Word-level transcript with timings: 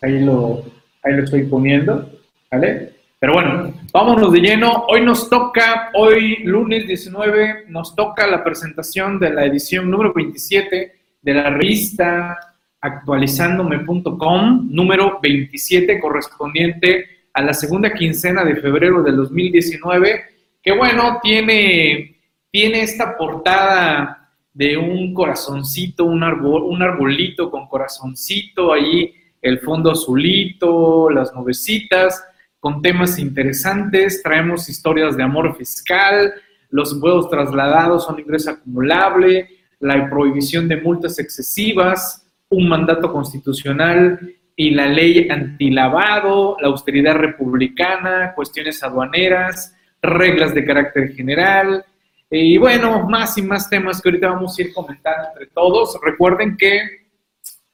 Ahí 0.00 0.20
lo, 0.20 0.62
ahí 1.04 1.14
lo 1.14 1.24
estoy 1.24 1.44
poniendo, 1.44 2.10
¿vale? 2.50 2.94
Pero 3.18 3.34
bueno, 3.34 3.72
vámonos 3.92 4.32
de 4.32 4.40
lleno. 4.40 4.84
Hoy 4.88 5.02
nos 5.02 5.30
toca, 5.30 5.90
hoy 5.94 6.38
lunes 6.44 6.86
19, 6.86 7.66
nos 7.68 7.94
toca 7.94 8.26
la 8.26 8.42
presentación 8.42 9.18
de 9.18 9.30
la 9.30 9.44
edición 9.44 9.90
número 9.90 10.12
27 10.12 10.92
de 11.22 11.34
la 11.34 11.50
revista 11.50 12.38
actualizándome.com, 12.80 14.68
número 14.70 15.18
27, 15.22 16.00
correspondiente 16.00 17.06
a 17.32 17.42
la 17.42 17.54
segunda 17.54 17.92
quincena 17.92 18.44
de 18.44 18.56
febrero 18.56 19.02
del 19.02 19.16
2019, 19.16 20.22
que 20.62 20.72
bueno, 20.72 21.18
tiene, 21.22 22.16
tiene 22.50 22.82
esta 22.82 23.16
portada 23.16 24.30
de 24.52 24.76
un 24.76 25.14
corazoncito, 25.14 26.04
un, 26.04 26.22
arbol, 26.22 26.64
un 26.64 26.82
arbolito 26.82 27.50
con 27.50 27.66
corazoncito 27.68 28.72
ahí 28.72 29.14
el 29.44 29.60
fondo 29.60 29.92
azulito, 29.92 31.10
las 31.10 31.34
nubecitas, 31.34 32.24
con 32.58 32.80
temas 32.80 33.18
interesantes. 33.18 34.22
Traemos 34.22 34.68
historias 34.68 35.16
de 35.16 35.22
amor 35.22 35.54
fiscal, 35.56 36.32
los 36.70 36.92
impuestos 36.94 37.30
trasladados 37.30 38.04
son 38.06 38.18
ingreso 38.18 38.50
acumulable, 38.50 39.48
la 39.80 40.08
prohibición 40.08 40.66
de 40.66 40.80
multas 40.80 41.18
excesivas, 41.18 42.26
un 42.48 42.68
mandato 42.68 43.12
constitucional 43.12 44.18
y 44.56 44.70
la 44.70 44.86
ley 44.86 45.28
antilavado, 45.28 46.56
la 46.60 46.68
austeridad 46.68 47.16
republicana, 47.16 48.32
cuestiones 48.34 48.82
aduaneras, 48.82 49.76
reglas 50.00 50.54
de 50.54 50.64
carácter 50.64 51.12
general, 51.12 51.84
y 52.30 52.56
bueno, 52.56 53.06
más 53.08 53.36
y 53.36 53.42
más 53.42 53.68
temas 53.68 54.00
que 54.00 54.08
ahorita 54.08 54.30
vamos 54.30 54.58
a 54.58 54.62
ir 54.62 54.72
comentando 54.72 55.28
entre 55.28 55.46
todos. 55.48 55.98
Recuerden 56.02 56.56
que 56.56 57.03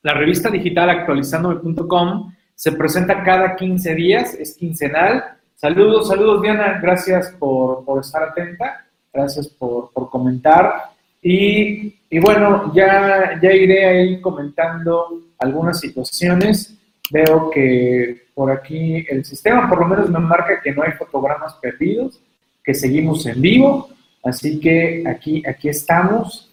la 0.02 0.14
revista 0.14 0.50
digital 0.50 0.90
actualizandome.com 0.90 2.32
se 2.54 2.72
presenta 2.72 3.22
cada 3.22 3.56
15 3.56 3.94
días, 3.94 4.34
es 4.34 4.54
quincenal. 4.54 5.24
Saludos, 5.56 6.08
saludos 6.08 6.42
Diana, 6.42 6.78
gracias 6.80 7.34
por, 7.38 7.84
estar 8.00 8.22
atenta, 8.22 8.86
gracias 9.12 9.48
por, 9.48 9.90
comentar. 10.10 10.90
Y, 11.22 11.94
bueno, 12.20 12.72
ya, 12.74 13.38
ya 13.42 13.52
iré 13.52 13.86
ahí 13.86 14.20
comentando 14.20 15.20
algunas 15.38 15.80
situaciones. 15.80 16.76
Veo 17.10 17.50
que 17.50 18.26
por 18.34 18.50
aquí 18.50 19.04
el 19.08 19.24
sistema 19.24 19.68
por 19.68 19.80
lo 19.80 19.88
menos 19.88 20.08
me 20.08 20.18
marca 20.18 20.60
que 20.62 20.72
no 20.72 20.82
hay 20.82 20.92
fotogramas 20.92 21.54
perdidos, 21.54 22.20
que 22.64 22.74
seguimos 22.74 23.26
en 23.26 23.40
vivo. 23.40 23.88
Así 24.22 24.60
que 24.60 25.04
aquí, 25.06 25.42
aquí 25.46 25.68
estamos 25.68 26.49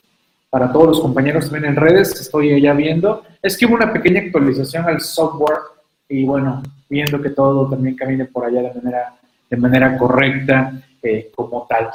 para 0.50 0.72
todos 0.72 0.88
los 0.88 1.02
compañeros 1.02 1.46
también 1.50 1.74
en 1.74 1.76
redes, 1.76 2.20
estoy 2.20 2.62
ya 2.62 2.74
viendo, 2.74 3.24
es 3.42 3.58
que 3.58 3.66
hubo 3.66 3.76
una 3.76 3.92
pequeña 3.92 4.22
actualización 4.22 4.86
al 4.86 5.02
software 5.02 5.60
y 6.08 6.26
bueno, 6.26 6.64
viendo 6.90 7.22
que 7.22 7.32
todo 7.32 7.70
también 7.70 7.96
camine 7.96 8.26
por 8.26 8.46
allá 8.46 8.62
de 8.62 8.74
manera, 8.82 9.14
de 9.50 9.58
manera 9.58 9.98
correcta 9.98 10.82
eh, 11.04 11.32
como 11.36 11.66
tal. 11.68 11.90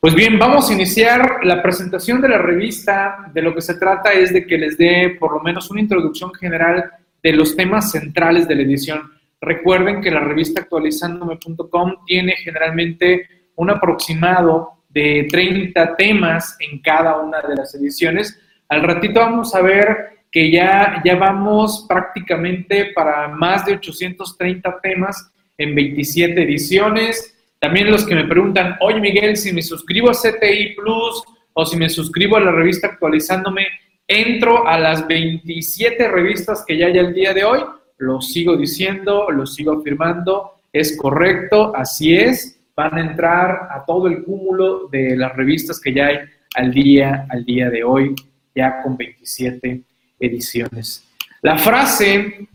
Pues 0.00 0.16
bien, 0.16 0.36
vamos 0.36 0.68
a 0.68 0.72
iniciar 0.72 1.44
la 1.44 1.62
presentación 1.62 2.20
de 2.20 2.28
la 2.28 2.38
revista. 2.38 3.30
De 3.32 3.40
lo 3.40 3.54
que 3.54 3.60
se 3.60 3.74
trata 3.74 4.12
es 4.12 4.32
de 4.32 4.44
que 4.44 4.58
les 4.58 4.76
dé 4.76 5.16
por 5.20 5.32
lo 5.32 5.40
menos 5.40 5.70
una 5.70 5.80
introducción 5.80 6.34
general 6.34 6.90
de 7.22 7.32
los 7.32 7.54
temas 7.54 7.92
centrales 7.92 8.48
de 8.48 8.56
la 8.56 8.62
edición. 8.62 9.12
Recuerden 9.40 10.00
que 10.00 10.10
la 10.10 10.18
revista 10.18 10.60
actualizándome.com 10.60 12.04
tiene 12.04 12.32
generalmente 12.32 13.28
un 13.54 13.70
aproximado 13.70 14.81
de 14.92 15.26
30 15.30 15.96
temas 15.96 16.56
en 16.60 16.80
cada 16.80 17.18
una 17.18 17.40
de 17.40 17.56
las 17.56 17.74
ediciones. 17.74 18.38
Al 18.68 18.82
ratito 18.82 19.20
vamos 19.20 19.54
a 19.54 19.62
ver 19.62 20.12
que 20.30 20.50
ya, 20.50 21.02
ya 21.04 21.16
vamos 21.16 21.86
prácticamente 21.88 22.92
para 22.94 23.28
más 23.28 23.66
de 23.66 23.74
830 23.74 24.80
temas 24.82 25.30
en 25.58 25.74
27 25.74 26.42
ediciones. 26.42 27.36
También 27.58 27.90
los 27.90 28.06
que 28.06 28.14
me 28.14 28.24
preguntan, 28.24 28.76
oye 28.80 29.00
Miguel, 29.00 29.36
si 29.36 29.52
me 29.52 29.62
suscribo 29.62 30.10
a 30.10 30.14
CTI 30.14 30.74
Plus 30.74 31.22
o 31.52 31.66
si 31.66 31.76
me 31.76 31.88
suscribo 31.88 32.36
a 32.36 32.40
la 32.40 32.50
revista 32.50 32.88
actualizándome, 32.88 33.66
entro 34.08 34.66
a 34.66 34.78
las 34.78 35.06
27 35.06 36.08
revistas 36.08 36.64
que 36.66 36.76
ya 36.76 36.86
hay 36.86 36.98
al 36.98 37.14
día 37.14 37.34
de 37.34 37.44
hoy. 37.44 37.60
Lo 37.98 38.20
sigo 38.20 38.56
diciendo, 38.56 39.30
lo 39.30 39.46
sigo 39.46 39.78
afirmando, 39.78 40.52
es 40.72 40.96
correcto, 40.96 41.72
así 41.76 42.16
es 42.16 42.61
van 42.74 42.96
a 42.96 43.00
entrar 43.00 43.68
a 43.70 43.84
todo 43.84 44.06
el 44.06 44.24
cúmulo 44.24 44.88
de 44.88 45.16
las 45.16 45.34
revistas 45.34 45.80
que 45.80 45.92
ya 45.92 46.06
hay 46.06 46.18
al 46.54 46.72
día, 46.72 47.26
al 47.30 47.44
día 47.44 47.70
de 47.70 47.84
hoy, 47.84 48.14
ya 48.54 48.82
con 48.82 48.96
27 48.96 49.82
ediciones. 50.18 51.08
La 51.42 51.58
frase, 51.58 52.48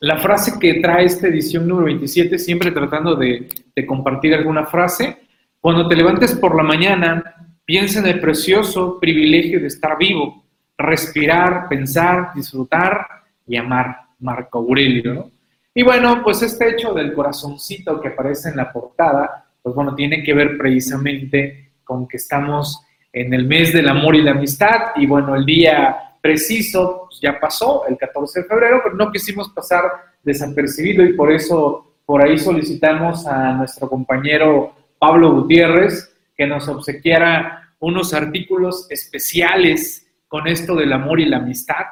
la 0.00 0.18
frase 0.18 0.58
que 0.58 0.74
trae 0.74 1.06
esta 1.06 1.28
edición 1.28 1.66
número 1.66 1.86
27, 1.86 2.38
siempre 2.38 2.70
tratando 2.70 3.16
de, 3.16 3.48
de 3.74 3.86
compartir 3.86 4.34
alguna 4.34 4.66
frase, 4.66 5.18
cuando 5.60 5.88
te 5.88 5.96
levantes 5.96 6.34
por 6.34 6.54
la 6.56 6.62
mañana, 6.62 7.22
piensa 7.64 8.00
en 8.00 8.06
el 8.06 8.20
precioso 8.20 8.98
privilegio 9.00 9.60
de 9.60 9.68
estar 9.68 9.96
vivo, 9.98 10.44
respirar, 10.76 11.68
pensar, 11.68 12.32
disfrutar 12.34 13.06
y 13.46 13.56
amar. 13.56 14.04
Marco 14.24 14.58
Aurelio, 14.58 15.14
¿no? 15.14 15.30
Y 15.74 15.82
bueno, 15.82 16.22
pues 16.22 16.40
este 16.42 16.70
hecho 16.70 16.94
del 16.94 17.12
corazoncito 17.12 18.00
que 18.00 18.08
aparece 18.08 18.50
en 18.50 18.56
la 18.56 18.72
portada, 18.72 19.46
pues 19.60 19.74
bueno, 19.74 19.94
tiene 19.94 20.22
que 20.22 20.32
ver 20.32 20.56
precisamente 20.56 21.72
con 21.82 22.06
que 22.06 22.16
estamos 22.16 22.80
en 23.12 23.34
el 23.34 23.44
mes 23.46 23.72
del 23.72 23.88
amor 23.88 24.14
y 24.14 24.22
la 24.22 24.30
amistad. 24.30 24.92
Y 24.94 25.06
bueno, 25.06 25.34
el 25.34 25.44
día 25.44 26.16
preciso 26.20 27.06
pues 27.08 27.20
ya 27.20 27.38
pasó, 27.40 27.86
el 27.86 27.98
14 27.98 28.42
de 28.42 28.46
febrero, 28.46 28.80
pero 28.82 28.94
no 28.94 29.10
quisimos 29.10 29.50
pasar 29.50 29.82
desapercibido 30.22 31.04
y 31.04 31.12
por 31.14 31.32
eso 31.32 31.96
por 32.06 32.22
ahí 32.22 32.38
solicitamos 32.38 33.26
a 33.26 33.52
nuestro 33.52 33.88
compañero 33.88 34.74
Pablo 34.98 35.32
Gutiérrez 35.32 36.14
que 36.36 36.46
nos 36.46 36.68
obsequiara 36.68 37.74
unos 37.78 38.14
artículos 38.14 38.86
especiales 38.90 40.06
con 40.28 40.46
esto 40.46 40.74
del 40.74 40.92
amor 40.92 41.20
y 41.20 41.26
la 41.26 41.36
amistad, 41.38 41.84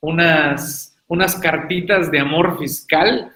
unas 0.00 0.95
unas 1.08 1.36
cartitas 1.36 2.10
de 2.10 2.18
amor 2.18 2.58
fiscal, 2.58 3.32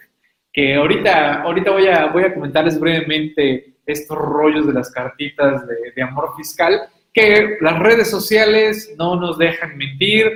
que 0.52 0.74
ahorita, 0.74 1.42
ahorita 1.42 1.70
voy, 1.70 1.86
a, 1.86 2.06
voy 2.06 2.24
a 2.24 2.34
comentarles 2.34 2.78
brevemente 2.78 3.74
estos 3.86 4.16
rollos 4.16 4.66
de 4.66 4.72
las 4.72 4.90
cartitas 4.90 5.62
de, 5.66 6.02
amor 6.02 6.34
fiscal, 6.36 6.80
que 7.12 7.58
las 7.60 7.78
redes 7.78 8.10
sociales 8.10 8.94
no 8.96 9.16
nos 9.16 9.38
dejan 9.38 9.76
mentir, 9.76 10.30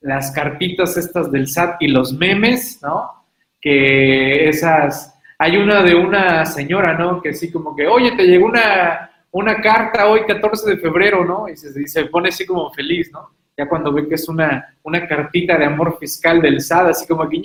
las 0.00 0.30
cartitas 0.32 0.96
estas 0.96 1.30
del 1.32 1.48
SAT 1.48 1.76
y 1.80 1.88
los 1.88 2.12
memes, 2.12 2.78
¿no? 2.82 3.24
Que 3.60 4.48
esas, 4.48 5.18
hay 5.38 5.56
una 5.56 5.82
de 5.82 5.94
una 5.94 6.44
señora, 6.44 6.94
¿no? 6.98 7.22
Que 7.22 7.30
así 7.30 7.50
como 7.50 7.74
que, 7.74 7.86
oye, 7.86 8.12
te 8.12 8.24
llegó 8.24 8.46
una, 8.46 9.10
una 9.30 9.60
carta 9.62 10.08
hoy 10.08 10.24
14 10.26 10.70
de 10.70 10.76
febrero, 10.76 11.24
¿no? 11.24 11.48
Y 11.48 11.56
se, 11.56 11.80
y 11.80 11.86
se 11.86 12.04
pone 12.06 12.28
así 12.28 12.44
como 12.44 12.70
feliz, 12.72 13.10
¿no? 13.12 13.30
Ya 13.56 13.68
cuando 13.68 13.92
ve 13.92 14.08
que 14.08 14.16
es 14.16 14.28
una, 14.28 14.76
una 14.82 15.06
cartita 15.06 15.56
de 15.56 15.64
amor 15.64 15.96
fiscal 15.98 16.40
del 16.40 16.60
SAD, 16.60 16.88
así 16.88 17.06
como 17.06 17.28
que, 17.28 17.42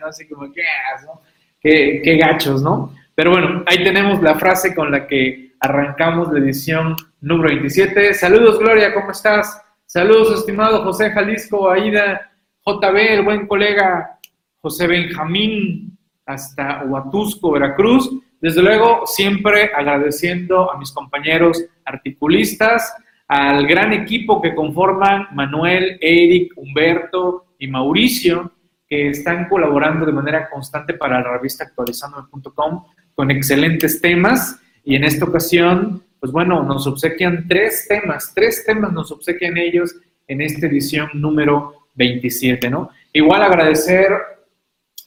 no 0.00 0.06
así 0.06 0.28
como 0.28 0.52
que, 0.52 0.62
¿no? 1.04 1.20
Qué, 1.60 2.00
qué 2.04 2.16
gachos, 2.16 2.62
¿no? 2.62 2.92
Pero 3.14 3.30
bueno, 3.30 3.64
ahí 3.66 3.82
tenemos 3.82 4.22
la 4.22 4.34
frase 4.34 4.74
con 4.74 4.90
la 4.90 5.06
que 5.06 5.54
arrancamos 5.60 6.30
la 6.32 6.38
edición 6.38 6.94
número 7.20 7.48
27. 7.48 8.14
Saludos, 8.14 8.58
Gloria, 8.58 8.92
¿cómo 8.92 9.10
estás? 9.10 9.62
Saludos, 9.86 10.38
estimado 10.38 10.82
José 10.82 11.10
Jalisco, 11.10 11.70
Aida, 11.70 12.30
JB, 12.64 12.96
el 12.96 13.22
buen 13.22 13.46
colega 13.46 14.18
José 14.60 14.86
Benjamín, 14.86 15.96
hasta 16.26 16.82
Huatusco, 16.84 17.52
Veracruz. 17.52 18.10
Desde 18.40 18.62
luego, 18.62 19.06
siempre 19.06 19.70
agradeciendo 19.74 20.70
a 20.70 20.76
mis 20.76 20.92
compañeros 20.92 21.64
articulistas, 21.84 22.94
al 23.28 23.66
gran 23.66 23.92
equipo 23.92 24.40
que 24.40 24.54
conforman 24.54 25.28
Manuel, 25.32 25.98
Eric, 26.00 26.52
Humberto 26.56 27.46
y 27.58 27.66
Mauricio, 27.66 28.52
que 28.88 29.10
están 29.10 29.48
colaborando 29.48 30.06
de 30.06 30.12
manera 30.12 30.48
constante 30.48 30.94
para 30.94 31.20
la 31.20 31.32
revista 31.32 31.64
actualizandome.com 31.64 32.84
con 33.14 33.30
excelentes 33.30 34.00
temas. 34.00 34.60
Y 34.84 34.94
en 34.94 35.04
esta 35.04 35.24
ocasión, 35.24 36.04
pues 36.20 36.30
bueno, 36.30 36.62
nos 36.62 36.86
obsequian 36.86 37.48
tres 37.48 37.86
temas, 37.88 38.32
tres 38.34 38.64
temas 38.64 38.92
nos 38.92 39.10
obsequian 39.10 39.56
ellos 39.56 39.96
en 40.28 40.40
esta 40.40 40.66
edición 40.66 41.08
número 41.14 41.88
27, 41.94 42.70
¿no? 42.70 42.90
Igual 43.12 43.42
agradecer 43.42 44.12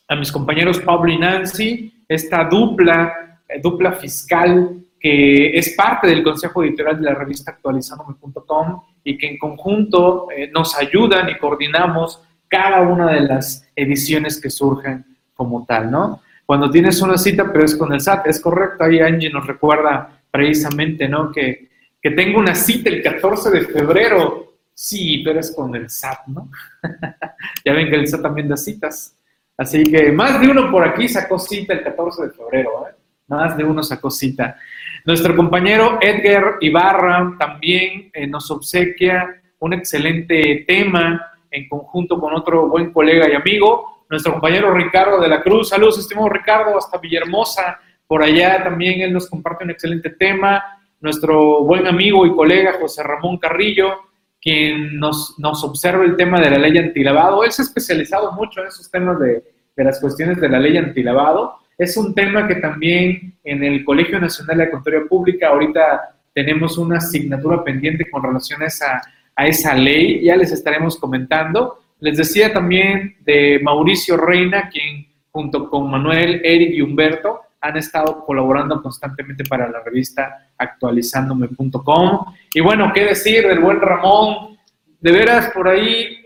a 0.07 0.15
mis 0.15 0.31
compañeros 0.31 0.80
Pablo 0.80 1.12
y 1.12 1.18
Nancy, 1.18 1.94
esta 2.07 2.44
dupla, 2.45 3.39
eh, 3.48 3.62
dupla 3.62 3.94
fiscal 3.94 4.83
que 5.00 5.57
es 5.57 5.75
parte 5.75 6.07
del 6.07 6.24
consejo 6.24 6.63
editorial 6.63 7.00
de 7.00 7.06
la 7.06 7.16
revista 7.16 7.51
actualizandome.com 7.51 8.81
y 9.04 9.18
que 9.18 9.28
en 9.28 9.38
conjunto 9.38 10.28
eh, 10.36 10.51
nos 10.54 10.78
ayudan 10.78 11.30
y 11.30 11.38
coordinamos 11.38 12.22
cada 12.48 12.81
una 12.81 13.12
de 13.13 13.22
las 13.22 13.68
ediciones 13.75 14.42
que 14.42 14.50
surgen 14.50 15.06
como 15.34 15.66
tal, 15.66 15.90
¿no? 15.90 16.22
Cuando 16.46 16.69
tienes 16.69 17.01
una 17.01 17.18
cita, 17.18 17.50
pero 17.51 17.63
es 17.63 17.75
con 17.75 17.94
el 17.94 18.01
SAT, 18.01 18.28
es 18.28 18.42
correcto, 18.42 18.84
ahí 18.84 19.00
Angie 19.00 19.30
nos 19.30 19.46
recuerda 19.46 20.19
precisamente, 20.31 21.07
¿no? 21.07 21.31
Que, 21.31 21.69
que 22.01 22.12
tengo 22.12 22.40
una 22.40 22.56
cita 22.56 22.90
el 22.90 23.04
14 23.04 23.51
de 23.51 23.62
febrero, 23.62 24.56
sí, 24.74 25.22
pero 25.24 25.40
es 25.40 25.51
con 25.56 25.75
el 25.75 25.90
SAT, 25.90 26.28
¿no? 26.28 26.50
ya 27.66 27.74
ven 27.74 27.90
que 27.90 27.96
el 27.96 28.07
SAT 28.07 28.24
también 28.24 28.50
da 28.50 28.57
citas. 28.57 29.16
Así 29.56 29.84
que 29.84 30.12
más 30.12 30.42
de 30.42 30.50
uno 30.50 30.72
por 30.72 30.88
aquí 30.88 31.07
sacó 31.07 31.38
cita 31.38 31.74
el 31.74 31.84
14 31.84 32.24
de 32.24 32.30
febrero, 32.31 32.88
¿eh? 32.90 32.96
Más 33.28 33.56
de 33.56 33.63
uno 33.63 33.84
sacó 33.84 34.10
cita. 34.10 34.57
Nuestro 35.06 35.36
compañero 35.36 35.98
Edgar 36.01 36.57
Ibarra 36.60 37.36
también 37.40 38.10
eh, 38.13 38.28
nos 38.28 38.50
obsequia 38.51 39.42
un 39.60 39.74
excelente 39.74 40.66
tema 40.68 41.34
en 41.51 41.68
conjunto 41.68 42.19
con 42.19 42.34
otro 42.34 42.68
buen 42.68 42.92
colega 42.92 43.30
y 43.30 43.34
amigo, 43.34 44.06
nuestro 44.10 44.34
compañero 44.34 44.74
Ricardo 44.74 45.19
de 45.19 45.28
la 45.28 45.42
Cruz. 45.42 45.69
Saludos, 45.69 46.00
estimado 46.00 46.30
Ricardo, 46.30 46.78
hasta 46.78 46.98
Villahermosa. 46.98 47.80
Por 48.07 48.24
allá 48.24 48.63
también 48.63 49.01
él 49.01 49.13
nos 49.13 49.28
comparte 49.30 49.63
un 49.63 49.72
excelente 49.72 50.12
tema. 50.12 50.63
Nuestro 51.00 51.63
buen 51.63 51.88
amigo 51.88 52.25
y 52.25 52.36
colega 52.36 52.78
José 52.80 53.04
Ramón 53.04 53.38
Carrillo, 53.38 53.94
quien 54.42 55.00
nos, 55.00 55.36
observa 55.40 56.04
el 56.04 56.18
tema 56.18 56.40
de 56.40 56.50
la 56.50 56.57
ley 56.57 56.78
antilavado. 56.78 57.44
Él 57.44 57.51
se 57.51 57.62
ha 57.62 57.66
especializado 57.66 58.31
mucho 58.34 58.62
en 58.62 58.68
esos 58.68 58.90
temas 58.90 59.19
de, 59.19 59.44
de 59.75 59.84
las 59.84 60.00
cuestiones 60.00 60.42
de 60.42 60.50
la 60.50 60.60
ley 60.60 60.75
antilavado. 60.78 61.60
Es 61.80 61.98
un 61.98 62.14
tema 62.14 62.48
que 62.48 62.56
también 62.56 63.40
en 63.44 63.64
el 63.64 63.84
Colegio 63.84 64.20
Nacional 64.20 64.60
de 64.60 64.70
Contaduría 64.70 65.08
Pública 65.08 65.48
ahorita 65.48 66.16
tenemos 66.36 66.78
una 66.78 66.98
asignatura 66.98 67.64
pendiente 67.64 68.08
con 68.12 68.22
relación 68.22 68.62
a 68.62 68.68
esa 68.68 69.02
a 69.40 69.48
esa 69.48 69.74
ley, 69.74 70.22
ya 70.22 70.36
les 70.36 70.52
estaremos 70.52 70.98
comentando. 70.98 71.80
Les 72.02 72.18
decía 72.18 72.52
también 72.52 73.16
de 73.22 73.62
Mauricio 73.64 74.18
Reina, 74.18 74.70
quien 74.70 75.08
junto 75.31 75.70
con 75.70 75.90
Manuel, 75.90 76.42
Eric 76.44 76.74
y 76.74 76.81
Humberto 76.81 77.40
han 77.62 77.78
estado 77.78 78.25
colaborando 78.25 78.82
constantemente 78.82 79.46
para 79.46 79.70
la 79.70 79.82
revista 79.82 80.52
actualizándome.com. 80.58 82.25
Y 82.54 82.60
bueno, 82.60 82.92
qué 82.94 83.06
decir 83.06 83.48
del 83.48 83.60
buen 83.60 83.80
Ramón. 83.80 84.58
De 85.00 85.12
veras, 85.14 85.52
por 85.54 85.70
ahí, 85.70 86.18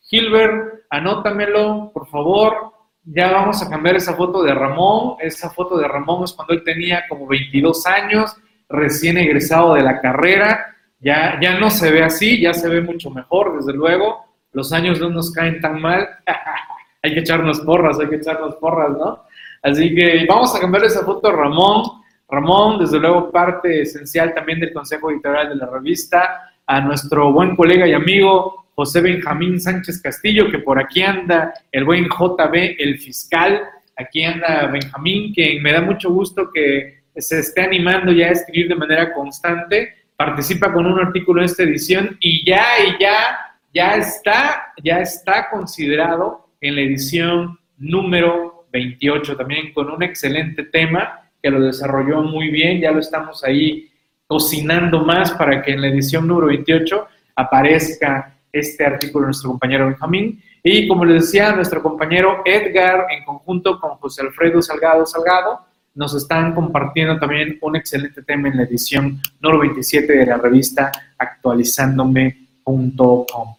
Gilbert, 0.00 0.84
anótamelo, 0.88 1.90
por 1.92 2.08
favor. 2.08 2.71
Ya 3.04 3.30
vamos 3.30 3.62
a 3.62 3.68
cambiar 3.68 3.96
esa 3.96 4.14
foto 4.14 4.42
de 4.42 4.54
Ramón. 4.54 5.16
Esa 5.20 5.50
foto 5.50 5.76
de 5.76 5.88
Ramón 5.88 6.24
es 6.24 6.32
cuando 6.32 6.54
él 6.54 6.62
tenía 6.64 7.04
como 7.08 7.26
22 7.26 7.86
años, 7.86 8.36
recién 8.68 9.18
egresado 9.18 9.74
de 9.74 9.82
la 9.82 10.00
carrera 10.00 10.72
ya, 11.02 11.38
ya 11.40 11.58
no 11.58 11.68
se 11.68 11.90
ve 11.90 12.02
así, 12.02 12.40
ya 12.40 12.54
se 12.54 12.68
ve 12.68 12.80
mucho 12.80 13.10
mejor, 13.10 13.56
desde 13.56 13.72
luego. 13.72 14.24
Los 14.52 14.72
años 14.72 15.00
no 15.00 15.10
nos 15.10 15.32
caen 15.32 15.60
tan 15.60 15.80
mal. 15.80 16.08
hay 17.02 17.12
que 17.12 17.20
echarnos 17.20 17.60
porras, 17.60 17.98
hay 17.98 18.08
que 18.08 18.16
echarnos 18.16 18.54
porras, 18.56 18.90
¿no? 18.90 19.24
Así 19.62 19.94
que 19.94 20.24
vamos 20.28 20.54
a 20.54 20.60
cambiar 20.60 20.84
esa 20.84 21.04
foto 21.04 21.28
a 21.28 21.32
Ramón. 21.32 21.82
Ramón, 22.28 22.78
desde 22.78 23.00
luego, 23.00 23.32
parte 23.32 23.82
esencial 23.82 24.32
también 24.32 24.60
del 24.60 24.72
Consejo 24.72 25.10
Editorial 25.10 25.48
de 25.48 25.56
la 25.56 25.66
revista. 25.66 26.51
A 26.66 26.80
nuestro 26.80 27.32
buen 27.32 27.56
colega 27.56 27.86
y 27.86 27.92
amigo 27.92 28.66
José 28.74 29.00
Benjamín 29.00 29.60
Sánchez 29.60 30.00
Castillo, 30.00 30.50
que 30.50 30.58
por 30.58 30.78
aquí 30.78 31.02
anda, 31.02 31.52
el 31.70 31.84
buen 31.84 32.06
JB, 32.06 32.76
el 32.78 32.98
fiscal. 32.98 33.62
Aquí 33.96 34.24
anda 34.24 34.66
Benjamín, 34.66 35.32
que 35.34 35.60
me 35.60 35.72
da 35.72 35.80
mucho 35.80 36.10
gusto 36.10 36.50
que 36.52 37.02
se 37.16 37.40
esté 37.40 37.62
animando 37.62 38.12
ya 38.12 38.28
a 38.28 38.30
escribir 38.30 38.68
de 38.68 38.74
manera 38.74 39.12
constante. 39.12 39.94
Participa 40.16 40.72
con 40.72 40.86
un 40.86 40.98
artículo 40.98 41.40
en 41.40 41.46
esta 41.46 41.64
edición 41.64 42.16
y 42.20 42.46
ya, 42.46 42.64
y 42.86 43.02
ya, 43.02 43.58
ya 43.74 43.96
está, 43.96 44.72
ya 44.82 45.00
está 45.00 45.50
considerado 45.50 46.48
en 46.60 46.76
la 46.76 46.82
edición 46.82 47.58
número 47.76 48.66
28, 48.72 49.36
también 49.36 49.72
con 49.72 49.90
un 49.90 50.02
excelente 50.02 50.64
tema 50.64 51.20
que 51.42 51.50
lo 51.50 51.60
desarrolló 51.60 52.22
muy 52.22 52.50
bien, 52.50 52.80
ya 52.80 52.92
lo 52.92 53.00
estamos 53.00 53.44
ahí 53.44 53.91
cocinando 54.32 55.04
más 55.04 55.32
para 55.32 55.60
que 55.60 55.72
en 55.72 55.82
la 55.82 55.88
edición 55.88 56.26
número 56.26 56.46
28 56.46 57.06
aparezca 57.36 58.34
este 58.50 58.82
artículo 58.82 59.24
de 59.24 59.26
nuestro 59.26 59.50
compañero 59.50 59.88
Benjamín. 59.88 60.42
Y 60.62 60.88
como 60.88 61.04
les 61.04 61.26
decía, 61.26 61.52
nuestro 61.52 61.82
compañero 61.82 62.40
Edgar, 62.46 63.08
en 63.10 63.26
conjunto 63.26 63.78
con 63.78 63.96
José 63.96 64.22
Alfredo 64.22 64.62
Salgado 64.62 65.04
Salgado, 65.04 65.60
nos 65.94 66.14
están 66.14 66.54
compartiendo 66.54 67.18
también 67.18 67.58
un 67.60 67.76
excelente 67.76 68.22
tema 68.22 68.48
en 68.48 68.56
la 68.56 68.62
edición 68.62 69.20
número 69.38 69.60
27 69.60 70.10
de 70.10 70.24
la 70.24 70.38
revista 70.38 70.90
actualizándome.com. 71.18 73.54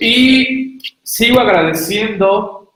Y 0.00 0.78
sigo 1.02 1.40
agradeciendo 1.40 2.72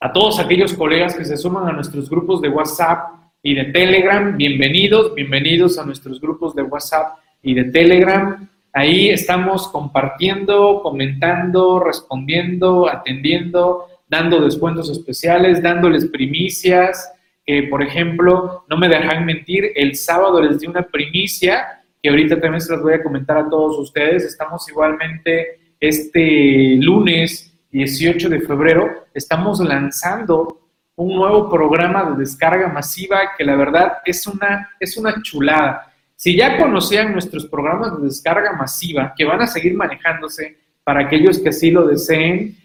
a 0.00 0.12
todos 0.12 0.40
aquellos 0.40 0.74
colegas 0.74 1.14
que 1.14 1.24
se 1.24 1.36
suman 1.36 1.68
a 1.68 1.72
nuestros 1.72 2.10
grupos 2.10 2.40
de 2.40 2.48
WhatsApp 2.48 3.21
y 3.42 3.54
de 3.54 3.64
Telegram. 3.64 4.36
Bienvenidos, 4.36 5.14
bienvenidos 5.14 5.78
a 5.78 5.84
nuestros 5.84 6.20
grupos 6.20 6.54
de 6.54 6.62
WhatsApp 6.62 7.18
y 7.42 7.54
de 7.54 7.64
Telegram. 7.64 8.48
Ahí 8.72 9.10
estamos 9.10 9.68
compartiendo, 9.68 10.80
comentando, 10.82 11.80
respondiendo, 11.80 12.88
atendiendo, 12.88 13.86
dando 14.08 14.40
descuentos 14.40 14.88
especiales, 14.90 15.60
dándoles 15.60 16.06
primicias, 16.06 17.12
que, 17.44 17.64
por 17.64 17.82
ejemplo, 17.82 18.64
no 18.70 18.76
me 18.76 18.88
dejan 18.88 19.26
mentir, 19.26 19.72
el 19.74 19.96
sábado 19.96 20.40
les 20.40 20.60
di 20.60 20.68
una 20.68 20.82
primicia, 20.82 21.82
que 22.00 22.10
ahorita 22.10 22.40
también 22.40 22.60
se 22.60 22.72
las 22.72 22.82
voy 22.82 22.94
a 22.94 23.02
comentar 23.02 23.36
a 23.36 23.48
todos 23.48 23.76
ustedes. 23.78 24.24
Estamos 24.24 24.68
igualmente 24.68 25.58
este 25.80 26.76
lunes 26.76 27.52
18 27.72 28.28
de 28.28 28.40
febrero, 28.40 29.06
estamos 29.12 29.58
lanzando 29.60 30.61
un 30.96 31.16
nuevo 31.16 31.50
programa 31.50 32.04
de 32.04 32.16
descarga 32.18 32.68
masiva 32.68 33.32
que 33.36 33.44
la 33.44 33.56
verdad 33.56 33.98
es 34.04 34.26
una, 34.26 34.70
es 34.78 34.96
una 34.96 35.22
chulada. 35.22 35.92
Si 36.16 36.36
ya 36.36 36.56
conocían 36.56 37.12
nuestros 37.12 37.46
programas 37.46 37.96
de 37.96 38.04
descarga 38.04 38.52
masiva, 38.52 39.12
que 39.16 39.24
van 39.24 39.42
a 39.42 39.46
seguir 39.46 39.74
manejándose 39.74 40.58
para 40.84 41.00
aquellos 41.00 41.38
que 41.38 41.48
así 41.48 41.70
lo 41.70 41.86
deseen, 41.86 42.56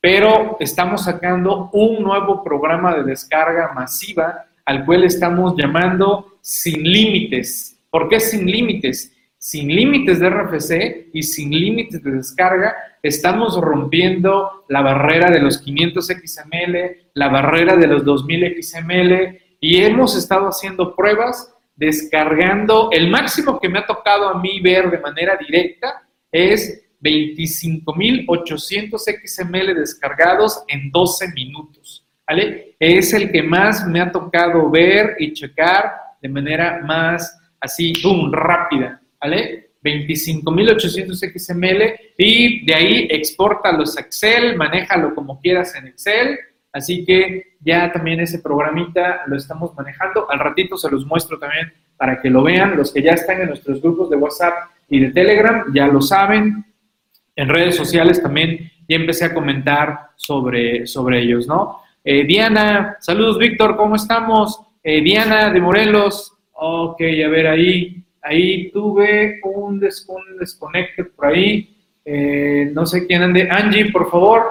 pero 0.00 0.56
estamos 0.60 1.04
sacando 1.04 1.70
un 1.72 2.02
nuevo 2.02 2.44
programa 2.44 2.94
de 2.94 3.04
descarga 3.04 3.72
masiva 3.72 4.44
al 4.64 4.84
cual 4.84 5.04
estamos 5.04 5.54
llamando 5.56 6.38
Sin 6.40 6.82
Límites. 6.82 7.78
¿Por 7.88 8.08
qué 8.08 8.20
Sin 8.20 8.46
Límites? 8.46 9.15
Sin 9.48 9.68
límites 9.68 10.18
de 10.18 10.28
RFC 10.28 11.10
y 11.12 11.22
sin 11.22 11.50
límites 11.50 12.02
de 12.02 12.10
descarga, 12.10 12.74
estamos 13.00 13.56
rompiendo 13.60 14.64
la 14.68 14.82
barrera 14.82 15.30
de 15.30 15.38
los 15.38 15.58
500 15.58 16.04
XML, 16.04 17.10
la 17.14 17.28
barrera 17.28 17.76
de 17.76 17.86
los 17.86 18.04
2000 18.04 18.60
XML 18.60 19.38
y 19.60 19.84
hemos 19.84 20.16
estado 20.16 20.48
haciendo 20.48 20.96
pruebas 20.96 21.54
descargando. 21.76 22.88
El 22.90 23.08
máximo 23.08 23.60
que 23.60 23.68
me 23.68 23.78
ha 23.78 23.86
tocado 23.86 24.30
a 24.30 24.40
mí 24.40 24.58
ver 24.60 24.90
de 24.90 24.98
manera 24.98 25.36
directa 25.36 26.02
es 26.32 26.82
25.800 27.00 28.98
XML 28.98 29.74
descargados 29.76 30.64
en 30.66 30.90
12 30.90 31.28
minutos. 31.34 32.04
¿vale? 32.26 32.74
Es 32.80 33.12
el 33.12 33.30
que 33.30 33.44
más 33.44 33.86
me 33.86 34.00
ha 34.00 34.10
tocado 34.10 34.68
ver 34.68 35.14
y 35.20 35.32
checar 35.32 35.92
de 36.20 36.28
manera 36.28 36.80
más 36.84 37.38
así, 37.60 37.92
boom, 38.02 38.32
rápida. 38.32 39.00
¿Vale? 39.20 39.70
25.800 39.82 41.38
XML 41.38 41.94
y 42.18 42.66
de 42.66 42.74
ahí 42.74 43.08
exporta 43.10 43.70
los 43.72 43.96
Excel, 43.96 44.56
manéjalo 44.56 45.14
como 45.14 45.40
quieras 45.40 45.74
en 45.76 45.86
Excel. 45.86 46.38
Así 46.72 47.04
que 47.04 47.56
ya 47.60 47.92
también 47.92 48.20
ese 48.20 48.40
programita 48.40 49.22
lo 49.26 49.36
estamos 49.36 49.74
manejando. 49.74 50.30
Al 50.30 50.40
ratito 50.40 50.76
se 50.76 50.90
los 50.90 51.06
muestro 51.06 51.38
también 51.38 51.72
para 51.96 52.20
que 52.20 52.28
lo 52.28 52.42
vean. 52.42 52.76
Los 52.76 52.92
que 52.92 53.02
ya 53.02 53.12
están 53.12 53.40
en 53.40 53.48
nuestros 53.48 53.80
grupos 53.80 54.10
de 54.10 54.16
WhatsApp 54.16 54.54
y 54.88 55.00
de 55.00 55.10
Telegram 55.10 55.64
ya 55.72 55.86
lo 55.86 56.02
saben 56.02 56.64
en 57.36 57.48
redes 57.48 57.76
sociales 57.76 58.22
también 58.22 58.72
ya 58.88 58.96
empecé 58.96 59.26
a 59.26 59.34
comentar 59.34 60.10
sobre, 60.16 60.86
sobre 60.86 61.22
ellos, 61.22 61.46
¿no? 61.46 61.82
Eh, 62.02 62.24
Diana, 62.24 62.96
saludos 63.00 63.38
Víctor, 63.38 63.76
¿cómo 63.76 63.96
estamos? 63.96 64.60
Eh, 64.82 65.02
Diana 65.02 65.50
de 65.50 65.60
Morelos, 65.60 66.32
ok, 66.52 67.00
a 67.00 67.28
ver 67.28 67.46
ahí, 67.48 68.02
ahí 68.26 68.70
tuve 68.70 69.40
un, 69.44 69.80
des 69.80 70.06
por 71.16 71.26
ahí, 71.26 71.76
eh, 72.04 72.70
no 72.72 72.86
sé 72.86 73.06
quién 73.06 73.22
ande, 73.22 73.48
Angie, 73.50 73.90
por 73.90 74.10
favor, 74.10 74.42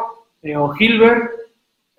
o 0.58 0.70
Gilbert, 0.74 1.32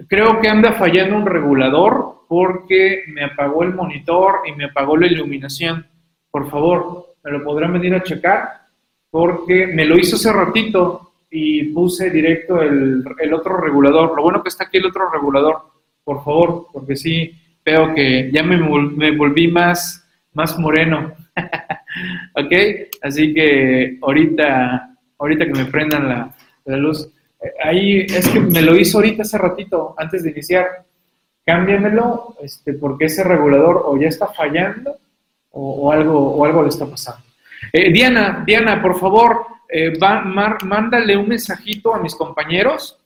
creo 0.09 0.41
que 0.41 0.49
anda 0.49 0.73
fallando 0.73 1.17
un 1.17 1.27
regulador 1.27 2.17
porque 2.29 3.05
me 3.09 3.25
apagó 3.25 3.63
el 3.63 3.75
monitor 3.75 4.41
y 4.47 4.53
me 4.53 4.67
apagó 4.67 4.97
la 4.97 5.07
iluminación. 5.07 5.87
Por 6.31 6.51
favor, 6.51 7.15
¿me 7.25 7.31
lo 7.31 7.45
podrán 7.45 7.73
venir 7.73 7.95
a 7.95 8.03
checar? 8.03 8.49
Porque 9.11 9.67
me 9.67 9.85
lo 9.85 9.99
hizo 9.99 10.17
hace 10.17 10.33
ratito 10.33 11.13
y 11.31 11.65
puse 11.65 12.11
directo 12.11 12.61
el, 12.63 13.05
otro 13.33 13.59
regulador. 13.59 14.15
Lo 14.17 14.23
bueno 14.23 14.43
que 14.43 14.49
está 14.49 14.65
aquí 14.65 14.79
el 14.79 14.87
otro 14.87 15.11
regulador, 15.11 15.63
por 16.05 16.25
favor, 16.25 16.67
porque 16.73 16.97
sí 16.97 17.33
veo 17.65 17.95
que 17.95 18.31
ya 18.33 18.43
me, 18.43 18.61
volví 19.17 19.49
más, 19.49 20.06
más 20.37 20.59
moreno. 20.59 21.15
¿Ok? 22.35 22.53
Así 23.03 23.33
que 23.33 23.99
ahorita, 24.03 24.95
ahorita 25.19 25.47
que 25.47 25.53
me 25.53 25.65
prendan 25.65 26.09
la, 26.09 26.77
luz. 26.77 27.11
Ahí 27.65 28.01
es 28.01 28.29
que 28.29 28.39
me 28.39 28.61
lo 28.61 28.77
hizo 28.77 28.99
ahorita 28.99 29.23
hace 29.23 29.39
ratito, 29.39 29.95
antes 29.97 30.23
de 30.23 30.31
iniciar. 30.31 30.85
Cámbiamelo, 31.45 32.37
este, 32.43 32.75
porque 32.75 33.07
ese 33.07 33.23
regulador 33.25 33.83
o 33.87 33.97
ya 33.97 34.09
está 34.09 34.27
fallando 34.27 34.99
o, 35.51 35.93
algo, 35.93 36.35
o 36.35 36.45
algo 36.45 36.63
le 36.63 36.69
está 36.69 36.87
pasando. 36.87 37.23
Eh, 37.73 37.93
Diana, 37.93 38.43
Diana, 38.45 38.83
por 38.83 38.99
favor, 38.99 39.47
eh, 39.69 39.97
mándale 40.65 41.17
un 41.17 41.29
mensajito 41.29 41.95
a 41.95 42.01
mis 42.01 42.15
compañeros. 42.15 42.99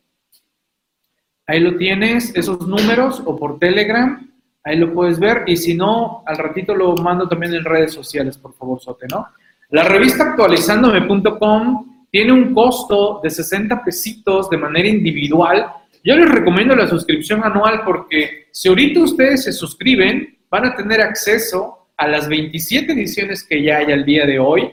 Ahí 1.46 1.60
lo 1.60 1.76
tienes, 1.76 2.34
esos 2.34 2.66
números, 2.66 3.22
o 3.24 3.36
por 3.36 3.58
Telegram, 3.58 4.29
ahí 4.64 4.76
lo 4.78 4.92
puedes 4.92 5.18
ver. 5.18 5.44
Y 5.46 5.56
si 5.56 5.74
no, 5.74 6.22
al 6.26 6.38
ratito 6.38 6.74
lo 6.74 6.94
mando 6.96 7.28
también 7.28 7.54
en 7.54 7.64
redes 7.64 7.92
sociales, 7.92 8.38
por 8.38 8.54
favor, 8.54 8.80
Sote, 8.80 9.06
¿no? 9.10 9.26
La 9.70 9.84
revista 9.84 10.30
actualizándome.com 10.30 12.06
tiene 12.10 12.32
un 12.32 12.52
costo 12.52 13.20
de 13.22 13.30
60 13.30 13.84
pesitos 13.84 14.50
de 14.50 14.56
manera 14.56 14.88
individual. 14.88 15.66
Yo 16.02 16.16
les 16.16 16.28
recomiendo 16.28 16.74
la 16.74 16.88
suscripción 16.88 17.44
anual 17.44 17.82
porque 17.84 18.48
si 18.50 18.68
ahorita 18.68 19.00
ustedes 19.00 19.44
se 19.44 19.52
suscriben, 19.52 20.38
van 20.50 20.66
a 20.66 20.74
tener 20.74 21.00
acceso 21.00 21.88
a 21.96 22.08
las 22.08 22.28
27 22.28 22.92
ediciones 22.92 23.44
que 23.44 23.62
ya 23.62 23.78
hay 23.78 23.92
al 23.92 24.04
día 24.04 24.26
de 24.26 24.38
hoy, 24.38 24.72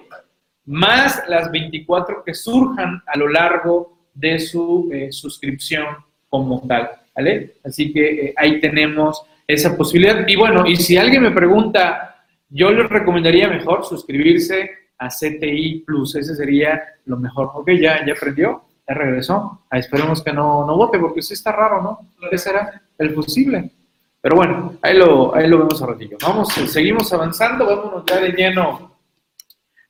más 0.65 1.21
las 1.27 1.51
24 1.51 2.23
que 2.25 2.33
surjan 2.33 3.03
a 3.05 3.17
lo 3.17 3.27
largo 3.27 3.99
de 4.13 4.39
su 4.39 4.89
eh, 4.91 5.11
suscripción 5.11 5.85
como 6.29 6.65
tal, 6.67 6.89
¿vale? 7.15 7.55
Así 7.63 7.93
que 7.93 8.27
eh, 8.27 8.33
ahí 8.35 8.59
tenemos 8.59 9.21
esa 9.47 9.77
posibilidad. 9.77 10.27
Y 10.27 10.35
bueno, 10.35 10.67
y 10.67 10.75
si 10.75 10.97
alguien 10.97 11.23
me 11.23 11.31
pregunta, 11.31 12.25
yo 12.49 12.71
les 12.71 12.89
recomendaría 12.89 13.47
mejor 13.47 13.85
suscribirse 13.85 14.69
a 14.97 15.07
CTI 15.07 15.83
Plus, 15.85 16.15
ese 16.15 16.35
sería 16.35 16.81
lo 17.05 17.17
mejor. 17.17 17.51
Ok, 17.53 17.71
ya, 17.79 18.05
ya 18.05 18.13
aprendió, 18.13 18.63
ya 18.87 18.93
regresó. 18.93 19.61
Ah, 19.69 19.77
esperemos 19.77 20.23
que 20.23 20.33
no, 20.33 20.65
no 20.65 20.75
vote, 20.75 20.99
porque 20.99 21.21
sí 21.21 21.33
está 21.33 21.51
raro, 21.51 21.81
¿no? 21.81 22.13
¿Qué 22.29 22.37
será? 22.37 22.81
El 22.97 23.13
fusible. 23.13 23.71
Pero 24.19 24.35
bueno, 24.35 24.73
ahí 24.81 24.97
lo, 24.97 25.33
ahí 25.35 25.47
lo 25.47 25.59
vemos 25.59 25.81
a 25.81 25.85
ratillo. 25.85 26.17
Vamos, 26.21 26.49
seguimos 26.49 27.13
avanzando, 27.13 27.65
vámonos 27.65 28.03
ya 28.05 28.19
de 28.19 28.31
lleno 28.31 28.97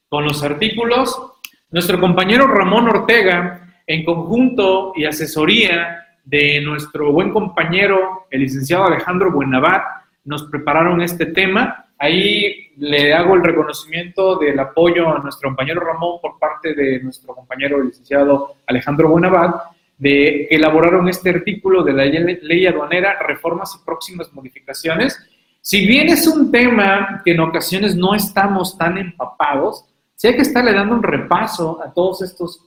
con 0.10 0.26
los 0.26 0.44
artículos. 0.44 1.34
Nuestro 1.72 2.00
compañero 2.00 2.48
Ramón 2.48 2.88
Ortega, 2.90 3.82
en 3.88 4.04
conjunto 4.04 4.94
y 4.96 5.06
asesoría 5.06 6.07
de 6.28 6.60
nuestro 6.60 7.14
buen 7.14 7.32
compañero, 7.32 8.28
el 8.30 8.42
licenciado 8.42 8.84
Alejandro 8.84 9.32
Buenavat, 9.32 9.82
nos 10.26 10.44
prepararon 10.44 11.02
este 11.02 11.28
tema. 11.28 11.86
Ahí 11.98 12.74
le 12.76 13.14
hago 13.14 13.36
el 13.36 13.44
reconocimiento 13.44 14.36
del 14.36 14.60
apoyo 14.60 15.08
a 15.16 15.20
nuestro 15.20 15.50
compañero 15.50 15.80
Ramón 15.80 16.20
por 16.22 16.38
parte 16.38 16.74
de 16.74 17.02
nuestro 17.02 17.34
compañero 17.34 17.78
el 17.78 17.88
licenciado 17.88 18.58
Alejandro 18.68 19.08
Buenavat 19.08 19.56
de 19.98 20.48
que 20.50 20.56
elaboraron 20.56 21.08
este 21.08 21.30
artículo 21.30 21.82
de 21.82 21.94
la 21.94 22.04
ley 22.06 22.68
aduanera, 22.68 23.18
reformas 23.20 23.80
y 23.80 23.86
próximas 23.86 24.32
modificaciones. 24.34 25.18
Si 25.62 25.88
bien 25.88 26.10
es 26.10 26.28
un 26.28 26.52
tema 26.52 27.22
que 27.24 27.32
en 27.32 27.40
ocasiones 27.40 27.96
no 27.96 28.14
estamos 28.14 28.78
tan 28.78 28.98
empapados, 28.98 29.86
sí 30.16 30.28
hay 30.28 30.36
que 30.36 30.42
estarle 30.42 30.74
dando 30.74 30.94
un 30.94 31.04
repaso 31.04 31.82
a 31.82 31.94
todas 31.94 32.22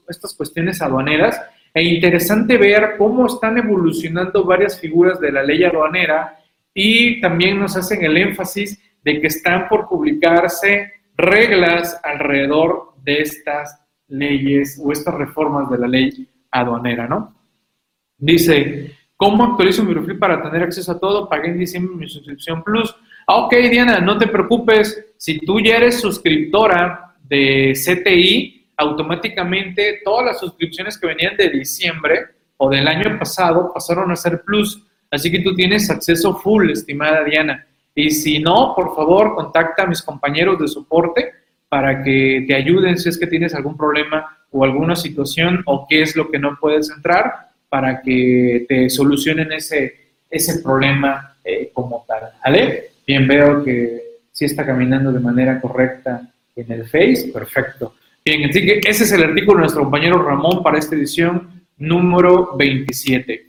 estas 0.09 0.33
cuestiones 0.33 0.81
aduaneras 0.81 1.39
e 1.73 1.83
interesante 1.83 2.57
ver 2.57 2.95
cómo 2.97 3.27
están 3.27 3.57
evolucionando 3.57 4.43
varias 4.43 4.79
figuras 4.79 5.19
de 5.19 5.31
la 5.31 5.43
ley 5.43 5.63
aduanera 5.63 6.37
y 6.73 7.21
también 7.21 7.59
nos 7.59 7.77
hacen 7.77 8.03
el 8.03 8.17
énfasis 8.17 8.81
de 9.03 9.19
que 9.19 9.27
están 9.27 9.67
por 9.67 9.87
publicarse 9.87 10.91
reglas 11.15 11.99
alrededor 12.03 12.93
de 13.03 13.21
estas 13.21 13.81
leyes 14.07 14.79
o 14.83 14.91
estas 14.91 15.15
reformas 15.15 15.69
de 15.69 15.77
la 15.77 15.87
ley 15.87 16.27
aduanera, 16.51 17.07
¿no? 17.07 17.35
Dice, 18.17 18.91
¿cómo 19.15 19.43
actualizo 19.43 19.83
mi 19.83 19.93
perfil 19.93 20.19
para 20.19 20.41
tener 20.43 20.63
acceso 20.63 20.91
a 20.91 20.99
todo? 20.99 21.27
Pagué 21.29 21.49
en 21.49 21.59
diciembre 21.59 21.95
mi 21.95 22.07
suscripción 22.07 22.63
Plus. 22.63 22.93
Ah, 23.25 23.37
ok, 23.37 23.55
Diana, 23.71 23.99
no 23.99 24.17
te 24.17 24.27
preocupes. 24.27 25.13
Si 25.17 25.39
tú 25.39 25.59
ya 25.59 25.77
eres 25.77 26.01
suscriptora 26.01 27.15
de 27.23 27.73
CTI, 27.73 28.60
automáticamente 28.81 30.01
todas 30.03 30.25
las 30.25 30.39
suscripciones 30.39 30.97
que 30.97 31.07
venían 31.07 31.37
de 31.37 31.49
diciembre 31.49 32.25
o 32.57 32.69
del 32.69 32.87
año 32.87 33.17
pasado 33.17 33.71
pasaron 33.73 34.11
a 34.11 34.15
ser 34.15 34.41
Plus. 34.41 34.83
Así 35.09 35.31
que 35.31 35.39
tú 35.39 35.55
tienes 35.55 35.89
acceso 35.89 36.35
full, 36.35 36.69
estimada 36.71 37.23
Diana. 37.23 37.65
Y 37.93 38.11
si 38.11 38.39
no, 38.39 38.73
por 38.75 38.95
favor, 38.95 39.35
contacta 39.35 39.83
a 39.83 39.87
mis 39.87 40.01
compañeros 40.01 40.59
de 40.59 40.67
soporte 40.67 41.33
para 41.69 42.03
que 42.03 42.45
te 42.47 42.55
ayuden 42.55 42.97
si 42.97 43.09
es 43.09 43.17
que 43.17 43.27
tienes 43.27 43.53
algún 43.53 43.77
problema 43.77 44.37
o 44.51 44.63
alguna 44.63 44.95
situación 44.95 45.61
o 45.65 45.85
qué 45.89 46.01
es 46.01 46.15
lo 46.15 46.29
que 46.29 46.39
no 46.39 46.57
puedes 46.59 46.89
entrar 46.89 47.49
para 47.69 48.01
que 48.01 48.65
te 48.67 48.89
solucionen 48.89 49.51
ese, 49.51 50.13
ese 50.29 50.61
problema 50.61 51.37
eh, 51.43 51.69
como 51.73 52.03
tal. 52.07 52.31
¿Vale? 52.43 52.91
Bien, 53.05 53.27
veo 53.27 53.63
que 53.63 54.01
sí 54.31 54.45
está 54.45 54.65
caminando 54.65 55.11
de 55.11 55.19
manera 55.19 55.59
correcta 55.59 56.21
en 56.55 56.71
el 56.71 56.85
Face. 56.85 57.31
Perfecto. 57.33 57.95
Bien, 58.23 58.47
así 58.47 58.63
que 58.63 58.81
ese 58.87 59.03
es 59.03 59.11
el 59.13 59.23
artículo 59.23 59.57
de 59.57 59.61
nuestro 59.61 59.81
compañero 59.81 60.21
Ramón 60.21 60.61
para 60.61 60.77
esta 60.77 60.95
edición 60.95 61.65
número 61.77 62.55
27. 62.55 63.47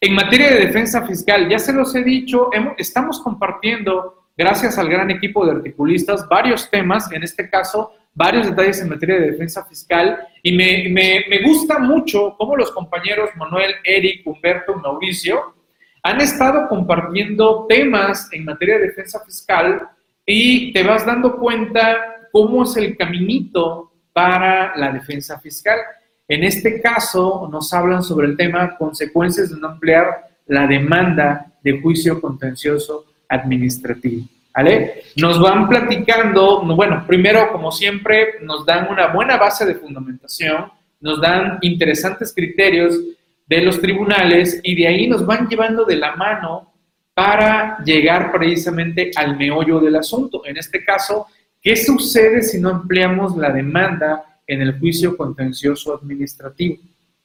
En 0.00 0.14
materia 0.14 0.50
de 0.50 0.66
defensa 0.66 1.04
fiscal, 1.04 1.48
ya 1.48 1.58
se 1.58 1.72
los 1.72 1.92
he 1.96 2.04
dicho, 2.04 2.48
estamos 2.78 3.20
compartiendo, 3.20 4.28
gracias 4.36 4.78
al 4.78 4.88
gran 4.88 5.10
equipo 5.10 5.44
de 5.44 5.52
articulistas, 5.52 6.28
varios 6.28 6.70
temas, 6.70 7.10
en 7.10 7.24
este 7.24 7.50
caso, 7.50 7.90
varios 8.14 8.46
detalles 8.46 8.80
en 8.80 8.90
materia 8.90 9.16
de 9.16 9.32
defensa 9.32 9.64
fiscal 9.64 10.20
y 10.44 10.56
me, 10.56 10.88
me, 10.90 11.42
gusta 11.42 11.80
mucho 11.80 12.36
cómo 12.38 12.56
los 12.56 12.70
compañeros 12.70 13.30
Manuel, 13.36 13.74
Eric, 13.82 14.24
Humberto, 14.24 14.76
Mauricio 14.76 15.54
han 16.04 16.20
estado 16.20 16.68
compartiendo 16.68 17.66
temas 17.68 18.28
en 18.30 18.44
materia 18.44 18.78
de 18.78 18.86
defensa 18.88 19.18
fiscal 19.24 19.88
y 20.24 20.72
te 20.72 20.84
vas 20.84 21.04
dando 21.04 21.36
cuenta 21.36 22.28
cómo 22.30 22.62
es 22.62 22.76
el 22.76 22.96
caminito 22.96 23.90
para 24.14 24.74
la 24.76 24.90
defensa 24.92 25.38
fiscal. 25.38 25.78
En 26.26 26.42
este 26.42 26.80
caso 26.80 27.46
nos 27.52 27.70
hablan 27.74 28.02
sobre 28.02 28.28
el 28.28 28.36
tema 28.36 28.78
consecuencias 28.78 29.50
de 29.50 29.60
no 29.60 29.72
emplear 29.72 30.28
la 30.46 30.66
demanda 30.66 31.52
de 31.62 31.82
juicio 31.82 32.20
contencioso 32.20 33.04
administrativo. 33.28 34.26
¿Vale? 34.54 35.02
Nos 35.16 35.40
van 35.40 35.68
platicando, 35.68 36.62
bueno, 36.76 37.04
primero, 37.08 37.50
como 37.50 37.72
siempre, 37.72 38.34
nos 38.40 38.64
dan 38.64 38.86
una 38.88 39.08
buena 39.08 39.36
base 39.36 39.66
de 39.66 39.74
fundamentación, 39.74 40.70
nos 41.00 41.20
dan 41.20 41.58
interesantes 41.62 42.32
criterios 42.32 42.96
de 43.46 43.62
los 43.62 43.80
tribunales 43.80 44.60
y 44.62 44.76
de 44.76 44.86
ahí 44.86 45.08
nos 45.08 45.26
van 45.26 45.48
llevando 45.48 45.84
de 45.84 45.96
la 45.96 46.14
mano 46.14 46.72
para 47.14 47.82
llegar 47.84 48.30
precisamente 48.30 49.10
al 49.16 49.36
meollo 49.36 49.80
del 49.80 49.96
asunto. 49.96 50.42
En 50.46 50.56
este 50.56 50.84
caso, 50.84 51.26
¿qué 51.64 51.74
sucede 51.76 52.42
si 52.42 52.60
no 52.60 52.70
empleamos 52.70 53.36
la 53.36 53.50
demanda 53.50 54.40
en 54.46 54.60
el 54.60 54.78
juicio 54.78 55.16
contencioso 55.16 55.96
administrativo? 55.96 56.76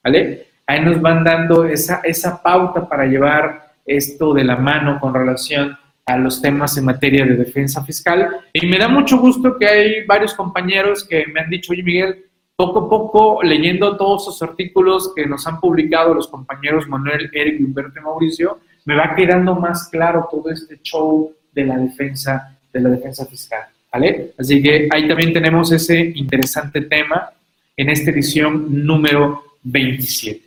¿Vale? 0.02 0.46
Ahí 0.66 0.82
nos 0.82 1.00
van 1.00 1.22
dando 1.22 1.66
esa, 1.66 2.00
esa 2.02 2.42
pauta 2.42 2.88
para 2.88 3.04
llevar 3.04 3.74
esto 3.84 4.32
de 4.32 4.44
la 4.44 4.56
mano 4.56 4.98
con 4.98 5.12
relación 5.12 5.76
a 6.06 6.16
los 6.16 6.40
temas 6.40 6.76
en 6.78 6.86
materia 6.86 7.26
de 7.26 7.36
defensa 7.36 7.84
fiscal. 7.84 8.28
Y 8.52 8.66
me 8.66 8.78
da 8.78 8.88
mucho 8.88 9.18
gusto 9.18 9.56
que 9.58 9.66
hay 9.66 10.04
varios 10.06 10.32
compañeros 10.34 11.04
que 11.04 11.26
me 11.26 11.40
han 11.40 11.50
dicho, 11.50 11.72
oye 11.72 11.82
Miguel, 11.82 12.24
poco 12.56 12.80
a 12.80 12.88
poco 12.88 13.42
leyendo 13.42 13.96
todos 13.96 14.22
esos 14.22 14.42
artículos 14.42 15.12
que 15.14 15.26
nos 15.26 15.46
han 15.46 15.60
publicado 15.60 16.14
los 16.14 16.28
compañeros 16.28 16.88
Manuel, 16.88 17.30
Eric, 17.32 17.60
Humberto 17.60 17.98
y 17.98 18.02
Mauricio, 18.02 18.58
me 18.86 18.96
va 18.96 19.14
quedando 19.14 19.54
más 19.54 19.88
claro 19.88 20.28
todo 20.30 20.50
este 20.50 20.80
show 20.82 21.32
de 21.52 21.64
la 21.64 21.76
defensa, 21.76 22.58
de 22.72 22.80
la 22.80 22.90
defensa 22.90 23.26
fiscal. 23.26 23.64
¿Vale? 23.92 24.32
Así 24.38 24.62
que 24.62 24.88
ahí 24.90 25.08
también 25.08 25.32
tenemos 25.32 25.72
ese 25.72 26.12
interesante 26.14 26.82
tema 26.82 27.30
en 27.76 27.90
esta 27.90 28.10
edición 28.10 28.84
número 28.86 29.42
27. 29.62 30.40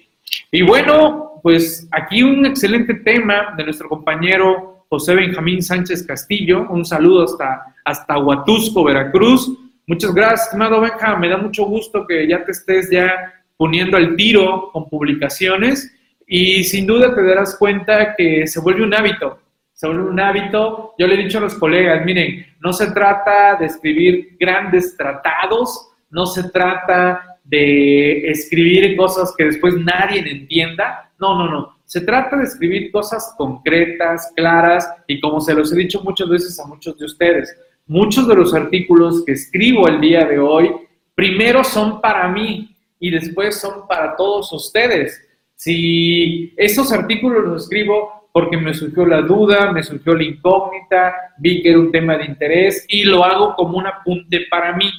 Y 0.51 0.61
bueno, 0.61 1.41
pues 1.41 1.87
aquí 1.91 2.23
un 2.23 2.45
excelente 2.45 2.93
tema 2.93 3.53
de 3.57 3.65
nuestro 3.65 3.89
compañero 3.89 4.85
José 4.87 5.15
Benjamín 5.15 5.61
Sánchez 5.61 6.05
Castillo. 6.05 6.67
Un 6.69 6.85
saludo 6.85 7.25
hasta, 7.25 7.75
hasta 7.83 8.17
Huatusco, 8.17 8.83
Veracruz. 8.83 9.51
Muchas 9.87 10.13
gracias, 10.13 10.45
estimado 10.45 10.79
Benja. 10.79 11.17
Me 11.17 11.27
da 11.27 11.37
mucho 11.37 11.65
gusto 11.65 12.07
que 12.07 12.27
ya 12.27 12.45
te 12.45 12.51
estés 12.51 12.89
ya 12.89 13.33
poniendo 13.57 13.97
al 13.97 14.15
tiro 14.15 14.69
con 14.71 14.87
publicaciones 14.87 15.93
y 16.27 16.63
sin 16.63 16.85
duda 16.85 17.13
te 17.13 17.23
darás 17.23 17.55
cuenta 17.57 18.15
que 18.15 18.47
se 18.47 18.59
vuelve 18.59 18.83
un 18.83 18.93
hábito. 18.93 19.39
Vuelve 19.87 20.09
un 20.09 20.19
hábito. 20.19 20.93
Yo 20.97 21.07
le 21.07 21.15
he 21.15 21.23
dicho 21.23 21.37
a 21.37 21.41
los 21.41 21.55
colegas, 21.55 22.05
miren, 22.05 22.45
no 22.59 22.73
se 22.73 22.91
trata 22.91 23.55
de 23.55 23.65
escribir 23.65 24.37
grandes 24.39 24.95
tratados, 24.95 25.89
no 26.09 26.25
se 26.25 26.49
trata 26.49 27.39
de 27.43 28.29
escribir 28.29 28.95
cosas 28.95 29.33
que 29.37 29.45
después 29.45 29.75
nadie 29.75 30.19
entienda. 30.19 31.11
No, 31.19 31.37
no, 31.37 31.49
no. 31.49 31.77
Se 31.85 32.01
trata 32.01 32.37
de 32.37 32.45
escribir 32.45 32.91
cosas 32.91 33.35
concretas, 33.37 34.31
claras 34.35 34.89
y 35.07 35.19
como 35.19 35.41
se 35.41 35.53
los 35.53 35.71
he 35.73 35.75
dicho 35.75 36.01
muchas 36.03 36.29
veces 36.29 36.59
a 36.59 36.65
muchos 36.65 36.97
de 36.97 37.05
ustedes, 37.05 37.55
muchos 37.85 38.27
de 38.27 38.35
los 38.35 38.53
artículos 38.53 39.23
que 39.25 39.33
escribo 39.33 39.87
el 39.87 39.99
día 39.99 40.25
de 40.25 40.39
hoy, 40.39 40.71
primero 41.13 41.63
son 41.63 42.01
para 42.01 42.27
mí 42.29 42.75
y 42.99 43.11
después 43.11 43.59
son 43.59 43.85
para 43.87 44.15
todos 44.15 44.51
ustedes. 44.53 45.21
Si 45.55 46.53
esos 46.57 46.91
artículos 46.91 47.43
los 47.43 47.63
escribo 47.63 48.22
porque 48.33 48.57
me 48.57 48.73
surgió 48.73 49.05
la 49.05 49.21
duda, 49.21 49.71
me 49.71 49.83
surgió 49.83 50.15
la 50.15 50.23
incógnita, 50.23 51.13
vi 51.37 51.61
que 51.61 51.69
era 51.69 51.79
un 51.79 51.91
tema 51.91 52.17
de 52.17 52.25
interés 52.25 52.83
y 52.89 53.03
lo 53.03 53.23
hago 53.23 53.53
como 53.55 53.77
un 53.77 53.85
apunte 53.85 54.47
para 54.49 54.75
mí. 54.75 54.91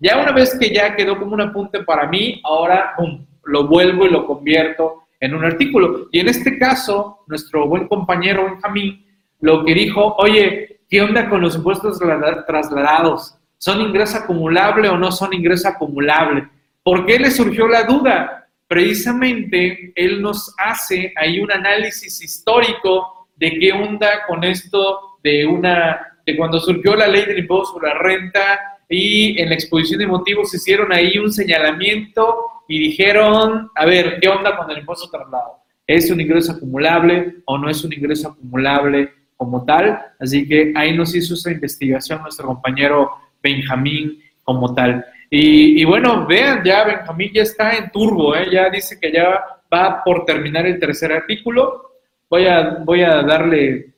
Ya 0.00 0.18
una 0.20 0.32
vez 0.32 0.58
que 0.58 0.74
ya 0.74 0.96
quedó 0.96 1.16
como 1.16 1.34
un 1.34 1.40
apunte 1.40 1.84
para 1.84 2.08
mí, 2.08 2.40
ahora 2.42 2.96
lo 3.44 3.68
vuelvo 3.68 4.04
y 4.04 4.10
lo 4.10 4.26
convierto 4.26 5.04
en 5.20 5.34
un 5.36 5.44
artículo. 5.44 6.08
Y 6.10 6.18
en 6.18 6.28
este 6.28 6.58
caso, 6.58 7.20
nuestro 7.28 7.68
buen 7.68 7.86
compañero 7.86 8.44
Benjamín 8.44 9.06
lo 9.40 9.64
que 9.64 9.72
dijo, 9.72 10.16
oye, 10.18 10.80
¿qué 10.90 11.00
onda 11.00 11.28
con 11.28 11.42
los 11.42 11.54
impuestos 11.54 12.00
trasladados? 12.46 13.36
¿Son 13.56 13.80
ingreso 13.80 14.18
acumulable 14.18 14.88
o 14.88 14.98
no 14.98 15.12
son 15.12 15.32
ingreso 15.32 15.68
acumulable? 15.68 16.48
¿Por 16.82 17.06
qué 17.06 17.20
le 17.20 17.30
surgió 17.30 17.68
la 17.68 17.84
duda? 17.84 18.43
Precisamente 18.74 19.92
él 19.94 20.20
nos 20.20 20.52
hace 20.58 21.12
ahí 21.14 21.38
un 21.38 21.52
análisis 21.52 22.20
histórico 22.20 23.28
de 23.36 23.56
qué 23.60 23.72
onda 23.72 24.26
con 24.26 24.42
esto 24.42 25.18
de 25.22 25.46
una 25.46 26.18
de 26.26 26.36
cuando 26.36 26.58
surgió 26.58 26.96
la 26.96 27.06
ley 27.06 27.24
del 27.24 27.38
impuesto 27.38 27.74
sobre 27.74 27.90
la 27.90 27.98
renta 28.00 28.80
y 28.88 29.40
en 29.40 29.50
la 29.50 29.54
exposición 29.54 30.00
de 30.00 30.08
motivos 30.08 30.52
hicieron 30.52 30.92
ahí 30.92 31.18
un 31.18 31.32
señalamiento 31.32 32.46
y 32.66 32.80
dijeron, 32.80 33.70
a 33.76 33.86
ver, 33.86 34.18
¿qué 34.20 34.28
onda 34.28 34.56
con 34.56 34.68
el 34.68 34.78
impuesto 34.78 35.08
traslado? 35.08 35.58
¿Es 35.86 36.10
un 36.10 36.20
ingreso 36.20 36.50
acumulable 36.50 37.36
o 37.44 37.56
no 37.56 37.70
es 37.70 37.84
un 37.84 37.92
ingreso 37.92 38.30
acumulable 38.30 39.08
como 39.36 39.64
tal? 39.64 40.00
Así 40.18 40.48
que 40.48 40.72
ahí 40.74 40.96
nos 40.96 41.14
hizo 41.14 41.34
esa 41.34 41.52
investigación 41.52 42.22
nuestro 42.22 42.48
compañero 42.48 43.12
Benjamín 43.40 44.20
como 44.42 44.74
tal. 44.74 45.04
Y, 45.36 45.84
bueno, 45.84 46.24
vean, 46.28 46.62
ya 46.62 46.84
Benjamín 46.84 47.32
ya 47.34 47.42
está 47.42 47.76
en 47.76 47.90
turbo, 47.90 48.36
¿eh? 48.36 48.46
ya 48.52 48.70
dice 48.70 49.00
que 49.00 49.10
ya 49.10 49.44
va 49.72 50.00
por 50.04 50.24
terminar 50.24 50.64
el 50.64 50.78
tercer 50.78 51.10
artículo. 51.10 51.90
Voy 52.30 52.46
a, 52.46 52.78
voy 52.84 53.02
a 53.02 53.20
darle 53.22 53.94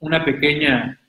una 0.00 0.22
pequeña 0.22 1.00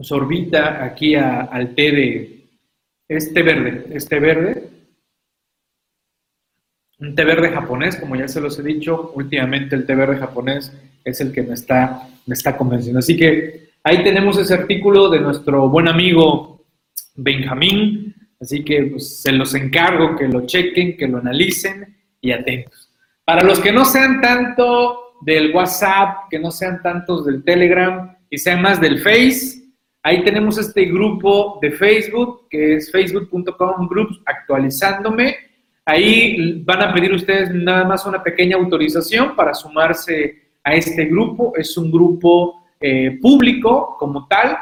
sorbita 0.00 0.82
aquí 0.82 1.14
al 1.14 1.74
té 1.74 1.92
de 1.92 2.48
este 3.06 3.42
verde, 3.42 3.84
este 3.90 4.18
verde, 4.18 4.70
un 7.00 7.14
té 7.14 7.22
verde 7.22 7.50
japonés, 7.50 7.96
como 7.96 8.16
ya 8.16 8.28
se 8.28 8.40
los 8.40 8.58
he 8.58 8.62
dicho, 8.62 9.12
últimamente 9.14 9.76
el 9.76 9.84
té 9.84 9.94
verde 9.94 10.16
japonés 10.16 10.72
es 11.04 11.20
el 11.20 11.30
que 11.32 11.42
me 11.42 11.52
está, 11.52 12.08
me 12.24 12.32
está 12.32 12.56
convenciendo. 12.56 13.00
Así 13.00 13.14
que 13.14 13.72
ahí 13.84 14.02
tenemos 14.02 14.38
ese 14.38 14.54
artículo 14.54 15.10
de 15.10 15.20
nuestro 15.20 15.68
buen 15.68 15.88
amigo 15.88 16.51
Benjamín, 17.14 18.14
así 18.40 18.64
que 18.64 18.82
pues, 18.84 19.20
se 19.20 19.32
los 19.32 19.54
encargo 19.54 20.16
que 20.16 20.28
lo 20.28 20.46
chequen, 20.46 20.96
que 20.96 21.08
lo 21.08 21.18
analicen 21.18 21.96
y 22.20 22.32
atentos. 22.32 22.90
Para 23.24 23.42
los 23.42 23.60
que 23.60 23.72
no 23.72 23.84
sean 23.84 24.20
tanto 24.20 25.16
del 25.22 25.54
WhatsApp, 25.54 26.28
que 26.30 26.38
no 26.38 26.50
sean 26.50 26.82
tantos 26.82 27.24
del 27.26 27.44
Telegram 27.44 28.16
y 28.28 28.38
sean 28.38 28.62
más 28.62 28.80
del 28.80 29.00
Face, 29.00 29.62
Ahí 30.04 30.24
tenemos 30.24 30.58
este 30.58 30.86
grupo 30.86 31.60
de 31.62 31.70
Facebook, 31.70 32.48
que 32.50 32.74
es 32.74 32.90
facebook.com 32.90 33.86
groups 33.86 34.20
actualizándome. 34.26 35.36
Ahí 35.84 36.60
van 36.64 36.82
a 36.82 36.92
pedir 36.92 37.12
ustedes 37.12 37.54
nada 37.54 37.84
más 37.84 38.04
una 38.04 38.20
pequeña 38.20 38.56
autorización 38.56 39.36
para 39.36 39.54
sumarse 39.54 40.42
a 40.64 40.74
este 40.74 41.04
grupo. 41.04 41.52
Es 41.56 41.76
un 41.76 41.92
grupo 41.92 42.64
eh, 42.80 43.16
público 43.22 43.96
como 43.96 44.26
tal. 44.26 44.58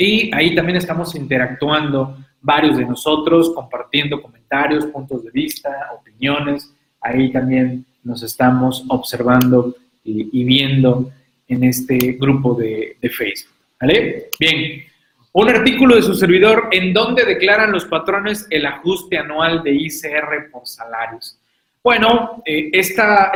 Y 0.00 0.34
ahí 0.34 0.54
también 0.54 0.76
estamos 0.78 1.14
interactuando 1.14 2.16
varios 2.40 2.78
de 2.78 2.86
nosotros, 2.86 3.52
compartiendo 3.54 4.22
comentarios, 4.22 4.86
puntos 4.86 5.22
de 5.24 5.30
vista, 5.30 5.90
opiniones. 5.94 6.74
Ahí 7.02 7.30
también 7.30 7.84
nos 8.02 8.22
estamos 8.22 8.82
observando 8.88 9.76
y, 10.02 10.44
viendo 10.44 11.12
en 11.46 11.64
este 11.64 11.98
grupo 12.18 12.54
de 12.54 12.96
Facebook. 13.10 13.52
¿Vale? 13.78 14.30
Bien. 14.38 14.84
Un 15.32 15.48
artículo 15.50 15.96
de 15.96 16.02
su 16.02 16.14
servidor 16.14 16.68
en 16.72 16.94
donde 16.94 17.26
declaran 17.26 17.70
los 17.70 17.84
patrones 17.84 18.46
el 18.48 18.64
ajuste 18.64 19.18
anual 19.18 19.62
de 19.62 19.74
ICR 19.74 20.50
por 20.50 20.66
salarios. 20.66 21.38
Bueno, 21.82 22.42
eh, 22.44 22.70
esta, 22.72 23.32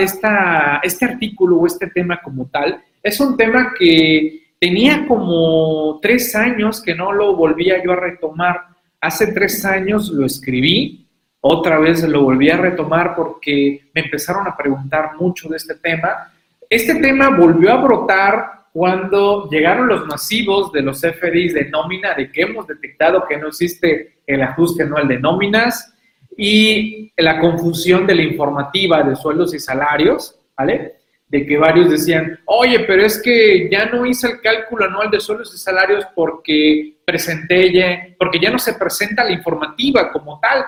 este 0.83 1.05
artículo 1.05 1.59
o 1.59 1.67
este 1.67 1.89
tema 1.89 2.21
como 2.23 2.47
tal 2.47 2.83
es 3.03 3.21
un 3.21 3.37
tema 3.37 3.73
que 3.79 4.44
tenía 4.65 5.07
como 5.07 5.99
tres 6.01 6.35
años 6.35 6.81
que 6.81 6.95
no 6.95 7.13
lo 7.13 7.37
volvía 7.37 7.85
yo 7.85 7.93
a 7.93 7.97
retomar. 7.97 8.63
Hace 8.99 9.27
tres 9.35 9.63
años 9.67 10.09
lo 10.09 10.25
escribí, 10.25 11.07
otra 11.43 11.79
vez 11.79 12.03
lo 12.05 12.23
volví 12.23 12.49
a 12.49 12.57
retomar 12.57 13.15
porque 13.15 13.83
me 13.95 14.01
empezaron 14.01 14.49
a 14.49 14.57
preguntar 14.57 15.17
mucho 15.21 15.51
de 15.51 15.59
este 15.59 15.75
tema. 15.75 16.33
Este 16.71 16.95
tema 16.95 17.29
volvió 17.29 17.73
a 17.73 17.83
brotar 17.83 18.65
cuando 18.73 19.51
llegaron 19.51 19.87
los 19.87 20.07
masivos 20.07 20.73
de 20.73 20.81
los 20.81 21.03
FDIs 21.03 21.53
de 21.53 21.69
nómina, 21.69 22.15
de 22.15 22.33
que 22.33 22.41
hemos 22.41 22.67
detectado 22.67 23.27
que 23.29 23.37
no 23.37 23.49
existe 23.49 24.17
el 24.27 24.41
ajuste 24.41 24.85
anual 24.85 25.07
de 25.07 25.21
nóminas 25.21 25.95
y 26.39 27.13
la 27.19 27.39
confusión 27.39 28.07
de 28.07 28.15
la 28.15 28.23
informativa 28.23 29.03
de 29.03 29.15
sueldos 29.15 29.53
y 29.53 29.59
salarios, 29.59 30.41
¿vale? 30.57 30.95
De 31.35 31.45
que 31.45 31.59
varios 31.59 31.91
decían, 31.91 32.39
oye, 32.45 32.85
pero 32.87 33.05
es 33.05 33.21
que 33.21 33.69
ya 33.69 33.87
no 33.87 34.07
hice 34.07 34.29
el 34.29 34.41
cálculo 34.41 34.85
anual 34.85 35.11
de 35.11 35.19
sueldos 35.19 35.53
y 35.53 35.59
salarios 35.59 36.07
porque 36.15 36.99
presenté 37.05 37.73
ya, 37.73 38.07
porque 38.17 38.39
ya 38.39 38.53
no 38.53 38.59
se 38.61 38.75
presenta 38.75 39.25
la 39.25 39.33
informativa 39.33 40.13
como 40.13 40.39
tal. 40.39 40.65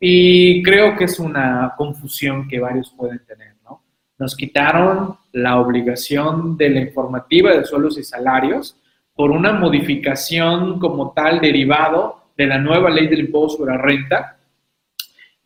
Y 0.00 0.60
creo 0.64 0.96
que 0.96 1.04
es 1.04 1.20
una 1.20 1.72
confusión 1.76 2.48
que 2.48 2.58
varios 2.58 2.92
pueden 2.96 3.24
tener, 3.26 3.54
¿no? 3.62 3.84
Nos 4.18 4.34
quitaron 4.34 5.16
la 5.30 5.60
obligación 5.60 6.56
de 6.56 6.70
la 6.70 6.80
informativa 6.80 7.52
de 7.52 7.64
suelos 7.64 7.96
y 7.96 8.02
salarios 8.02 8.76
por 9.14 9.30
una 9.30 9.52
modificación 9.52 10.80
como 10.80 11.12
tal 11.12 11.40
derivado 11.40 12.32
de 12.36 12.48
la 12.48 12.58
nueva 12.58 12.90
ley 12.90 13.06
del 13.06 13.20
impuesto 13.20 13.58
sobre 13.58 13.76
la 13.76 13.82
renta 13.82 14.37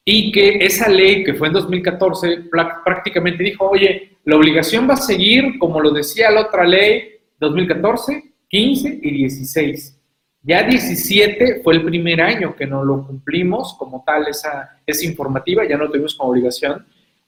y 0.05 0.33
que 0.33 0.65
esa 0.65 0.89
ley 0.89 1.23
que 1.23 1.35
fue 1.35 1.49
en 1.49 1.55
2014 1.55 2.45
prácticamente 2.85 3.45
dijo, 3.45 3.69
oye, 3.69 4.19
la 4.25 4.37
obligación 4.37 4.89
va 4.89 4.95
a 4.95 4.97
seguir 4.97 5.59
como 5.59 5.81
lo 5.81 5.91
decía 5.91 6.31
la 6.31 6.43
otra 6.43 6.65
ley 6.65 7.21
2014, 7.39 8.33
15 8.49 9.01
y 9.03 9.11
16. 9.11 9.99
Ya 10.43 10.65
17 10.65 11.61
fue 11.63 11.75
el 11.75 11.85
primer 11.85 12.21
año 12.21 12.57
que 12.57 12.67
no 12.67 12.85
lo 12.85 13.07
cumplimos 13.07 13.75
como 13.79 14.03
tal 14.05 14.27
esa, 14.27 14.81
esa 14.85 15.05
informativa, 15.07 15.65
ya 15.69 15.77
no 15.77 15.89
tuvimos 15.89 16.17
como 16.17 16.31
obligación 16.31 16.85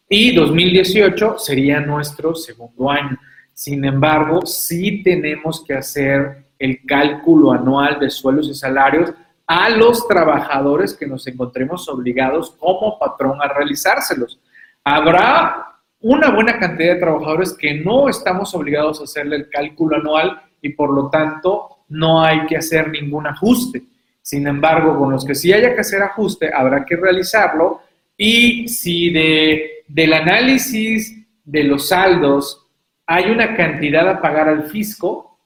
y 0.08 0.34
2018 0.34 1.38
sería 1.38 1.80
nuestro 1.80 2.34
segundo 2.34 2.90
año. 2.90 3.18
Sin 3.52 3.84
embargo, 3.84 4.44
sí 4.44 5.02
tenemos 5.02 5.64
que 5.64 5.74
hacer 5.74 6.44
el 6.58 6.84
cálculo 6.84 7.52
anual 7.52 7.98
de 8.00 8.10
sueldos 8.10 8.48
y 8.48 8.54
salarios 8.54 9.12
a 9.46 9.68
los 9.68 10.06
trabajadores 10.08 10.94
que 10.94 11.06
nos 11.06 11.26
encontremos 11.26 11.88
obligados 11.88 12.50
como 12.52 12.98
patrón 12.98 13.40
a 13.42 13.48
realizárselos. 13.48 14.40
Habrá 14.82 15.80
una 16.00 16.30
buena 16.30 16.58
cantidad 16.58 16.94
de 16.94 17.00
trabajadores 17.00 17.52
que 17.52 17.74
no 17.74 18.08
estamos 18.08 18.54
obligados 18.54 19.00
a 19.00 19.04
hacerle 19.04 19.36
el 19.36 19.48
cálculo 19.48 19.96
anual 19.96 20.42
y 20.60 20.70
por 20.70 20.92
lo 20.92 21.08
tanto 21.10 21.84
no 21.88 22.22
hay 22.22 22.46
que 22.46 22.56
hacer 22.56 22.90
ningún 22.90 23.26
ajuste. 23.26 23.82
Sin 24.22 24.46
embargo, 24.46 24.98
con 24.98 25.12
los 25.12 25.24
que 25.24 25.34
sí 25.34 25.52
haya 25.52 25.74
que 25.74 25.80
hacer 25.80 26.02
ajuste, 26.02 26.50
habrá 26.52 26.84
que 26.84 26.96
realizarlo 26.96 27.82
y 28.16 28.68
si 28.68 29.10
de 29.10 29.74
del 29.88 30.12
análisis 30.14 31.14
de 31.44 31.64
los 31.64 31.88
saldos 31.88 32.66
hay 33.06 33.30
una 33.30 33.54
cantidad 33.54 34.08
a 34.08 34.20
pagar 34.20 34.48
al 34.48 34.64
fisco 34.64 35.38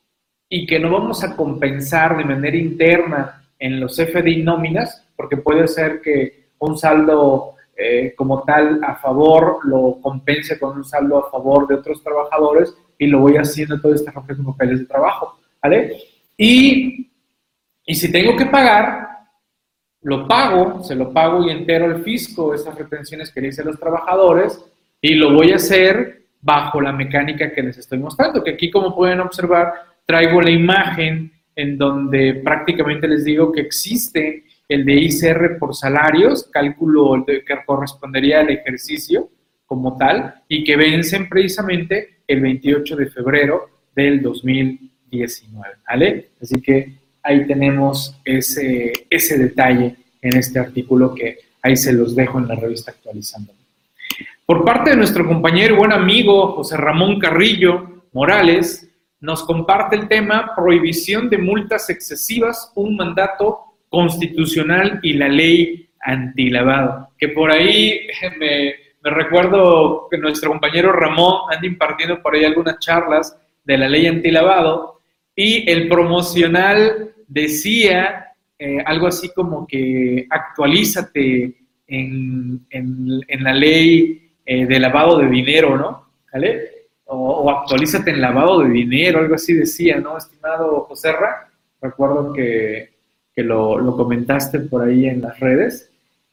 y 0.48 0.66
que 0.66 0.78
no 0.78 0.90
vamos 0.90 1.24
a 1.24 1.34
compensar 1.34 2.16
de 2.16 2.24
manera 2.24 2.56
interna 2.56 3.42
en 3.58 3.80
los 3.80 3.96
FDI 3.96 4.42
nóminas, 4.42 5.06
porque 5.16 5.36
puede 5.36 5.66
ser 5.68 6.00
que 6.00 6.48
un 6.58 6.76
saldo 6.76 7.54
eh, 7.76 8.14
como 8.16 8.42
tal 8.42 8.82
a 8.82 8.96
favor, 8.96 9.60
lo 9.64 10.00
compense 10.02 10.58
con 10.58 10.76
un 10.76 10.84
saldo 10.84 11.18
a 11.18 11.30
favor 11.30 11.68
de 11.68 11.76
otros 11.76 12.02
trabajadores 12.02 12.74
y 12.98 13.06
lo 13.06 13.20
voy 13.20 13.36
haciendo 13.36 13.80
todo 13.80 13.94
este 13.94 14.10
reflejo 14.10 14.40
en 14.40 14.46
papeles 14.46 14.80
de 14.80 14.86
trabajo, 14.86 15.38
¿vale? 15.62 15.96
Y, 16.36 17.10
y 17.84 17.94
si 17.94 18.10
tengo 18.10 18.36
que 18.36 18.46
pagar, 18.46 19.08
lo 20.02 20.26
pago, 20.26 20.82
se 20.82 20.94
lo 20.94 21.12
pago 21.12 21.44
y 21.44 21.50
entero 21.50 21.84
al 21.84 22.02
fisco 22.02 22.54
esas 22.54 22.74
retenciones 22.76 23.30
que 23.30 23.40
dicen 23.40 23.66
los 23.66 23.78
trabajadores 23.78 24.64
y 25.00 25.14
lo 25.14 25.32
voy 25.32 25.52
a 25.52 25.56
hacer 25.56 26.22
bajo 26.40 26.80
la 26.80 26.92
mecánica 26.92 27.52
que 27.52 27.62
les 27.62 27.78
estoy 27.78 27.98
mostrando, 27.98 28.42
que 28.42 28.52
aquí 28.52 28.70
como 28.70 28.94
pueden 28.94 29.20
observar 29.20 29.72
traigo 30.06 30.40
la 30.40 30.50
imagen 30.50 31.32
en 31.58 31.76
donde 31.76 32.34
prácticamente 32.34 33.08
les 33.08 33.24
digo 33.24 33.50
que 33.50 33.60
existe 33.60 34.44
el 34.68 34.84
de 34.84 35.56
por 35.58 35.74
salarios, 35.74 36.48
cálculo 36.52 37.24
que 37.26 37.42
correspondería 37.66 38.40
al 38.40 38.50
ejercicio 38.50 39.28
como 39.66 39.96
tal, 39.96 40.36
y 40.46 40.62
que 40.62 40.76
vencen 40.76 41.28
precisamente 41.28 42.20
el 42.28 42.42
28 42.42 42.94
de 42.94 43.06
febrero 43.06 43.70
del 43.92 44.22
2019, 44.22 45.74
¿vale? 45.88 46.28
Así 46.40 46.60
que 46.62 46.92
ahí 47.24 47.44
tenemos 47.44 48.16
ese, 48.24 48.92
ese 49.10 49.36
detalle 49.36 49.96
en 50.22 50.36
este 50.36 50.60
artículo 50.60 51.12
que 51.12 51.38
ahí 51.60 51.74
se 51.74 51.92
los 51.92 52.14
dejo 52.14 52.38
en 52.38 52.46
la 52.46 52.54
revista 52.54 52.92
actualizando. 52.92 53.52
Por 54.46 54.64
parte 54.64 54.90
de 54.90 54.96
nuestro 54.96 55.26
compañero 55.26 55.74
y 55.74 55.78
buen 55.78 55.92
amigo 55.92 56.52
José 56.52 56.76
Ramón 56.76 57.18
Carrillo 57.18 58.04
Morales, 58.12 58.87
nos 59.20 59.44
comparte 59.44 59.96
el 59.96 60.08
tema 60.08 60.52
prohibición 60.54 61.28
de 61.28 61.38
multas 61.38 61.90
excesivas, 61.90 62.72
un 62.74 62.96
mandato 62.96 63.60
constitucional 63.88 65.00
y 65.02 65.14
la 65.14 65.28
ley 65.28 65.88
antilavado. 66.00 67.08
Que 67.18 67.28
por 67.28 67.50
ahí 67.50 68.00
me, 68.38 68.74
recuerdo 69.02 70.08
que 70.10 70.18
nuestro 70.18 70.50
compañero 70.50 70.92
Ramón 70.92 71.52
anda 71.52 71.66
impartiendo 71.66 72.22
por 72.22 72.34
ahí 72.34 72.44
algunas 72.44 72.78
charlas 72.78 73.36
de 73.64 73.78
la 73.78 73.88
ley 73.88 74.06
antilavado 74.06 75.00
y 75.34 75.68
el 75.70 75.88
promocional 75.88 77.12
decía 77.26 78.32
eh, 78.58 78.82
algo 78.84 79.06
así 79.06 79.30
como 79.32 79.66
que 79.66 80.26
actualízate 80.28 81.56
en, 81.86 82.66
en, 82.70 83.44
la 83.44 83.52
ley 83.52 84.30
eh, 84.44 84.66
de 84.66 84.80
lavado 84.80 85.18
de 85.18 85.28
dinero, 85.28 85.76
¿no? 85.76 86.08
¿Vale? 86.32 86.77
O, 87.10 87.50
actualízate 87.50 88.10
en 88.10 88.20
lavado 88.20 88.60
de 88.60 88.68
dinero, 88.68 89.20
algo 89.20 89.34
así 89.34 89.54
decía, 89.54 89.98
¿no, 89.98 90.18
estimado 90.18 90.80
José 90.82 91.12
Ra? 91.12 91.48
Recuerdo 91.80 92.32
que, 92.34 92.90
que 93.34 93.42
lo, 93.42 93.78
lo, 93.78 93.96
comentaste 93.96 94.60
por 94.60 94.82
ahí 94.82 95.06
en 95.06 95.22
las 95.22 95.40
redes 95.40 95.90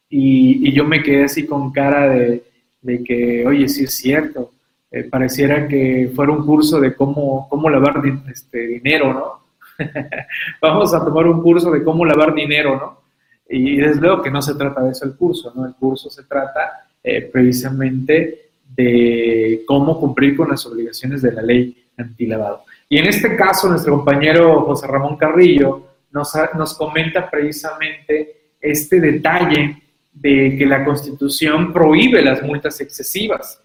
y, 0.10 0.68
y 0.68 0.74
yo 0.74 0.84
me 0.84 1.02
quedé 1.02 1.24
así 1.24 1.46
con 1.46 1.72
cara 1.72 2.10
de, 2.10 2.44
de 2.82 3.04
que, 3.04 3.48
oye, 3.48 3.70
sí 3.70 3.86
es 3.86 3.96
cierto, 3.96 4.52
eh, 4.92 5.06
pareciera 5.06 5.68
que 5.68 6.12
fuera 6.16 6.32
un 6.32 6.46
curso 6.46 6.80
de 6.80 6.94
cómo, 6.94 7.48
cómo 7.50 7.70
lavar 7.70 8.02
este, 8.30 8.68
dinero, 8.68 9.14
¿no? 9.14 9.46
vamos 10.62 10.94
a 10.94 11.04
tomar 11.04 11.26
un 11.28 11.42
curso 11.42 11.72
de 11.72 11.84
cómo 11.84 12.06
lavar 12.06 12.34
dinero, 12.34 12.78
¿no? 12.78 13.02
Y 13.50 13.78
desde 13.78 14.02
luego 14.02 14.22
que 14.22 14.32
no 14.32 14.42
se 14.42 14.56
trata 14.56 14.82
de 14.84 14.92
eso 14.92 15.06
el 15.06 15.16
curso, 15.16 15.52
¿no? 15.56 15.66
El 15.66 15.74
curso 15.74 16.10
se 16.10 16.24
trata 16.24 16.88
eh, 17.04 17.22
precisamente 17.24 18.45
de 18.75 19.63
cómo 19.67 19.99
cumplir 19.99 20.36
con 20.36 20.49
las 20.49 20.65
obligaciones 20.65 21.21
de 21.21 21.32
la 21.32 21.41
ley 21.41 21.86
antilavado. 21.97 22.63
Y 22.89 22.97
en 22.97 23.06
este 23.06 23.36
caso, 23.36 23.69
nuestro 23.69 23.95
compañero 23.97 24.62
José 24.62 24.88
Ramón 24.88 25.17
Carrillo 25.17 25.88
nos, 26.12 26.34
nos 26.56 26.73
comenta 26.78 27.30
precisamente 27.30 28.51
este 28.60 28.99
detalle 28.99 29.82
de 30.13 30.56
que 30.58 30.65
la 30.65 30.84
Constitución 30.84 31.73
prohíbe 31.73 32.21
las 32.21 32.41
multas 32.41 32.80
excesivas 32.82 33.62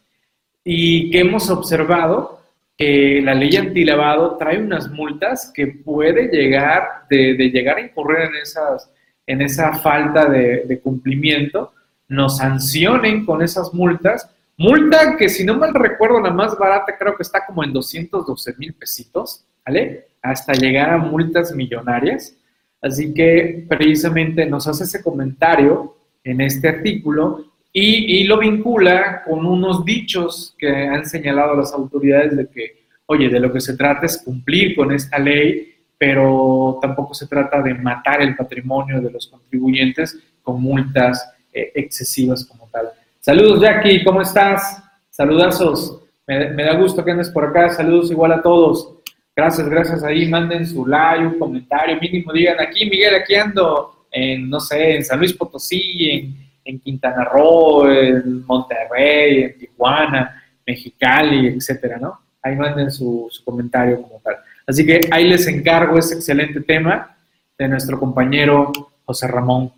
y 0.64 1.10
que 1.10 1.20
hemos 1.20 1.48
observado 1.50 2.40
la 2.80 3.34
ley 3.34 3.56
antilavado 3.56 4.36
trae 4.36 4.58
unas 4.58 4.90
multas 4.90 5.52
que 5.54 5.66
puede 5.66 6.28
llegar, 6.28 7.04
de, 7.10 7.34
llegar 7.50 7.76
a 7.76 7.82
incurrir 7.82 8.20
en, 8.20 8.36
esas, 8.36 8.90
en 9.26 9.42
esa 9.42 9.74
falta 9.74 10.26
de, 10.26 10.80
cumplimiento, 10.82 11.72
nos 12.08 12.38
sancionen 12.38 13.26
con 13.26 13.42
esas 13.42 13.74
multas. 13.74 14.30
Multa 14.60 15.16
que, 15.16 15.30
si 15.30 15.42
no 15.42 15.56
mal 15.56 15.72
recuerdo, 15.72 16.20
la 16.20 16.30
más 16.30 16.58
barata 16.58 16.94
creo 16.98 17.16
que 17.16 17.22
está 17.22 17.46
como 17.46 17.64
en 17.64 17.72
212 17.72 18.56
mil 18.58 18.74
pesitos, 18.74 19.42
¿vale? 19.64 20.08
Hasta 20.20 20.52
llegar 20.52 20.90
a 20.90 20.98
multas 20.98 21.54
millonarias. 21.54 22.36
Así 22.82 23.14
que 23.14 23.64
precisamente 23.66 24.44
nos 24.44 24.66
hace 24.66 24.84
ese 24.84 25.02
comentario 25.02 25.96
en 26.22 26.42
este 26.42 26.68
artículo 26.68 27.46
y, 27.72 28.24
lo 28.24 28.38
vincula 28.38 29.22
con 29.24 29.46
unos 29.46 29.82
dichos 29.82 30.54
que 30.58 30.68
han 30.68 31.06
señalado 31.06 31.56
las 31.56 31.72
autoridades 31.72 32.36
de 32.36 32.46
que, 32.46 32.84
oye, 33.06 33.30
de 33.30 33.40
lo 33.40 33.50
que 33.50 33.62
se 33.62 33.78
trata 33.78 34.04
es 34.04 34.18
cumplir 34.18 34.76
con 34.76 34.92
esta 34.92 35.18
ley, 35.18 35.74
pero 35.96 36.78
tampoco 36.82 37.14
se 37.14 37.26
trata 37.26 37.62
de 37.62 37.72
matar 37.72 38.20
el 38.20 38.36
patrimonio 38.36 39.00
de 39.00 39.10
los 39.10 39.26
contribuyentes 39.26 40.18
con 40.42 40.60
multas 40.60 41.32
eh, 41.50 41.72
excesivas 41.74 42.44
como 42.44 42.68
tal. 42.70 42.90
Saludos, 43.20 43.60
Jackie, 43.60 44.02
¿cómo 44.02 44.22
estás? 44.22 44.82
Saludazos. 45.10 46.02
Me, 46.26 46.62
da 46.64 46.74
gusto 46.74 47.04
que 47.04 47.12
andes 47.12 47.30
por 47.30 47.44
acá. 47.44 47.70
Saludos 47.70 48.10
igual 48.10 48.32
a 48.32 48.42
todos. 48.42 48.96
Gracias, 49.36 49.68
gracias 49.68 50.02
ahí. 50.02 50.28
Manden 50.28 50.66
su 50.66 50.86
like, 50.86 51.26
un 51.26 51.38
comentario, 51.38 51.98
mínimo 52.00 52.32
digan 52.32 52.60
aquí, 52.60 52.88
Miguel, 52.88 53.14
aquí 53.14 53.34
ando 53.34 54.06
en, 54.10 54.50
no 54.50 54.60
sé, 54.60 54.96
en 54.96 55.04
San 55.04 55.18
Luis 55.18 55.32
Potosí, 55.32 56.10
en 56.10 56.50
en 56.64 56.80
Quintana 56.80 57.24
Roo, 57.24 57.88
en 57.90 58.44
Monterrey, 58.46 59.44
en 59.44 59.58
Tijuana, 59.58 60.42
Mexicali, 60.66 61.48
etcétera, 61.48 61.98
¿no? 61.98 62.20
Ahí 62.42 62.56
manden 62.56 62.90
su, 62.90 63.28
su 63.30 63.44
comentario 63.44 64.00
como 64.02 64.20
tal. 64.20 64.36
Así 64.66 64.86
que 64.86 65.00
ahí 65.10 65.28
les 65.28 65.46
encargo 65.46 65.98
ese 65.98 66.14
excelente 66.14 66.60
tema 66.60 67.16
de 67.58 67.68
nuestro 67.68 67.98
compañero 67.98 68.70
José 69.04 69.26
Ramón. 69.26 69.72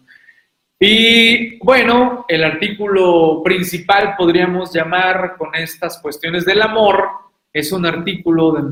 Y 0.84 1.58
bueno, 1.58 2.24
el 2.26 2.42
artículo 2.42 3.40
principal 3.44 4.16
podríamos 4.18 4.74
llamar 4.74 5.36
con 5.38 5.54
estas 5.54 6.02
cuestiones 6.02 6.44
del 6.44 6.60
amor, 6.60 7.04
es 7.52 7.70
un 7.70 7.86
artículo, 7.86 8.50
de, 8.50 8.62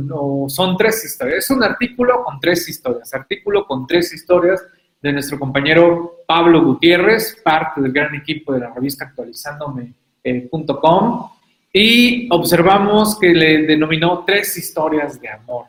son 0.49 0.77
tres 0.77 1.05
historias, 1.05 1.45
es 1.45 1.51
un 1.51 1.63
artículo 1.63 2.25
con 2.25 2.41
tres 2.41 2.69
historias, 2.69 3.15
artículo 3.15 3.65
con 3.65 3.87
tres 3.87 4.13
historias 4.13 4.61
de 5.01 5.13
nuestro 5.13 5.39
compañero 5.39 6.25
Pablo 6.27 6.65
Gutiérrez, 6.65 7.41
parte 7.45 7.81
del 7.81 7.93
gran 7.93 8.13
equipo 8.17 8.55
de 8.55 8.59
la 8.59 8.75
revista 8.75 9.05
actualizandome.com, 9.05 11.31
y 11.73 12.29
observamos 12.33 13.21
que 13.21 13.29
le 13.29 13.67
denominó 13.69 14.25
tres 14.27 14.57
historias 14.57 15.21
de 15.21 15.29
amor. 15.29 15.67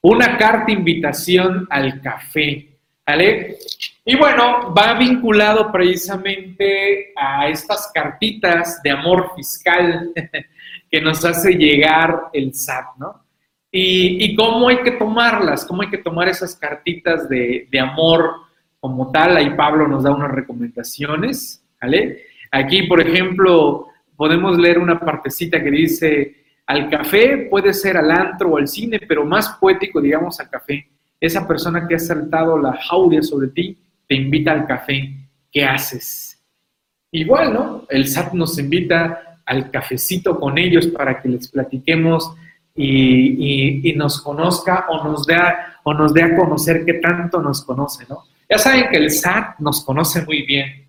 Una 0.00 0.38
carta 0.38 0.70
invitación 0.70 1.66
al 1.68 2.00
café, 2.00 2.71
¿vale? 3.06 3.56
Y 4.04 4.16
bueno, 4.16 4.74
va 4.74 4.94
vinculado 4.94 5.70
precisamente 5.70 7.12
a 7.16 7.48
estas 7.48 7.90
cartitas 7.94 8.82
de 8.82 8.90
amor 8.90 9.32
fiscal 9.36 10.12
que 10.90 11.00
nos 11.00 11.24
hace 11.24 11.52
llegar 11.52 12.24
el 12.32 12.54
SAT, 12.54 12.96
¿no? 12.98 13.22
Y, 13.74 14.36
cómo 14.36 14.68
hay 14.68 14.82
que 14.82 14.90
tomarlas, 14.90 15.64
cómo 15.64 15.80
hay 15.80 15.88
que 15.88 15.96
tomar 15.96 16.28
esas 16.28 16.54
cartitas 16.56 17.26
de, 17.26 17.66
de 17.70 17.80
amor 17.80 18.34
como 18.78 19.10
tal, 19.10 19.36
ahí 19.36 19.48
Pablo 19.56 19.88
nos 19.88 20.02
da 20.02 20.10
unas 20.10 20.30
recomendaciones, 20.30 21.64
¿vale? 21.80 22.24
Aquí, 22.50 22.82
por 22.82 23.00
ejemplo, 23.00 23.86
podemos 24.14 24.58
leer 24.58 24.78
una 24.78 25.00
partecita 25.00 25.62
que 25.62 25.70
dice, 25.70 26.36
al 26.66 26.90
café 26.90 27.48
puede 27.50 27.72
ser 27.72 27.96
al 27.96 28.10
antro 28.10 28.50
o 28.50 28.58
al 28.58 28.68
cine, 28.68 29.00
pero 29.08 29.24
más 29.24 29.56
poético, 29.58 30.02
digamos, 30.02 30.38
al 30.38 30.50
café. 30.50 30.91
Esa 31.22 31.46
persona 31.46 31.86
que 31.86 31.94
ha 31.94 31.98
saltado 32.00 32.58
la 32.58 32.72
jauria 32.72 33.22
sobre 33.22 33.46
ti 33.48 33.78
te 34.08 34.16
invita 34.16 34.50
al 34.50 34.66
café. 34.66 35.14
¿Qué 35.52 35.64
haces? 35.64 36.42
Igual, 37.12 37.54
¿no? 37.54 37.86
El 37.88 38.08
SAT 38.08 38.32
nos 38.32 38.58
invita 38.58 39.38
al 39.46 39.70
cafecito 39.70 40.40
con 40.40 40.58
ellos 40.58 40.88
para 40.88 41.22
que 41.22 41.28
les 41.28 41.46
platiquemos 41.46 42.34
y, 42.74 43.88
y 43.88 43.94
nos 43.94 44.20
conozca 44.20 44.86
o 44.88 45.04
nos, 45.04 45.24
dé 45.24 45.36
o 45.84 45.94
nos 45.94 46.12
dé 46.12 46.22
a 46.24 46.36
conocer 46.36 46.84
qué 46.84 46.94
tanto 46.94 47.40
nos 47.40 47.64
conoce, 47.64 48.04
¿no? 48.08 48.24
Ya 48.50 48.58
saben 48.58 48.90
que 48.90 48.98
el 48.98 49.10
SAT 49.12 49.60
nos 49.60 49.84
conoce 49.84 50.24
muy 50.24 50.42
bien. 50.42 50.88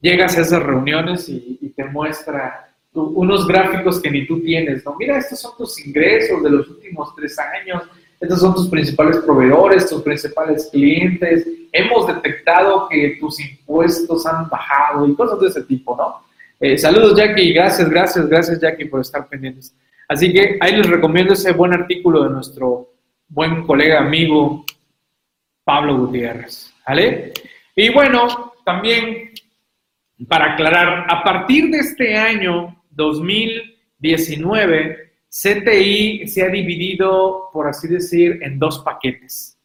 Llegas 0.00 0.38
a 0.38 0.42
esas 0.42 0.62
reuniones 0.62 1.28
y, 1.28 1.58
te 1.74 1.84
muestra 1.86 2.68
unos 2.92 3.48
gráficos 3.48 4.00
que 4.00 4.10
ni 4.10 4.26
tú 4.26 4.40
tienes, 4.42 4.84
¿no? 4.84 4.94
Mira, 4.96 5.18
estos 5.18 5.40
son 5.40 5.56
tus 5.56 5.84
ingresos 5.84 6.42
de 6.42 6.50
los 6.50 6.68
últimos 6.68 7.14
tres 7.16 7.36
años, 7.38 7.82
estos 8.22 8.40
son 8.40 8.54
tus 8.54 8.68
principales 8.68 9.18
proveedores, 9.18 9.90
tus 9.90 10.00
principales 10.02 10.68
clientes, 10.70 11.44
hemos 11.72 12.06
detectado 12.06 12.88
que 12.88 13.16
tus 13.18 13.40
impuestos 13.40 14.24
han 14.26 14.48
bajado 14.48 15.08
y 15.08 15.16
cosas 15.16 15.40
de 15.40 15.48
ese 15.48 15.64
tipo, 15.64 15.96
¿no? 15.96 16.22
Eh, 16.60 16.78
saludos, 16.78 17.18
Jackie, 17.18 17.52
gracias, 17.52 17.90
gracias, 17.90 18.28
gracias, 18.28 18.60
Jackie, 18.60 18.84
por 18.84 19.00
estar 19.00 19.28
pendientes. 19.28 19.74
Así 20.06 20.32
que 20.32 20.56
ahí 20.60 20.76
les 20.76 20.88
recomiendo 20.88 21.32
ese 21.32 21.50
buen 21.52 21.72
artículo 21.72 22.22
de 22.22 22.30
nuestro 22.30 22.90
buen 23.28 23.66
colega, 23.66 23.98
amigo 23.98 24.64
Pablo 25.64 25.98
Gutiérrez. 25.98 26.72
¿Vale? 26.86 27.32
Y 27.74 27.90
bueno, 27.90 28.52
también 28.64 29.32
para 30.28 30.52
aclarar, 30.52 31.06
a 31.08 31.24
partir 31.24 31.70
de 31.70 31.78
este 31.78 32.16
año 32.16 32.80
2019, 32.90 35.11
CTI 35.32 36.28
se 36.28 36.42
ha 36.42 36.48
dividido, 36.48 37.48
por 37.54 37.66
así 37.66 37.88
decir, 37.88 38.38
en 38.42 38.58
dos 38.58 38.80
paquetes. 38.80 39.56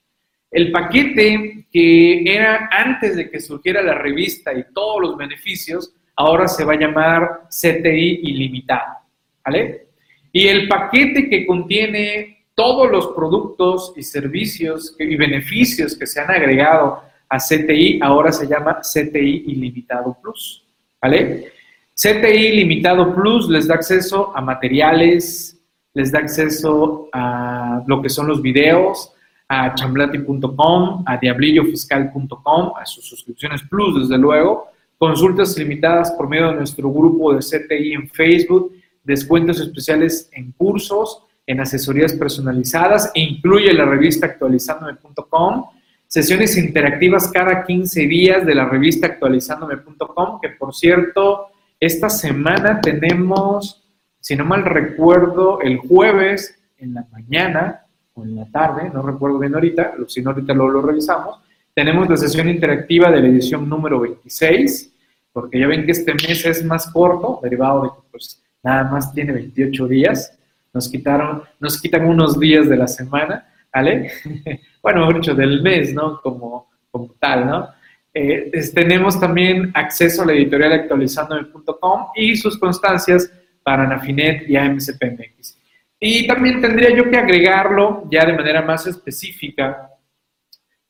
El 0.49 0.71
paquete 0.71 1.67
que 1.69 2.23
era 2.23 2.69
antes 2.71 3.17
de 3.17 3.30
que 3.30 3.41
surgiera 3.41 3.82
la 3.82 3.95
revista 3.95 4.53
y 4.53 4.63
todos 4.73 5.01
los 5.01 5.17
beneficios, 5.17 5.93
ahora 6.15 6.47
se 6.47 6.63
va 6.63 6.73
a 6.73 6.80
llamar 6.80 7.41
CTI 7.49 8.21
ilimitado, 8.23 8.99
¿vale? 9.43 9.88
Y 10.32 10.47
el 10.47 10.69
paquete 10.69 11.30
que 11.30 11.45
contiene 11.45 12.45
todos 12.56 12.89
los 12.89 13.08
productos 13.08 13.91
y 13.97 14.03
servicios 14.03 14.95
y 14.97 15.17
beneficios 15.17 15.97
que 15.97 16.08
se 16.08 16.21
han 16.21 16.32
agregado 16.32 17.03
a 17.27 17.39
CTI, 17.39 17.99
ahora 18.01 18.32
se 18.32 18.47
llama 18.47 18.80
CTI 18.80 19.43
Ilimitado 19.47 20.17
Plus, 20.21 20.65
¿vale? 21.01 21.51
CTI 21.93 22.47
Ilimitado 22.47 23.13
Plus 23.13 23.49
les 23.49 23.67
da 23.67 23.75
acceso 23.75 24.32
a 24.34 24.39
materiales, 24.39 25.57
les 25.98 26.12
da 26.12 26.20
acceso 26.20 27.10
a 27.12 27.82
lo 27.88 28.04
que 28.04 28.10
son 28.10 28.28
los 28.28 28.40
videos, 28.40 29.12
a 29.50 29.74
chamblati.com, 29.74 31.04
a 31.08 31.18
diablillofiscal.com, 31.18 32.74
a 32.80 32.86
sus 32.86 33.04
suscripciones 33.04 33.64
Plus, 33.64 34.02
desde 34.02 34.20
luego, 34.20 34.68
consultas 35.00 35.58
limitadas 35.58 36.12
por 36.12 36.30
medio 36.30 36.50
de 36.50 36.58
nuestro 36.58 36.92
grupo 36.92 37.34
de 37.34 37.40
CTI 37.40 37.94
en 37.94 38.08
Facebook, 38.10 38.74
descuentos 39.04 39.60
especiales 39.60 40.30
en 40.34 40.52
cursos, 40.52 41.24
en 41.48 41.62
asesorías 41.62 42.14
personalizadas, 42.14 43.12
e 43.16 43.22
incluye 43.22 43.74
la 43.74 43.86
revista 43.86 44.28
actualizandome.com, 44.28 45.66
sesiones 46.06 46.56
interactivas 46.58 47.32
cada 47.32 47.64
15 47.64 48.02
días 48.02 48.46
de 48.46 48.54
la 48.54 48.66
revista 48.66 49.08
actualizandome.com, 49.08 50.40
que 50.42 50.50
por 50.50 50.76
cierto, 50.76 51.48
esta 51.80 52.08
semana 52.08 52.82
tenemos, 52.82 53.87
si 54.28 54.36
no 54.36 54.44
mal 54.44 54.66
recuerdo, 54.66 55.62
el 55.62 55.78
jueves 55.78 56.60
en 56.80 56.96
la 56.96 57.08
mañana 57.13 57.86
o 58.13 58.26
en 58.26 58.36
la 58.36 58.46
tarde, 58.52 58.92
no 58.94 59.02
recuerdo 59.02 59.40
bien 59.40 59.56
ahorita, 59.56 59.94
si 60.10 60.22
no 60.22 60.32
ahorita 60.32 60.54
lo, 60.54 60.68
lo 60.68 60.82
revisamos, 60.82 61.40
tenemos 61.74 62.10
la 62.10 62.18
sesión 62.18 62.50
interactiva 62.50 63.10
de 63.10 63.22
la 63.22 63.28
edición 63.30 63.70
número 63.70 64.02
26, 64.02 64.94
porque 65.32 65.62
ya 65.62 65.68
ven 65.68 65.86
que 65.86 65.94
este 65.94 66.13
mes 66.13 66.46
es 66.46 66.62
más 66.66 66.92
corto, 66.92 67.40
derivado 67.42 67.84
de 67.84 67.88
que 67.88 68.08
pues 68.12 68.44
nada 68.63 68.84
más 68.92 69.13
tiene 69.13 69.32
28 69.32 69.88
días. 69.88 70.38
Nos 70.74 70.90
quitaron, 70.90 71.44
nos 71.62 71.82
quitan 71.82 72.04
unos 72.06 72.38
días 72.38 72.68
de 72.68 72.76
la 72.76 72.90
semana, 72.90 73.48
¿vale? 73.74 74.12
bueno, 74.84 75.00
mejor 75.00 75.22
dicho, 75.22 75.36
del 75.36 75.62
mes, 75.62 75.94
¿no? 75.94 76.20
Como, 76.20 76.68
como 76.92 77.16
tal, 77.18 77.48
¿no? 77.48 77.70
Eh, 78.13 78.52
tenemos 78.76 79.18
también 79.22 79.72
acceso 79.74 80.24
a 80.24 80.26
la 80.26 80.34
editorial 80.34 80.74
actualizandome.com 80.74 82.08
y 82.13 82.36
sus 82.36 82.58
constancias 82.58 83.32
para 83.67 83.86
Nafinet 83.86 84.49
y 84.49 84.56
AMCPMX. 84.56 85.60
Y 85.99 86.25
también 86.25 86.62
tendría 86.62 86.95
yo 86.95 87.10
que 87.10 87.17
agregarlo 87.17 88.08
ya 88.10 88.25
de 88.25 88.32
manera 88.32 88.62
más 88.62 88.88
específica 88.88 89.89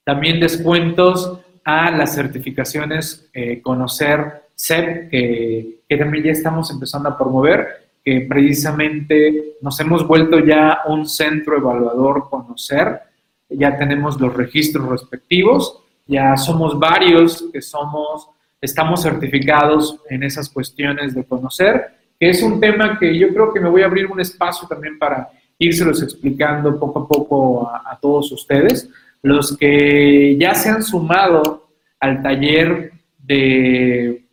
también 0.03 0.39
descuentos 0.39 1.39
a 1.63 1.89
las 1.89 2.13
certificaciones 2.13 3.31
eh, 3.33 3.63
Conocer 3.63 4.43
CEP, 4.55 5.09
que, 5.09 5.79
que, 5.89 5.97
también 5.97 6.25
ya 6.25 6.31
estamos 6.33 6.69
empezando 6.69 7.09
a 7.09 7.17
promover, 7.17 7.89
que 8.05 8.27
precisamente 8.29 9.55
nos 9.59 9.79
hemos 9.79 10.07
vuelto 10.07 10.37
ya 10.37 10.81
un 10.85 11.07
centro 11.07 11.57
evaluador 11.57 12.29
Conocer, 12.29 13.01
ya 13.49 13.75
tenemos 13.75 14.21
los 14.21 14.35
registros 14.35 14.87
respectivos, 14.87 15.79
ya 16.05 16.37
somos 16.37 16.77
varios 16.77 17.49
que 17.51 17.59
somos, 17.59 18.29
estamos 18.61 19.01
certificados 19.01 19.99
en 20.11 20.21
esas 20.21 20.47
cuestiones 20.47 21.15
de 21.15 21.23
conocer, 21.25 21.96
que 22.19 22.29
es 22.29 22.41
un 22.41 22.59
tema 22.59 22.97
que 22.99 23.17
yo 23.17 23.29
creo 23.29 23.53
que 23.53 23.59
me 23.59 23.69
voy 23.69 23.81
a 23.81 23.85
abrir 23.85 24.07
un 24.07 24.19
espacio 24.19 24.67
también 24.67 24.97
para 24.97 25.29
írselos 25.59 26.01
explicando 26.01 26.79
poco 26.79 26.99
a 26.99 27.07
poco 27.07 27.69
a 27.69 27.97
todos 27.99 28.31
ustedes. 28.31 28.89
Los 29.21 29.57
que 29.57 30.37
ya 30.39 30.53
se 30.53 30.69
han 30.69 30.83
sumado 30.83 31.69
al 31.99 32.21
taller 32.21 32.91
de 33.17 34.23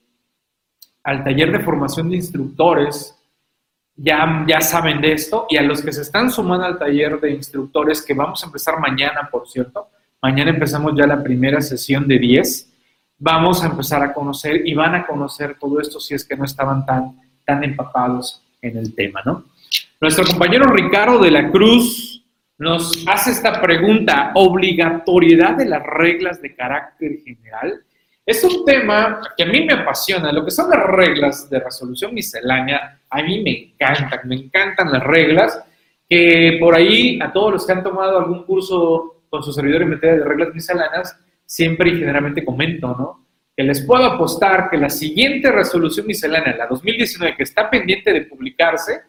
al 1.02 1.22
taller 1.22 1.52
de 1.52 1.60
formación 1.60 2.08
de 2.08 2.16
instructores 2.16 3.14
ya, 3.96 4.44
ya 4.48 4.60
saben 4.60 5.00
de 5.00 5.12
esto 5.12 5.46
y 5.48 5.56
a 5.56 5.62
los 5.62 5.82
que 5.82 5.92
se 5.92 6.02
están 6.02 6.30
sumando 6.30 6.64
al 6.64 6.78
taller 6.78 7.20
de 7.20 7.30
instructores 7.32 8.02
que 8.02 8.14
vamos 8.14 8.42
a 8.42 8.46
empezar 8.46 8.80
mañana, 8.80 9.28
por 9.30 9.46
cierto, 9.46 9.88
mañana 10.20 10.50
empezamos 10.50 10.94
ya 10.96 11.06
la 11.06 11.22
primera 11.22 11.60
sesión 11.60 12.08
de 12.08 12.18
10, 12.18 12.72
vamos 13.18 13.62
a 13.62 13.66
empezar 13.66 14.02
a 14.02 14.12
conocer 14.12 14.66
y 14.66 14.74
van 14.74 14.94
a 14.94 15.06
conocer 15.06 15.56
todo 15.60 15.80
esto 15.80 16.00
si 16.00 16.14
es 16.14 16.24
que 16.24 16.36
no 16.36 16.44
estaban 16.44 16.84
tan, 16.84 17.20
tan 17.44 17.64
empapados 17.64 18.42
en 18.62 18.76
el 18.76 18.94
tema, 18.94 19.20
¿no? 19.24 19.44
Nuestro 20.00 20.24
compañero 20.24 20.66
Ricardo 20.66 21.18
de 21.18 21.30
la 21.30 21.50
Cruz 21.50 22.14
nos 22.58 23.04
hace 23.06 23.32
esta 23.32 23.60
pregunta, 23.60 24.32
obligatoriedad 24.34 25.56
de 25.56 25.66
las 25.66 25.82
reglas 25.82 26.40
de 26.40 26.54
carácter 26.54 27.18
general. 27.24 27.80
Es 28.24 28.42
un 28.44 28.64
tema 28.64 29.20
que 29.36 29.42
a 29.42 29.46
mí 29.46 29.64
me 29.64 29.74
apasiona. 29.74 30.32
Lo 30.32 30.44
que 30.44 30.50
son 30.50 30.70
las 30.70 30.82
reglas 30.86 31.50
de 31.50 31.60
resolución 31.60 32.14
miscelánea, 32.14 33.00
a 33.10 33.22
mí 33.22 33.42
me 33.42 33.50
encantan, 33.50 34.20
me 34.24 34.36
encantan 34.36 34.92
las 34.92 35.02
reglas, 35.02 35.62
que 36.08 36.56
por 36.60 36.74
ahí 36.74 37.18
a 37.20 37.32
todos 37.32 37.52
los 37.52 37.66
que 37.66 37.72
han 37.72 37.82
tomado 37.82 38.18
algún 38.18 38.44
curso 38.44 39.22
con 39.28 39.42
su 39.42 39.52
servidor 39.52 39.82
en 39.82 39.90
materia 39.90 40.16
de 40.16 40.24
reglas 40.24 40.54
misceláneas, 40.54 41.18
siempre 41.44 41.90
y 41.90 41.98
generalmente 41.98 42.44
comento, 42.44 42.88
¿no? 42.88 43.23
Que 43.56 43.62
les 43.62 43.82
puedo 43.82 44.04
apostar 44.04 44.68
que 44.70 44.76
la 44.76 44.90
siguiente 44.90 45.50
resolución 45.50 46.06
miscelánea, 46.06 46.56
la 46.56 46.66
2019, 46.66 47.36
que 47.36 47.42
está 47.44 47.70
pendiente 47.70 48.12
de 48.12 48.22
publicarse, 48.22 49.02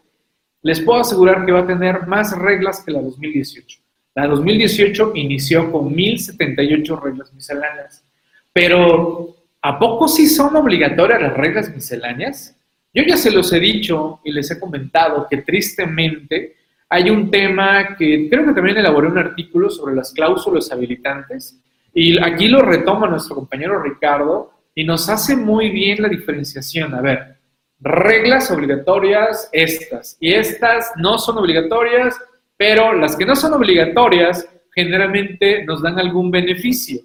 les 0.62 0.80
puedo 0.80 1.00
asegurar 1.00 1.44
que 1.44 1.52
va 1.52 1.60
a 1.60 1.66
tener 1.66 2.06
más 2.06 2.36
reglas 2.36 2.82
que 2.84 2.92
la 2.92 3.00
2018. 3.00 3.80
La 4.14 4.26
2018 4.26 5.12
inició 5.14 5.70
con 5.70 5.94
1078 5.94 6.96
reglas 6.96 7.32
misceláneas. 7.34 8.04
Pero, 8.52 9.36
¿a 9.60 9.78
poco 9.78 10.08
sí 10.08 10.26
son 10.26 10.56
obligatorias 10.56 11.20
las 11.20 11.36
reglas 11.36 11.74
misceláneas? 11.74 12.56
Yo 12.94 13.02
ya 13.02 13.16
se 13.16 13.30
los 13.30 13.52
he 13.52 13.60
dicho 13.60 14.20
y 14.24 14.32
les 14.32 14.50
he 14.50 14.58
comentado 14.58 15.26
que 15.28 15.38
tristemente 15.42 16.56
hay 16.88 17.10
un 17.10 17.30
tema 17.30 17.96
que 17.96 18.28
creo 18.30 18.46
que 18.46 18.54
también 18.54 18.78
elaboré 18.78 19.08
un 19.08 19.18
artículo 19.18 19.68
sobre 19.68 19.94
las 19.94 20.12
cláusulas 20.12 20.72
habilitantes 20.72 21.60
y 21.98 22.22
aquí 22.22 22.46
lo 22.46 22.60
retoma 22.60 23.08
nuestro 23.08 23.36
compañero 23.36 23.82
Ricardo 23.82 24.52
y 24.74 24.84
nos 24.84 25.08
hace 25.08 25.34
muy 25.34 25.70
bien 25.70 26.02
la 26.02 26.10
diferenciación. 26.10 26.94
A 26.94 27.00
ver, 27.00 27.38
reglas 27.80 28.50
obligatorias 28.50 29.48
estas. 29.50 30.18
Y 30.20 30.34
estas 30.34 30.92
no 30.96 31.16
son 31.16 31.38
obligatorias, 31.38 32.14
pero 32.58 32.92
las 32.92 33.16
que 33.16 33.24
no 33.24 33.34
son 33.34 33.54
obligatorias 33.54 34.46
generalmente 34.74 35.64
nos 35.64 35.80
dan 35.80 35.98
algún 35.98 36.30
beneficio. 36.30 37.00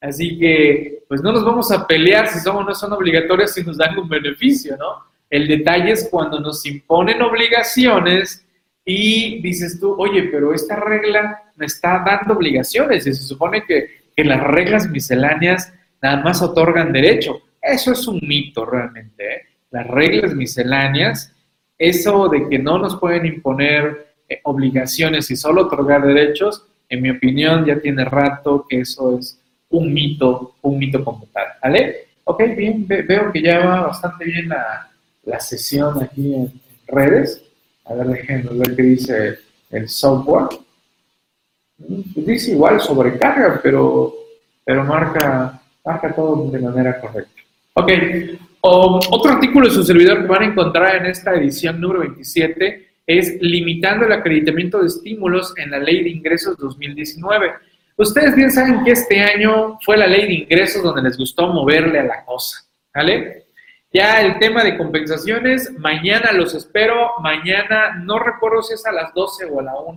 Así 0.00 0.38
que, 0.38 1.02
pues 1.08 1.22
no 1.22 1.32
nos 1.32 1.44
vamos 1.44 1.72
a 1.72 1.84
pelear 1.84 2.28
si 2.28 2.38
son 2.38 2.58
o 2.58 2.62
no 2.62 2.72
son 2.72 2.92
obligatorias 2.92 3.52
si 3.52 3.64
nos 3.64 3.76
dan 3.76 3.98
un 3.98 4.08
beneficio, 4.08 4.76
¿no? 4.76 5.06
El 5.28 5.48
detalle 5.48 5.90
es 5.90 6.08
cuando 6.08 6.38
nos 6.38 6.64
imponen 6.66 7.20
obligaciones 7.20 8.46
y 8.84 9.42
dices 9.42 9.80
tú, 9.80 9.96
oye, 9.98 10.28
pero 10.30 10.54
esta 10.54 10.76
regla 10.76 11.42
me 11.56 11.66
está 11.66 12.04
dando 12.06 12.34
obligaciones 12.34 13.08
y 13.08 13.12
se 13.12 13.24
supone 13.24 13.64
que, 13.64 14.05
que 14.16 14.24
las 14.24 14.42
reglas 14.42 14.88
misceláneas 14.88 15.72
nada 16.02 16.22
más 16.22 16.42
otorgan 16.42 16.92
derecho. 16.92 17.42
Eso 17.60 17.92
es 17.92 18.08
un 18.08 18.20
mito 18.22 18.64
realmente, 18.64 19.34
¿eh? 19.34 19.42
las 19.70 19.86
reglas 19.86 20.34
misceláneas, 20.34 21.32
eso 21.78 22.28
de 22.28 22.48
que 22.48 22.58
no 22.58 22.78
nos 22.78 22.98
pueden 22.98 23.26
imponer 23.26 24.14
eh, 24.28 24.40
obligaciones 24.44 25.30
y 25.30 25.36
solo 25.36 25.62
otorgar 25.62 26.06
derechos, 26.06 26.64
en 26.88 27.02
mi 27.02 27.10
opinión 27.10 27.66
ya 27.66 27.78
tiene 27.80 28.04
rato 28.04 28.66
que 28.68 28.80
eso 28.80 29.18
es 29.18 29.38
un 29.68 29.92
mito, 29.92 30.54
un 30.62 30.78
mito 30.78 31.04
como 31.04 31.26
tal, 31.26 31.46
¿vale? 31.62 32.06
Ok, 32.24 32.42
bien, 32.56 32.86
veo 32.86 33.30
que 33.32 33.42
ya 33.42 33.58
va 33.58 33.86
bastante 33.88 34.24
bien 34.24 34.48
la, 34.48 35.40
sesión 35.40 36.02
aquí 36.02 36.34
en 36.34 36.52
redes. 36.86 37.42
A 37.84 37.94
ver, 37.94 38.06
déjenme 38.06 38.50
ver 38.52 38.76
qué 38.76 38.82
dice 38.82 39.38
el 39.70 39.88
software. 39.88 40.58
Dice 41.78 42.52
igual 42.52 42.80
sobrecarga, 42.80 43.60
pero, 43.62 44.14
pero 44.64 44.84
marca, 44.84 45.60
marca 45.84 46.14
todo 46.14 46.50
de 46.50 46.58
manera 46.58 47.00
correcta. 47.00 47.42
Ok, 47.74 47.90
otro 48.60 49.32
artículo 49.32 49.68
de 49.68 49.74
su 49.74 49.82
servidor 49.84 50.22
que 50.22 50.28
van 50.28 50.42
a 50.42 50.46
encontrar 50.46 50.96
en 50.96 51.06
esta 51.06 51.34
edición 51.34 51.80
número 51.80 52.00
27 52.00 52.86
es 53.06 53.36
limitando 53.40 54.06
el 54.06 54.12
acreditamiento 54.12 54.80
de 54.80 54.86
estímulos 54.86 55.54
en 55.56 55.70
la 55.70 55.78
ley 55.78 56.02
de 56.02 56.10
ingresos 56.10 56.56
2019. 56.56 57.52
Ustedes 57.96 58.34
bien 58.34 58.50
saben 58.50 58.82
que 58.82 58.92
este 58.92 59.20
año 59.20 59.78
fue 59.84 59.96
la 59.96 60.06
ley 60.06 60.26
de 60.26 60.34
ingresos 60.34 60.82
donde 60.82 61.02
les 61.02 61.16
gustó 61.16 61.48
moverle 61.48 62.00
a 62.00 62.04
la 62.04 62.24
cosa, 62.24 62.66
¿vale? 62.94 63.44
Ya 63.92 64.20
el 64.20 64.38
tema 64.38 64.64
de 64.64 64.76
compensaciones, 64.76 65.72
mañana 65.78 66.32
los 66.32 66.54
espero, 66.54 67.12
mañana 67.20 68.02
no 68.02 68.18
recuerdo 68.18 68.62
si 68.62 68.74
es 68.74 68.84
a 68.84 68.92
las 68.92 69.14
12 69.14 69.46
o 69.46 69.60
a 69.60 69.62
la 69.62 69.74
1, 69.76 69.94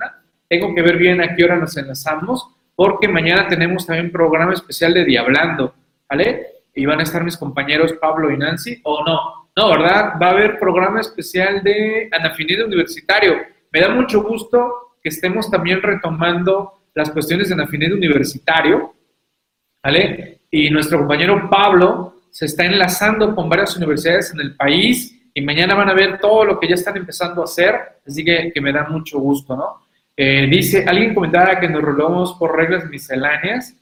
tengo 0.50 0.76
que 0.76 0.82
ver 0.82 0.98
bien 0.98 1.22
a 1.22 1.36
qué 1.36 1.46
hora 1.46 1.56
nos 1.56 1.78
enlazamos, 1.78 2.50
porque 2.76 3.08
mañana 3.08 3.48
tenemos 3.48 3.86
también 3.86 4.12
programa 4.12 4.54
especial 4.54 4.94
de 4.94 5.06
Diablando, 5.06 5.74
¿vale? 6.10 6.60
y 6.80 6.86
van 6.86 7.00
a 7.00 7.04
estar 7.04 7.24
mis 7.24 7.38
compañeros 7.38 7.94
Pablo 7.94 8.32
y 8.32 8.38
Nancy, 8.38 8.80
o 8.84 9.04
no, 9.04 9.50
no, 9.56 9.70
¿verdad? 9.70 10.14
Va 10.22 10.28
a 10.28 10.32
haber 10.32 10.60
programa 10.60 11.02
especial 11.02 11.62
de 11.64 12.10
Anafinido 12.12 12.66
Universitario. 12.66 13.36
Me 13.72 13.82
da 13.82 13.90
mucho 13.90 14.24
gusto 14.24 14.96
que 15.02 15.10
estemos 15.10 15.52
también 15.52 15.82
retomando 15.82 16.84
las 16.94 17.12
cuestiones 17.12 17.50
de 17.50 17.56
Anafinido 17.56 17.96
Universitario, 17.96 18.94
¿vale? 19.84 20.40
Y 20.50 20.70
nuestro 20.70 21.00
compañero 21.00 21.50
Pablo 21.50 22.16
se 22.32 22.46
está 22.46 22.66
enlazando 22.66 23.36
con 23.36 23.50
varias 23.50 23.76
universidades 23.76 24.34
en 24.34 24.40
el 24.40 24.56
país 24.56 25.14
y 25.34 25.42
mañana 25.42 25.76
van 25.76 25.90
a 25.90 25.94
ver 25.94 26.20
todo 26.20 26.46
lo 26.46 26.60
que 26.60 26.68
ya 26.68 26.76
están 26.76 26.96
empezando 26.98 27.42
a 27.42 27.46
hacer, 27.46 27.76
así 28.08 28.24
que, 28.24 28.52
que 28.54 28.62
me 28.62 28.72
da 28.72 28.88
mucho 28.88 29.20
gusto, 29.20 29.56
¿no? 29.56 29.89
Eh, 30.22 30.48
dice, 30.52 30.84
alguien 30.86 31.14
comentaba 31.14 31.62
que 31.62 31.70
nos 31.70 31.82
rolamos 31.82 32.34
por 32.34 32.54
reglas 32.54 32.90
misceláneas 32.90 33.74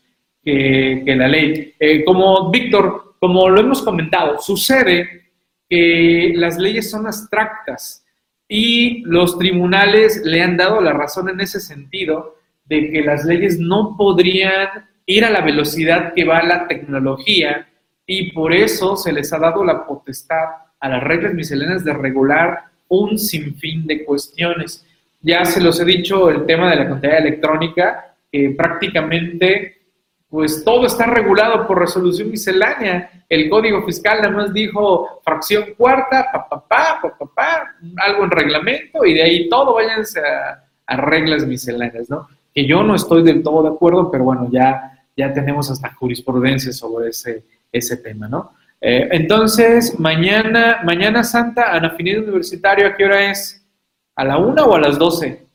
que, 0.44 1.04
la 1.18 1.28
ley. 1.28 1.74
Eh, 1.80 2.06
como 2.06 2.52
Víctor, 2.52 3.16
como 3.20 3.50
lo 3.50 3.60
hemos 3.60 3.82
comentado, 3.82 4.40
sucede 4.40 5.32
que 5.68 6.34
las 6.36 6.60
leyes 6.60 6.92
son 6.92 7.08
abstractas 7.08 8.06
y 8.48 9.02
los 9.06 9.40
tribunales 9.40 10.22
le 10.26 10.44
han 10.44 10.58
dado 10.58 10.80
la 10.80 10.94
razón 10.94 11.28
en 11.30 11.42
ese 11.42 11.60
sentido 11.60 12.36
de 12.66 12.92
que 12.92 13.02
las 13.02 13.26
leyes 13.26 13.58
no 13.58 13.96
podrían 13.98 14.86
ir 15.08 15.26
a 15.26 15.32
la 15.32 15.42
velocidad 15.42 16.14
que 16.14 16.24
va 16.24 16.44
la 16.44 16.68
tecnología 16.68 17.68
y 18.06 18.32
por 18.32 18.54
eso 18.54 18.96
se 18.96 19.12
les 19.12 19.34
ha 19.34 19.40
dado 19.40 19.64
la 19.64 19.88
potestad 19.88 20.46
a 20.80 20.88
las 20.88 21.04
reglas 21.04 21.34
misceláneas 21.34 21.84
de 21.84 21.94
regular 21.94 22.66
un 22.90 23.18
sinfín 23.18 23.88
de 23.88 24.06
cuestiones. 24.06 24.86
Ya 25.22 25.46
se 25.46 25.62
los 25.62 25.80
he 25.80 25.86
dicho 25.86 26.30
el 26.30 26.46
tema 26.46 26.70
de 26.70 26.76
la 26.78 26.90
contabilidad 26.90 27.26
electrónica, 27.26 28.16
que 28.32 28.54
prácticamente 28.58 29.78
pues 30.30 30.64
todo 30.66 30.86
está 30.86 31.06
regulado 31.06 31.66
por 31.66 31.80
resolución 31.80 32.30
miscelánea. 32.30 33.24
El 33.30 33.50
Código 33.50 33.86
Fiscal 33.86 34.22
nada 34.22 34.34
más 34.34 34.54
dijo 34.54 35.22
fracción 35.24 35.74
cuarta, 35.78 36.28
papá, 36.32 36.66
papá, 36.68 37.18
papá, 37.18 37.76
algo 38.06 38.26
en 38.26 38.32
reglamento 38.32 39.06
y 39.06 39.14
de 39.14 39.24
ahí 39.24 39.50
todo 39.50 39.76
váyanse 39.76 40.20
a, 40.20 40.64
a, 40.86 40.98
reglas 40.98 41.46
misceláneas, 41.46 42.10
¿no? 42.10 42.28
Que 42.54 42.66
yo 42.66 42.84
no 42.84 42.96
estoy 42.96 43.24
del 43.24 43.42
todo 43.42 43.64
de 43.64 43.70
acuerdo, 43.70 44.12
pero 44.12 44.26
bueno, 44.26 44.50
ya, 44.52 45.00
ya 45.16 45.32
tenemos 45.32 45.72
hasta 45.72 45.94
jurisprudencia 45.94 46.74
sobre 46.74 47.10
ese, 47.10 47.46
ese 47.72 47.98
tema, 47.98 48.28
¿no? 48.28 48.52
Eh, 48.82 49.08
entonces, 49.12 50.00
mañana, 50.00 50.82
mañana 50.84 51.24
Santa, 51.24 51.74
Anafinidad 51.74 52.24
Universitario, 52.24 52.88
¿a 52.88 52.96
qué 52.96 53.06
hora 53.06 53.32
es? 53.32 53.66
¿A 54.18 54.26
la 54.26 54.40
una 54.40 54.66
o 54.66 54.74
a 54.74 54.80
las 54.80 54.98
doce? 54.98 55.46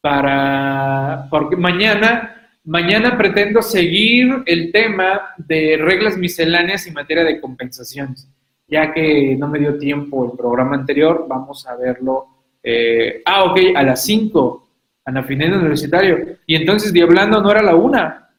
Para, 0.00 1.26
porque 1.30 1.56
mañana, 1.56 2.50
mañana 2.64 3.18
pretendo 3.18 3.60
seguir 3.60 4.42
el 4.46 4.72
tema 4.72 5.34
de 5.36 5.76
reglas 5.78 6.16
misceláneas 6.16 6.86
en 6.86 6.94
materia 6.94 7.22
de 7.22 7.38
compensaciones, 7.38 8.26
ya 8.66 8.94
que 8.94 9.36
no 9.38 9.46
me 9.46 9.58
dio 9.58 9.76
tiempo 9.76 10.24
el 10.24 10.38
programa 10.38 10.74
anterior, 10.76 11.26
vamos 11.28 11.66
a 11.66 11.76
verlo. 11.76 12.28
Eh, 12.62 13.20
ah, 13.26 13.44
ok, 13.44 13.58
a 13.76 13.82
las 13.82 14.02
cinco, 14.02 14.66
Anafinidad 15.04 15.58
Universitario. 15.58 16.38
Y 16.46 16.54
entonces, 16.54 16.94
Diablando 16.94 17.42
no 17.42 17.50
era 17.50 17.62
la 17.62 17.74
una, 17.74 18.30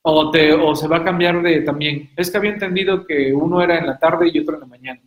o, 0.00 0.30
te, 0.30 0.54
o 0.54 0.74
se 0.74 0.88
va 0.88 0.98
a 0.98 1.04
cambiar 1.04 1.42
de 1.42 1.60
también. 1.60 2.08
Es 2.16 2.30
que 2.30 2.38
había 2.38 2.52
entendido 2.52 3.06
que 3.06 3.34
uno 3.34 3.60
era 3.60 3.78
en 3.78 3.86
la 3.86 3.98
tarde 3.98 4.30
y 4.32 4.38
otro 4.38 4.54
en 4.54 4.60
la 4.60 4.66
mañana. 4.66 5.00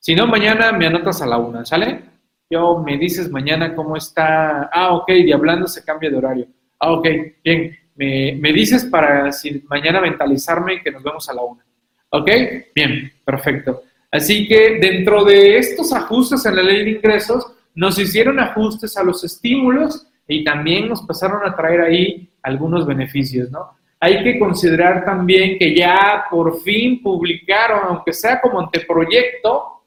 Si 0.00 0.16
no, 0.16 0.26
mañana 0.26 0.72
me 0.72 0.86
anotas 0.88 1.22
a 1.22 1.26
la 1.26 1.38
una, 1.38 1.64
¿sale? 1.64 2.11
Yo 2.52 2.82
me 2.84 2.98
dices 2.98 3.30
mañana 3.30 3.74
cómo 3.74 3.96
está. 3.96 4.68
Ah, 4.70 4.92
ok, 4.92 5.08
y 5.08 5.32
hablando 5.32 5.66
se 5.66 5.82
cambia 5.82 6.10
de 6.10 6.16
horario. 6.16 6.46
Ah, 6.78 6.92
ok, 6.92 7.08
bien. 7.42 7.74
Me, 7.94 8.36
me 8.38 8.52
dices 8.52 8.84
para 8.84 9.32
si 9.32 9.64
mañana 9.70 10.02
mentalizarme 10.02 10.82
que 10.82 10.90
nos 10.90 11.02
vemos 11.02 11.26
a 11.30 11.34
la 11.34 11.42
una. 11.42 11.64
¿Ok? 12.10 12.30
Bien, 12.74 13.10
perfecto. 13.24 13.84
Así 14.10 14.46
que 14.46 14.78
dentro 14.78 15.24
de 15.24 15.56
estos 15.56 15.94
ajustes 15.94 16.44
en 16.44 16.56
la 16.56 16.62
ley 16.62 16.84
de 16.84 16.90
ingresos, 16.90 17.54
nos 17.74 17.98
hicieron 17.98 18.38
ajustes 18.38 18.98
a 18.98 19.02
los 19.02 19.24
estímulos 19.24 20.06
y 20.28 20.44
también 20.44 20.90
nos 20.90 21.00
pasaron 21.06 21.40
a 21.46 21.56
traer 21.56 21.80
ahí 21.80 22.30
algunos 22.42 22.86
beneficios, 22.86 23.50
¿no? 23.50 23.76
hay 24.02 24.24
que 24.24 24.36
considerar 24.36 25.04
también 25.04 25.56
que 25.60 25.76
ya 25.76 26.24
por 26.28 26.60
fin 26.62 27.00
publicaron, 27.00 27.82
aunque 27.84 28.12
sea 28.12 28.40
como 28.40 28.58
anteproyecto, 28.58 29.81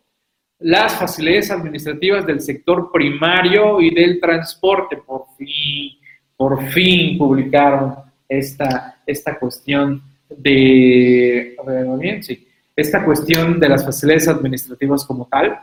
las 0.60 0.96
facilidades 0.98 1.52
administrativas 1.52 2.26
del 2.26 2.41
sector 2.41 2.91
primario 2.91 3.82
y 3.82 3.94
del 3.94 4.20
transporte. 4.20 4.98
Por 4.98 5.26
fin, 5.38 5.98
por 6.36 6.63
fin 6.70 7.18
publicaron 7.18 7.96
esta, 8.28 9.02
esta 9.06 9.38
cuestión 9.38 10.02
de, 10.30 11.56
bien, 12.00 12.24
sí, 12.24 12.48
esta 12.76 13.04
cuestión 13.04 13.60
de 13.60 13.70
las 13.70 13.86
facilidades 13.86 14.28
administrativas 14.28 15.06
como 15.06 15.28
tal. 15.28 15.60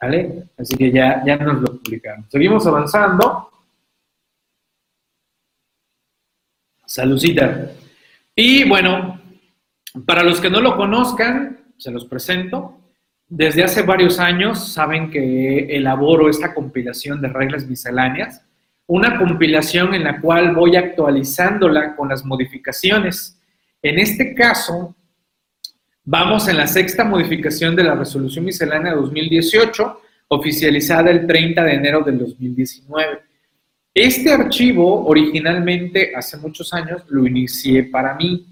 ¿Vale? 0.00 0.44
Así 0.58 0.76
que 0.76 0.90
ya, 0.90 1.22
ya 1.24 1.36
nos 1.38 1.62
lo 1.62 1.78
publicaron. 1.78 2.26
Seguimos 2.30 2.66
avanzando. 2.66 3.50
Salucita. 6.84 7.72
Y 8.34 8.68
bueno, 8.68 9.20
para 10.04 10.22
los 10.22 10.40
que 10.40 10.50
no 10.50 10.60
lo 10.60 10.76
conozcan, 10.76 11.72
se 11.78 11.90
los 11.90 12.04
presento. 12.04 12.78
Desde 13.28 13.64
hace 13.64 13.82
varios 13.82 14.20
años 14.20 14.72
saben 14.72 15.10
que 15.10 15.76
elaboro 15.76 16.30
esta 16.30 16.54
compilación 16.54 17.20
de 17.20 17.28
reglas 17.28 17.66
misceláneas, 17.66 18.44
una 18.86 19.18
compilación 19.18 19.94
en 19.94 20.04
la 20.04 20.20
cual 20.20 20.54
voy 20.54 20.76
actualizándola 20.76 21.96
con 21.96 22.08
las 22.08 22.24
modificaciones. 22.24 23.36
En 23.82 23.98
este 23.98 24.32
caso, 24.32 24.94
vamos 26.04 26.46
en 26.46 26.56
la 26.56 26.68
sexta 26.68 27.02
modificación 27.02 27.74
de 27.74 27.82
la 27.82 27.96
resolución 27.96 28.44
miscelánea 28.44 28.94
2018, 28.94 30.00
oficializada 30.28 31.10
el 31.10 31.26
30 31.26 31.64
de 31.64 31.74
enero 31.74 32.02
del 32.02 32.20
2019. 32.20 33.22
Este 33.92 34.32
archivo 34.32 35.04
originalmente 35.06 36.12
hace 36.14 36.36
muchos 36.36 36.72
años 36.72 37.02
lo 37.08 37.26
inicié 37.26 37.84
para 37.84 38.14
mí. 38.14 38.46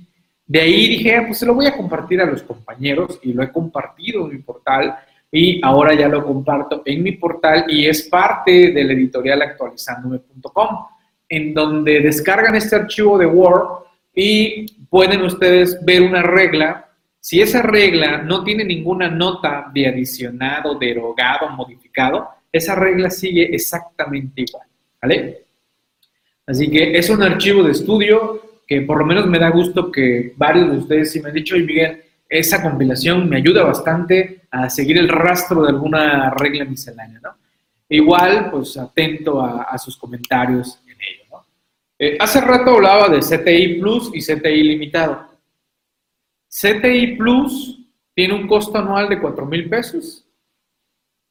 De 0.47 0.61
ahí 0.61 0.89
dije, 0.89 1.23
pues 1.27 1.39
se 1.39 1.47
lo 1.47 1.55
voy 1.55 1.67
a 1.67 1.77
compartir 1.77 2.21
a 2.21 2.27
los 2.27 2.43
compañeros 2.43 3.19
y 3.23 3.33
lo 3.33 3.43
he 3.43 3.51
compartido 3.51 4.27
en 4.27 4.37
mi 4.37 4.43
portal 4.43 4.95
y 5.33 5.61
ahora 5.65 5.95
ya 5.95 6.07
lo 6.07 6.25
comparto 6.25 6.83
en 6.85 7.03
mi 7.03 7.13
portal 7.13 7.65
y 7.69 7.87
es 7.87 8.03
parte 8.09 8.71
del 8.71 8.91
editorial 8.91 9.43
actualizándome.com, 9.43 10.87
en 11.29 11.55
donde 11.55 12.01
descargan 12.01 12.55
este 12.55 12.77
archivo 12.77 13.19
de 13.19 13.27
Word 13.27 13.85
y 14.15 14.67
pueden 14.89 15.23
ustedes 15.23 15.83
ver 15.85 16.03
una 16.03 16.23
regla. 16.23 16.89
Si 17.19 17.41
esa 17.41 17.63
regla 17.63 18.19
no 18.19 18.45
tiene 18.45 18.65
ninguna 18.65 19.09
nota 19.09 19.71
de 19.73 19.89
adicionado, 19.89 20.79
derogado, 20.79 21.49
modificado, 21.49 22.29
esa 22.53 22.75
regla 22.75 23.11
sigue 23.11 23.53
exactamente 23.55 24.43
igual. 24.43 24.69
Así 26.47 26.71
que 26.71 26.97
es 26.97 27.11
un 27.11 27.23
archivo 27.23 27.63
de 27.63 27.73
estudio 27.73 28.41
que 28.67 28.83
por 28.83 28.99
lo 28.99 29.07
menos 29.07 29.27
me 29.27 29.39
da 29.39 29.51
gusto 29.51 29.91
que 29.91 30.33
varios 30.37 30.71
de 30.71 30.79
ustedes 30.79 31.13
sí 31.13 31.21
me 31.21 31.29
han 31.29 31.35
dicho, 31.35 31.57
y 31.57 31.65
Miguel, 31.65 32.03
esa 32.29 32.63
compilación 32.63 33.29
me 33.29 33.37
ayuda 33.37 33.63
bastante 33.63 34.43
a 34.51 34.69
seguir 34.71 34.99
el 34.99 35.09
rastro 35.09 35.63
de 35.63 35.69
alguna 35.69 36.31
regla 36.31 36.65
miscelánea, 36.65 37.21
¿no? 37.23 37.37
Igual, 37.89 38.51
pues 38.51 38.77
atento 38.77 39.43
a, 39.43 39.77
sus 39.79 39.97
comentarios 39.97 40.81
en 40.87 40.93
ello, 40.93 41.25
¿no? 41.31 41.47
Eh, 41.99 42.17
hace 42.19 42.41
rato 42.41 42.71
hablaba 42.71 43.09
de 43.09 43.21
CTI 43.21 43.81
Plus 43.81 44.11
y 44.15 44.21
CTI 44.21 44.63
limitado. 44.63 45.29
CTI 46.49 47.17
Plus 47.17 47.81
tiene 48.15 48.35
un 48.35 48.47
costo 48.47 48.79
anual 48.79 49.09
de 49.09 49.21
4 49.21 49.47
mil 49.47 49.69
pesos 49.69 50.25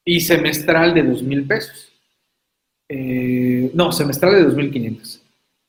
y 0.04 0.20
semestral 0.20 0.94
de 0.94 1.02
2 1.02 1.22
mil 1.22 1.46
pesos. 1.46 1.92
Eh, 2.88 3.70
no, 3.74 3.90
semestral 3.90 4.34
de 4.34 4.54
2.500. 4.54 5.23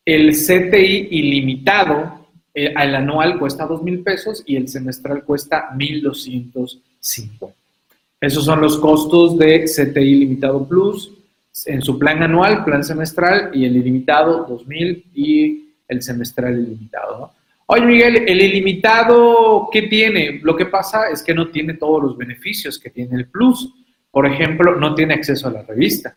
El 0.05 0.31
CTI 0.31 1.07
ilimitado, 1.11 2.27
eh, 2.53 2.73
el 2.77 2.95
anual 2.95 3.39
cuesta 3.39 3.67
2.000 3.67 4.03
pesos 4.03 4.43
y 4.45 4.55
el 4.55 4.67
semestral 4.67 5.23
cuesta 5.23 5.71
1.250. 5.75 7.53
Esos 8.21 8.45
son 8.45 8.61
los 8.61 8.77
costos 8.77 9.37
de 9.37 9.65
CTI 9.65 9.99
ilimitado 9.99 10.67
plus 10.67 11.11
en 11.65 11.81
su 11.81 11.97
plan 11.97 12.21
anual, 12.21 12.63
plan 12.63 12.83
semestral 12.83 13.51
y 13.53 13.65
el 13.65 13.77
ilimitado 13.77 14.47
2.000 14.47 15.03
y 15.13 15.69
el 15.87 16.01
semestral 16.01 16.59
ilimitado. 16.59 17.31
Oye, 17.67 17.85
Miguel, 17.85 18.23
el 18.27 18.41
ilimitado, 18.41 19.69
¿qué 19.71 19.83
tiene? 19.83 20.39
Lo 20.43 20.55
que 20.55 20.67
pasa 20.67 21.09
es 21.09 21.23
que 21.23 21.33
no 21.33 21.49
tiene 21.49 21.73
todos 21.73 22.03
los 22.03 22.17
beneficios 22.17 22.77
que 22.77 22.91
tiene 22.91 23.15
el 23.17 23.27
plus. 23.27 23.73
Por 24.11 24.27
ejemplo, 24.27 24.75
no 24.75 24.93
tiene 24.93 25.15
acceso 25.15 25.47
a 25.47 25.51
la 25.51 25.63
revista 25.63 26.15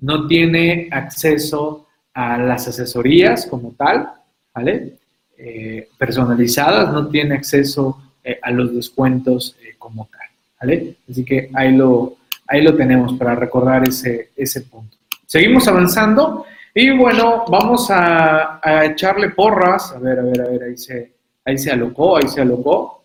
no 0.00 0.26
tiene 0.26 0.88
acceso 0.90 1.85
a 2.16 2.38
las 2.38 2.66
asesorías 2.66 3.44
como 3.44 3.72
tal, 3.72 4.10
¿vale? 4.54 4.94
Eh, 5.36 5.90
personalizadas, 5.98 6.90
no 6.90 7.08
tiene 7.08 7.34
acceso 7.34 8.00
eh, 8.24 8.38
a 8.42 8.50
los 8.52 8.74
descuentos 8.74 9.54
eh, 9.62 9.74
como 9.78 10.08
tal, 10.10 10.26
¿vale? 10.58 10.96
Así 11.10 11.26
que 11.26 11.50
ahí 11.52 11.76
lo, 11.76 12.16
ahí 12.46 12.62
lo 12.62 12.74
tenemos 12.74 13.12
para 13.18 13.34
recordar 13.34 13.86
ese, 13.86 14.30
ese 14.34 14.62
punto. 14.62 14.96
Seguimos 15.26 15.68
avanzando 15.68 16.46
y 16.74 16.96
bueno, 16.96 17.44
vamos 17.50 17.88
a, 17.90 18.60
echarle 18.84 19.28
porras. 19.30 19.92
A 19.92 19.98
ver, 19.98 20.18
a 20.18 20.22
ver, 20.22 20.40
a 20.40 20.48
ver, 20.48 20.62
ahí 20.62 20.78
se, 20.78 21.12
ahí 21.44 21.58
se 21.58 21.70
alocó, 21.70 22.16
ahí 22.16 22.28
se 22.28 22.40
alocó. 22.40 23.04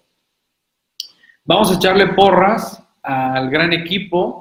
Vamos 1.44 1.70
a 1.70 1.76
echarle 1.76 2.08
porras 2.14 2.82
al 3.04 3.50
gran 3.50 3.74
equipo 3.74 4.41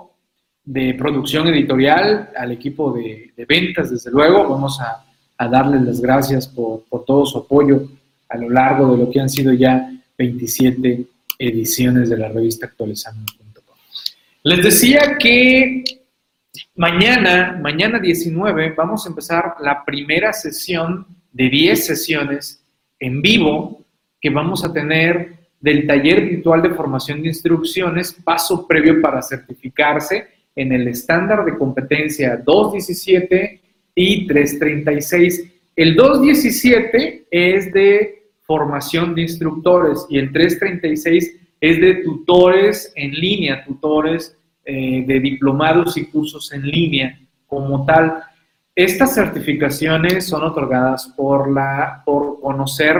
de 0.70 0.94
producción 0.94 1.48
editorial, 1.48 2.30
al 2.36 2.52
equipo 2.52 2.92
de, 2.92 3.32
ventas, 3.48 3.90
desde 3.90 4.08
luego. 4.08 4.48
Vamos 4.48 4.80
a, 4.80 5.04
darles 5.48 5.82
las 5.82 6.00
gracias 6.00 6.46
por, 6.46 6.84
por, 6.84 7.04
todo 7.04 7.26
su 7.26 7.38
apoyo 7.38 7.88
a 8.28 8.36
lo 8.36 8.50
largo 8.50 8.92
de 8.92 8.98
lo 9.02 9.10
que 9.10 9.20
han 9.20 9.28
sido 9.28 9.52
ya 9.54 9.90
27 10.16 11.06
ediciones 11.38 12.10
de 12.10 12.18
la 12.18 12.28
revista 12.28 12.66
actualizando.com. 12.66 13.74
Les 14.44 14.62
decía 14.62 15.16
que 15.18 15.82
mañana, 16.76 17.58
mañana 17.60 17.98
19, 17.98 18.74
vamos 18.76 19.06
a 19.06 19.08
empezar 19.08 19.54
la 19.62 19.82
primera 19.84 20.32
sesión 20.32 21.04
de 21.32 21.48
10 21.48 21.84
sesiones 21.86 22.62
en 23.00 23.22
vivo 23.22 23.82
que 24.20 24.30
vamos 24.30 24.62
a 24.64 24.72
tener 24.72 25.36
del 25.58 25.86
taller 25.86 26.26
virtual 26.26 26.62
de 26.62 26.70
formación 26.70 27.22
de 27.22 27.28
instrucciones, 27.28 28.12
paso 28.12 28.68
previo 28.68 29.00
para 29.02 29.20
certificarse 29.20 30.39
en 30.56 30.72
el 30.72 30.88
estándar 30.88 31.44
de 31.44 31.56
competencia 31.56 32.36
217 32.36 33.60
y 33.94 34.26
336. 34.26 35.52
El 35.76 35.96
217 35.96 37.26
es 37.30 37.72
de 37.72 38.20
formación 38.42 39.14
de 39.14 39.22
instructores 39.22 40.06
y 40.08 40.18
el 40.18 40.32
336 40.32 41.36
es 41.60 41.80
de 41.80 41.94
tutores 41.96 42.92
en 42.96 43.12
línea, 43.12 43.64
tutores 43.64 44.36
eh, 44.64 45.04
de 45.06 45.20
diplomados 45.20 45.96
y 45.96 46.06
cursos 46.06 46.52
en 46.52 46.62
línea 46.62 47.18
como 47.46 47.84
tal. 47.84 48.22
Estas 48.74 49.14
certificaciones 49.14 50.26
son 50.26 50.42
otorgadas 50.42 51.12
por, 51.16 51.52
la, 51.52 52.02
por 52.04 52.40
conocer 52.40 52.96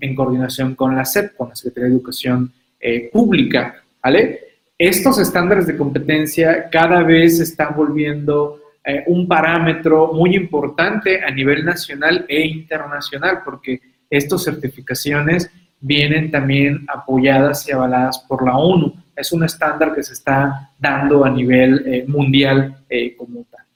en 0.00 0.14
coordinación 0.14 0.74
con 0.74 0.94
la 0.94 1.04
SEP, 1.04 1.36
con 1.36 1.48
la 1.48 1.56
Secretaría 1.56 1.88
de 1.88 1.96
Educación 1.96 2.52
eh, 2.78 3.10
Pública, 3.12 3.82
¿vale? 4.02 4.45
Estos 4.78 5.18
estándares 5.18 5.66
de 5.66 5.76
competencia 5.76 6.68
cada 6.70 7.02
vez 7.02 7.38
se 7.38 7.44
están 7.44 7.74
volviendo 7.74 8.60
eh, 8.84 9.02
un 9.06 9.26
parámetro 9.26 10.12
muy 10.12 10.36
importante 10.36 11.22
a 11.24 11.30
nivel 11.30 11.64
nacional 11.64 12.26
e 12.28 12.46
internacional, 12.46 13.40
porque 13.44 13.80
estas 14.10 14.44
certificaciones 14.44 15.50
vienen 15.80 16.30
también 16.30 16.84
apoyadas 16.88 17.66
y 17.68 17.72
avaladas 17.72 18.18
por 18.28 18.44
la 18.44 18.56
ONU. 18.56 18.94
Es 19.14 19.32
un 19.32 19.44
estándar 19.44 19.94
que 19.94 20.02
se 20.02 20.12
está 20.12 20.70
dando 20.78 21.24
a 21.24 21.30
nivel 21.30 21.82
eh, 21.86 22.04
mundial 22.06 22.76
como 23.16 23.44
tal. 23.50 23.66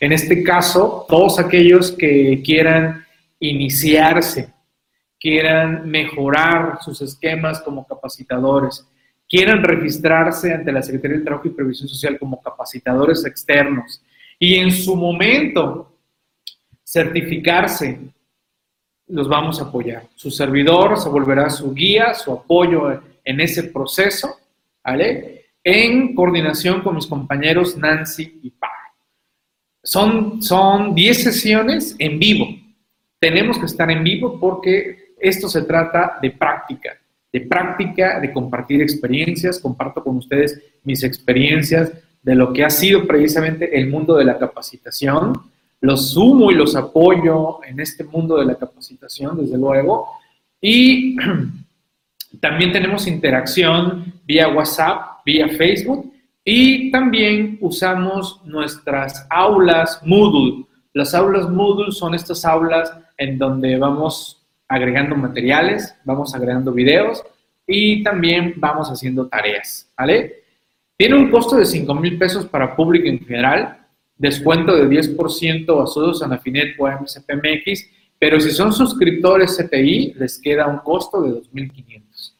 En 0.00 0.12
este 0.12 0.42
caso, 0.42 1.06
todos 1.08 1.38
aquellos 1.38 1.92
que 1.92 2.42
quieran 2.44 3.04
iniciarse 3.38 4.52
quieran 5.20 5.88
mejorar 5.88 6.78
sus 6.82 7.00
esquemas 7.00 7.60
como 7.60 7.86
capacitadores, 7.86 8.86
quieran 9.28 9.62
registrarse 9.62 10.52
ante 10.52 10.72
la 10.72 10.82
Secretaría 10.82 11.16
del 11.16 11.24
Trabajo 11.24 11.48
y 11.48 11.52
Previsión 11.52 11.88
Social 11.88 12.18
como 12.18 12.40
capacitadores 12.40 13.24
externos 13.24 14.02
y 14.38 14.56
en 14.56 14.70
su 14.70 14.94
momento 14.96 15.92
certificarse, 16.84 17.98
los 19.08 19.28
vamos 19.28 19.60
a 19.60 19.64
apoyar. 19.64 20.04
Su 20.14 20.30
servidor 20.30 20.98
se 20.98 21.08
volverá 21.08 21.50
su 21.50 21.72
guía, 21.74 22.14
su 22.14 22.32
apoyo 22.32 23.02
en 23.24 23.40
ese 23.40 23.64
proceso, 23.64 24.36
¿vale? 24.84 25.46
En 25.62 26.14
coordinación 26.14 26.82
con 26.82 26.94
mis 26.94 27.06
compañeros 27.06 27.76
Nancy 27.76 28.40
y 28.42 28.50
Pablo. 28.50 28.74
Son, 29.82 30.42
son 30.42 30.94
10 30.94 31.22
sesiones 31.22 31.96
en 31.98 32.18
vivo. 32.18 32.46
Tenemos 33.18 33.58
que 33.58 33.66
estar 33.66 33.90
en 33.90 34.04
vivo 34.04 34.38
porque 34.38 35.14
esto 35.18 35.48
se 35.48 35.62
trata 35.62 36.18
de 36.20 36.30
práctica, 36.30 36.98
de 37.36 37.42
práctica, 37.42 38.18
de 38.18 38.32
compartir 38.32 38.80
experiencias. 38.80 39.60
Comparto 39.60 40.02
con 40.02 40.16
ustedes 40.16 40.58
mis 40.84 41.02
experiencias 41.02 41.92
de 42.22 42.34
lo 42.34 42.50
que 42.54 42.64
ha 42.64 42.70
sido 42.70 43.06
precisamente 43.06 43.78
el 43.78 43.88
mundo 43.90 44.16
de 44.16 44.24
la 44.24 44.38
capacitación. 44.38 45.34
Los 45.82 46.12
sumo 46.12 46.50
y 46.50 46.54
los 46.54 46.74
apoyo 46.76 47.62
en 47.64 47.78
este 47.78 48.04
mundo 48.04 48.38
de 48.38 48.46
la 48.46 48.54
capacitación, 48.54 49.36
desde 49.38 49.58
luego. 49.58 50.08
Y 50.62 51.16
también 52.40 52.72
tenemos 52.72 53.06
interacción 53.06 54.14
vía 54.24 54.48
WhatsApp, 54.48 55.18
vía 55.26 55.46
Facebook 55.46 56.10
y 56.42 56.90
también 56.90 57.58
usamos 57.60 58.40
nuestras 58.46 59.26
aulas 59.28 60.00
Moodle. 60.06 60.64
Las 60.94 61.14
aulas 61.14 61.50
Moodle 61.50 61.92
son 61.92 62.14
estas 62.14 62.46
aulas 62.46 62.90
en 63.18 63.36
donde 63.36 63.76
vamos 63.76 64.45
agregando 64.68 65.16
materiales, 65.16 65.94
vamos 66.04 66.34
agregando 66.34 66.72
videos 66.72 67.22
y 67.66 68.02
también 68.02 68.54
vamos 68.56 68.88
haciendo 68.88 69.28
tareas, 69.28 69.90
¿vale? 69.96 70.42
Tiene 70.96 71.16
un 71.16 71.30
costo 71.30 71.56
de 71.56 71.66
5 71.66 71.94
mil 71.94 72.18
pesos 72.18 72.46
para 72.46 72.74
público 72.74 73.08
en 73.08 73.18
general, 73.20 73.78
descuento 74.16 74.74
de 74.74 74.88
10% 74.88 75.82
a 75.82 75.86
Sodos 75.86 76.22
Anafinet 76.22 76.74
o 76.78 76.88
MSPMX, 76.88 77.86
pero 78.18 78.40
si 78.40 78.50
son 78.50 78.72
suscriptores 78.72 79.58
CTI, 79.58 80.14
les 80.16 80.40
queda 80.40 80.66
un 80.66 80.78
costo 80.78 81.20
de 81.20 81.32
2.500. 81.32 82.32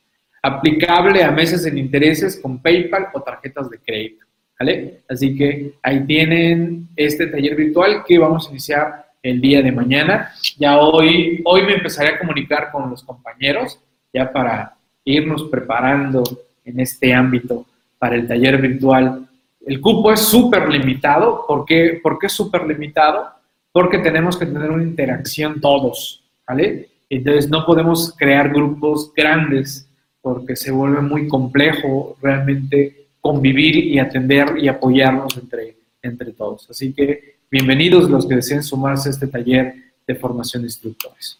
Aplicable 0.43 1.23
a 1.23 1.31
meses 1.31 1.67
en 1.67 1.77
intereses 1.77 2.41
con 2.41 2.63
PayPal 2.63 3.09
o 3.13 3.21
tarjetas 3.21 3.69
de 3.69 3.79
crédito, 3.79 4.25
¿vale? 4.59 5.03
Así 5.09 5.37
que 5.37 5.75
ahí 5.83 6.07
tienen 6.07 6.89
este 6.97 7.27
taller 7.27 7.57
virtual 7.57 8.05
que 8.07 8.19
vamos 8.19 8.47
a 8.47 8.51
iniciar 8.51 9.06
el 9.31 9.41
día 9.41 9.63
de 9.63 9.73
mañana. 9.73 10.33
Ya 10.59 10.79
hoy, 10.79 11.43
hoy 11.45 11.63
me 11.63 11.75
empezaré 11.75 12.11
a 12.11 12.19
comunicar 12.19 12.71
con 12.71 12.91
los 12.91 13.03
compañeros 13.03 13.79
ya 14.13 14.33
para 14.33 14.75
irnos 15.05 15.45
preparando 15.45 16.23
en 16.65 16.81
este 16.81 17.13
ámbito 17.13 17.67
para 17.99 18.17
el 18.17 18.27
taller 18.27 18.61
virtual. 18.61 19.29
El 19.65 19.81
cupo 19.81 20.13
es 20.13 20.21
súper 20.21 20.69
limitado. 20.69 21.45
¿Por 21.47 21.65
qué, 21.65 22.01
¿Por 22.03 22.19
qué 22.19 22.29
súper 22.29 22.67
limitado? 22.67 23.27
Porque 23.73 23.99
tenemos 23.99 24.37
que 24.37 24.47
tener 24.47 24.71
una 24.71 24.83
interacción 24.83 25.61
todos, 25.61 26.23
¿vale? 26.47 26.89
Entonces 27.09 27.49
no 27.49 27.65
podemos 27.65 28.15
crear 28.17 28.49
grupos 28.51 29.13
grandes 29.15 29.89
porque 30.21 30.57
se 30.57 30.73
vuelve 30.73 31.01
muy 31.03 31.29
complejo 31.29 32.17
realmente 32.21 33.07
convivir 33.21 33.77
y 33.77 33.99
atender 33.99 34.55
y 34.59 34.69
apoyarnos 34.69 35.37
entre, 35.37 35.77
entre 36.03 36.33
todos. 36.33 36.69
Así 36.71 36.93
que 36.93 37.36
Bienvenidos 37.49 38.11
los 38.11 38.27
que 38.27 38.35
deseen 38.35 38.65
sumarse 38.65 39.09
a 39.09 39.13
este 39.13 39.29
taller 39.29 39.95
de 40.05 40.17
formación 40.17 40.63
de 40.63 40.67
instructores. 40.67 41.39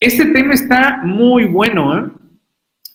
Este 0.00 0.26
tema 0.26 0.52
está 0.52 1.00
muy 1.04 1.44
bueno. 1.44 1.96
¿eh? 1.96 2.10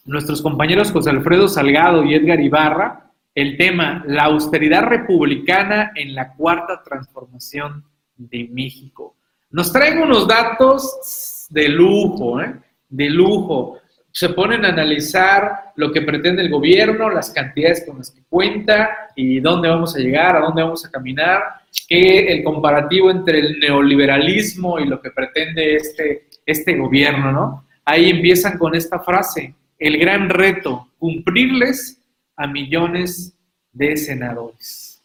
Nuestros 0.03 0.41
compañeros 0.41 0.91
José 0.91 1.11
Alfredo 1.11 1.47
Salgado 1.47 2.03
y 2.03 2.15
Edgar 2.15 2.41
Ibarra, 2.41 3.11
el 3.33 3.55
tema 3.55 4.03
La 4.07 4.25
austeridad 4.25 4.83
republicana 4.83 5.93
en 5.95 6.15
la 6.15 6.33
cuarta 6.33 6.83
transformación 6.83 7.85
de 8.17 8.49
México. 8.51 9.15
Nos 9.49 9.71
traen 9.71 9.99
unos 9.99 10.27
datos 10.27 11.47
de 11.49 11.69
lujo, 11.69 12.41
¿eh? 12.41 12.59
de 12.89 13.09
lujo 13.09 13.78
se 14.11 14.29
ponen 14.29 14.65
a 14.65 14.69
analizar 14.69 15.71
lo 15.75 15.91
que 15.91 16.01
pretende 16.01 16.41
el 16.41 16.49
gobierno, 16.49 17.09
las 17.09 17.29
cantidades 17.31 17.85
con 17.87 17.99
las 17.99 18.11
que 18.11 18.21
cuenta 18.27 18.89
y 19.15 19.39
dónde 19.39 19.69
vamos 19.69 19.95
a 19.95 19.99
llegar, 19.99 20.35
a 20.35 20.41
dónde 20.41 20.63
vamos 20.63 20.85
a 20.85 20.91
caminar, 20.91 21.41
que 21.87 22.31
el 22.31 22.43
comparativo 22.43 23.11
entre 23.11 23.39
el 23.39 23.59
neoliberalismo 23.59 24.79
y 24.79 24.85
lo 24.85 25.01
que 25.01 25.11
pretende 25.11 25.75
este, 25.75 26.27
este 26.45 26.75
gobierno, 26.75 27.31
¿no? 27.31 27.65
Ahí 27.85 28.09
empiezan 28.09 28.57
con 28.57 28.75
esta 28.75 28.99
frase, 28.99 29.53
el 29.77 29.97
gran 29.97 30.29
reto, 30.29 30.87
cumplirles 30.97 32.01
a 32.35 32.47
millones 32.47 33.35
de 33.71 33.97
senadores. 33.97 35.03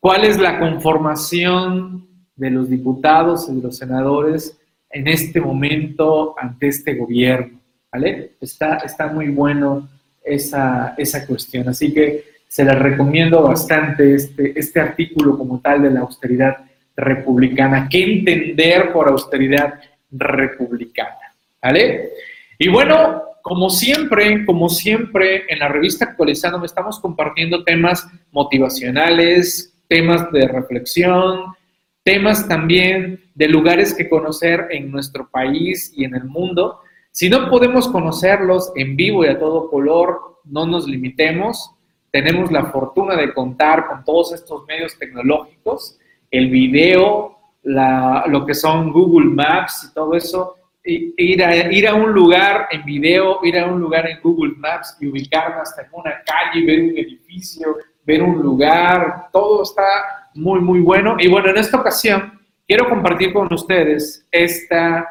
¿Cuál 0.00 0.24
es 0.24 0.38
la 0.38 0.58
conformación 0.58 2.08
de 2.34 2.50
los 2.50 2.70
diputados 2.70 3.48
y 3.48 3.56
de 3.56 3.62
los 3.62 3.76
senadores 3.76 4.58
en 4.90 5.08
este 5.08 5.40
momento 5.40 6.34
ante 6.38 6.68
este 6.68 6.94
gobierno? 6.94 7.59
¿Vale? 7.92 8.32
Está, 8.40 8.78
está 8.78 9.08
muy 9.08 9.28
bueno 9.28 9.88
esa, 10.22 10.94
esa 10.96 11.26
cuestión. 11.26 11.68
Así 11.68 11.92
que 11.92 12.24
se 12.48 12.64
les 12.64 12.78
recomiendo 12.78 13.42
bastante 13.42 14.14
este, 14.14 14.58
este 14.58 14.80
artículo 14.80 15.38
como 15.38 15.60
tal 15.60 15.82
de 15.82 15.90
la 15.90 16.00
austeridad 16.00 16.56
republicana. 16.96 17.88
¿Qué 17.88 18.02
entender 18.02 18.92
por 18.92 19.08
austeridad 19.08 19.80
republicana? 20.10 21.34
¿Vale? 21.62 22.10
Y 22.58 22.68
bueno, 22.68 23.22
como 23.42 23.70
siempre, 23.70 24.44
como 24.44 24.68
siempre, 24.68 25.44
en 25.48 25.60
la 25.60 25.68
revista 25.68 26.04
Actualizando 26.04 26.64
estamos 26.64 26.98
compartiendo 27.00 27.64
temas 27.64 28.06
motivacionales, 28.32 29.72
temas 29.88 30.30
de 30.32 30.46
reflexión, 30.46 31.54
temas 32.02 32.46
también 32.48 33.20
de 33.34 33.48
lugares 33.48 33.94
que 33.94 34.08
conocer 34.08 34.66
en 34.70 34.90
nuestro 34.90 35.28
país 35.28 35.92
y 35.96 36.04
en 36.04 36.14
el 36.14 36.24
mundo 36.24 36.80
si 37.12 37.28
no 37.28 37.50
podemos 37.50 37.88
conocerlos 37.88 38.72
en 38.76 38.96
vivo 38.96 39.24
y 39.24 39.28
a 39.28 39.38
todo 39.38 39.68
color, 39.68 40.40
no 40.44 40.66
nos 40.66 40.86
limitemos. 40.86 41.72
Tenemos 42.10 42.50
la 42.50 42.66
fortuna 42.66 43.16
de 43.16 43.32
contar 43.34 43.86
con 43.86 44.04
todos 44.04 44.32
estos 44.32 44.64
medios 44.66 44.98
tecnológicos, 44.98 45.98
el 46.30 46.50
video, 46.50 47.36
lo 47.62 48.46
que 48.46 48.54
son 48.54 48.92
Google 48.92 49.30
Maps 49.30 49.88
y 49.90 49.94
todo 49.94 50.14
eso. 50.14 50.56
ir 50.84 51.44
a, 51.44 51.70
ir 51.70 51.88
a 51.88 51.94
un 51.94 52.12
lugar 52.12 52.68
en 52.70 52.84
video, 52.84 53.40
ir 53.44 53.58
a 53.58 53.66
un 53.66 53.80
lugar 53.80 54.08
en 54.08 54.20
Google 54.22 54.54
Maps 54.56 54.96
y 55.00 55.08
ubicarme 55.08 55.60
hasta 55.60 55.82
en 55.82 55.88
una 55.92 56.22
calle, 56.24 56.64
ver 56.64 56.80
un 56.80 56.98
edificio, 56.98 57.76
ver 58.04 58.22
un 58.22 58.40
lugar, 58.40 59.28
todo 59.32 59.62
está 59.62 60.30
muy, 60.34 60.60
muy 60.60 60.80
bueno. 60.80 61.16
Y 61.18 61.28
bueno, 61.28 61.50
en 61.50 61.58
esta 61.58 61.78
ocasión 61.78 62.40
quiero 62.66 62.88
compartir 62.88 63.32
con 63.32 63.52
ustedes 63.52 64.26
esta, 64.30 65.06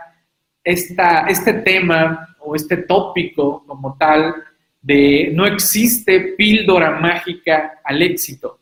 esta, 0.64 1.28
este 1.28 1.53
tema 1.53 2.36
o 2.39 2.55
este 2.55 2.78
tópico 2.78 3.64
como 3.66 3.95
tal 3.97 4.36
de 4.82 5.32
no 5.34 5.45
existe 5.45 6.36
píldora 6.38 6.99
mágica 6.99 7.80
al 7.84 8.01
éxito. 8.01 8.60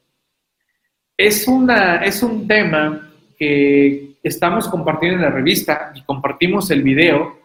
Es, 1.16 1.48
una, 1.48 1.98
es 1.98 2.22
un 2.24 2.48
tema 2.48 3.12
que 3.38 4.18
estamos 4.24 4.68
compartiendo 4.68 5.18
en 5.18 5.24
la 5.24 5.30
revista 5.30 5.92
y 5.96 6.02
compartimos 6.04 6.70
el 6.72 6.84
video 6.84 7.38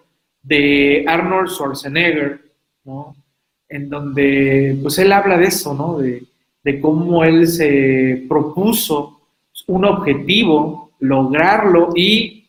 de 0.43 1.05
Arnold 1.07 1.49
Schwarzenegger, 1.49 2.41
¿no? 2.85 3.15
En 3.69 3.89
donde, 3.89 4.79
pues 4.83 4.99
él 4.99 5.13
habla 5.13 5.39
de 5.39 5.47
eso, 5.47 5.75
¿no? 5.75 5.99
De, 5.99 6.25
de 6.63 6.81
cómo 6.81 7.25
él 7.25 7.47
se 7.47 8.25
propuso 8.29 9.21
un 9.67 9.85
objetivo, 9.85 10.93
lograrlo 11.01 11.91
y 11.95 12.42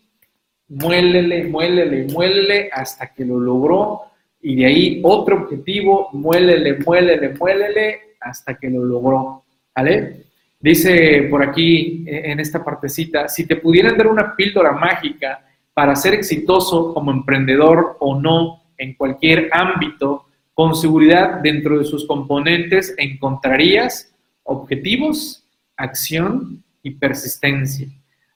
muélele, 0.70 1.45
muélele, 1.45 2.07
muélele 2.11 2.70
hasta 2.72 3.14
que 3.14 3.26
lo 3.26 3.39
logró. 3.39 4.01
Y 4.41 4.55
de 4.55 4.66
ahí 4.66 5.01
otro 5.03 5.43
objetivo, 5.43 6.09
muélele, 6.14 6.80
muélele, 6.86 7.30
muélele 7.30 7.99
hasta 8.20 8.55
que 8.55 8.70
lo 8.70 8.84
logró. 8.84 9.43
¿Vale? 9.76 10.26
Dice 10.59 11.28
por 11.30 11.43
aquí 11.43 12.05
eh, 12.07 12.32
en 12.32 12.39
esta 12.39 12.64
partecita, 12.64 13.28
si 13.28 13.45
te 13.45 13.57
pudieran 13.57 13.97
dar 13.97 14.07
una 14.07 14.36
píldora 14.36 14.72
mágica 14.72 15.45
para 15.74 15.95
ser 15.95 16.14
exitoso 16.14 16.93
como 16.93 17.11
emprendedor 17.11 17.97
o 17.99 18.20
no 18.20 18.64
en 18.78 18.93
cualquier 18.93 19.49
ámbito, 19.51 20.26
con 20.53 20.76
seguridad 20.76 21.39
dentro 21.41 21.80
de 21.80 21.86
sus 21.86 22.05
componentes 22.05 22.93
encontrarías 22.97 24.14
objetivos, 24.43 25.43
acción 25.78 26.64
y 26.84 26.91
persistencia. 26.91 27.88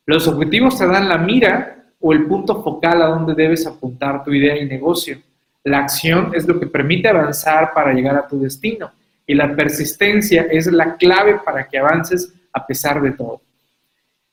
Los 0.05 0.27
objetivos 0.27 0.77
te 0.77 0.87
dan 0.87 1.09
la 1.09 1.17
mira 1.17 1.76
o 1.99 2.13
el 2.13 2.25
punto 2.25 2.61
focal 2.63 3.01
a 3.01 3.07
donde 3.07 3.33
debes 3.33 3.65
apuntar 3.65 4.23
tu 4.23 4.33
idea 4.33 4.57
y 4.57 4.65
negocio. 4.65 5.19
La 5.63 5.79
acción 5.79 6.31
es 6.33 6.47
lo 6.47 6.59
que 6.59 6.67
permite 6.67 7.07
avanzar 7.07 7.73
para 7.73 7.93
llegar 7.93 8.15
a 8.15 8.27
tu 8.27 8.39
destino 8.39 8.91
y 9.25 9.33
la 9.35 9.55
persistencia 9.55 10.47
es 10.49 10.67
la 10.67 10.95
clave 10.95 11.39
para 11.43 11.67
que 11.67 11.77
avances 11.77 12.33
a 12.53 12.65
pesar 12.65 13.01
de 13.01 13.11
todo. 13.11 13.41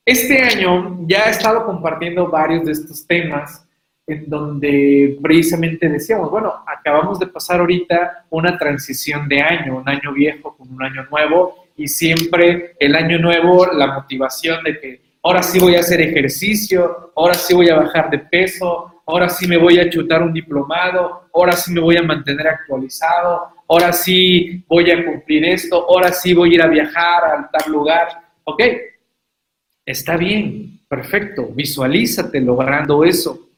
Este 0.04 0.42
año 0.42 0.98
ya 1.06 1.24
he 1.26 1.30
estado 1.30 1.64
compartiendo 1.64 2.28
varios 2.28 2.66
de 2.66 2.72
estos 2.72 3.06
temas 3.06 3.66
en 4.06 4.28
donde 4.28 5.18
precisamente 5.22 5.88
decíamos, 5.88 6.30
bueno, 6.30 6.52
acabamos 6.66 7.18
de 7.18 7.26
pasar 7.26 7.60
ahorita 7.60 8.26
una 8.30 8.58
transición 8.58 9.26
de 9.28 9.40
año, 9.40 9.78
un 9.78 9.88
año 9.88 10.12
viejo 10.12 10.54
con 10.56 10.70
un 10.70 10.82
año 10.82 11.06
nuevo 11.10 11.66
y 11.76 11.88
siempre 11.88 12.76
el 12.78 12.94
año 12.94 13.18
nuevo 13.18 13.66
la 13.66 13.94
motivación 13.94 14.62
de 14.62 14.78
que 14.78 15.00
ahora 15.24 15.42
sí 15.42 15.58
voy 15.58 15.74
a 15.74 15.80
hacer 15.80 16.02
ejercicio, 16.02 17.12
ahora 17.16 17.34
sí 17.34 17.54
voy 17.54 17.70
a 17.70 17.76
bajar 17.76 18.10
de 18.10 18.18
peso, 18.18 19.02
ahora 19.06 19.28
sí 19.30 19.48
me 19.48 19.56
voy 19.56 19.78
a 19.78 19.88
chutar 19.88 20.22
un 20.22 20.34
diplomado, 20.34 21.28
ahora 21.32 21.52
sí 21.52 21.72
me 21.72 21.80
voy 21.80 21.96
a 21.96 22.02
mantener 22.02 22.46
actualizado, 22.46 23.48
ahora 23.66 23.92
sí 23.92 24.62
voy 24.68 24.90
a 24.90 25.02
cumplir 25.02 25.46
esto, 25.46 25.86
ahora 25.88 26.12
sí 26.12 26.34
voy 26.34 26.50
a 26.50 26.54
ir 26.54 26.62
a 26.62 26.66
viajar 26.66 27.24
a 27.24 27.50
tal 27.50 27.72
lugar. 27.72 28.08
Ok, 28.44 28.62
está 29.86 30.18
bien, 30.18 30.80
perfecto, 30.86 31.48
visualízate 31.52 32.40
logrando 32.40 33.02
eso. 33.02 33.48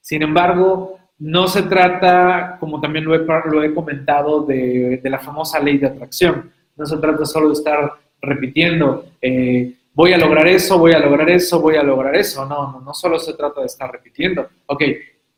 Sin 0.00 0.22
embargo, 0.22 0.98
no 1.18 1.46
se 1.46 1.62
trata, 1.64 2.56
como 2.58 2.80
también 2.80 3.04
lo 3.04 3.14
he, 3.62 3.74
comentado, 3.74 4.46
de, 4.46 5.00
la 5.04 5.18
famosa 5.18 5.60
ley 5.60 5.76
de 5.76 5.88
atracción. 5.88 6.50
No 6.74 6.86
se 6.86 6.96
trata 6.96 7.26
solo 7.26 7.48
de 7.48 7.54
estar 7.54 7.92
repitiendo, 8.22 9.04
eh, 9.20 9.75
voy 9.96 10.12
a 10.12 10.18
lograr 10.18 10.46
eso, 10.46 10.78
voy 10.78 10.92
a 10.92 11.00
lograr 11.00 11.28
eso, 11.28 11.60
voy 11.60 11.74
a 11.74 11.82
lograr 11.82 12.14
eso. 12.14 12.46
No, 12.46 12.70
no, 12.70 12.80
no 12.82 12.94
solo 12.94 13.18
se 13.18 13.34
trata 13.34 13.62
de 13.62 13.66
estar 13.66 13.90
repitiendo. 13.90 14.48
Ok, 14.66 14.84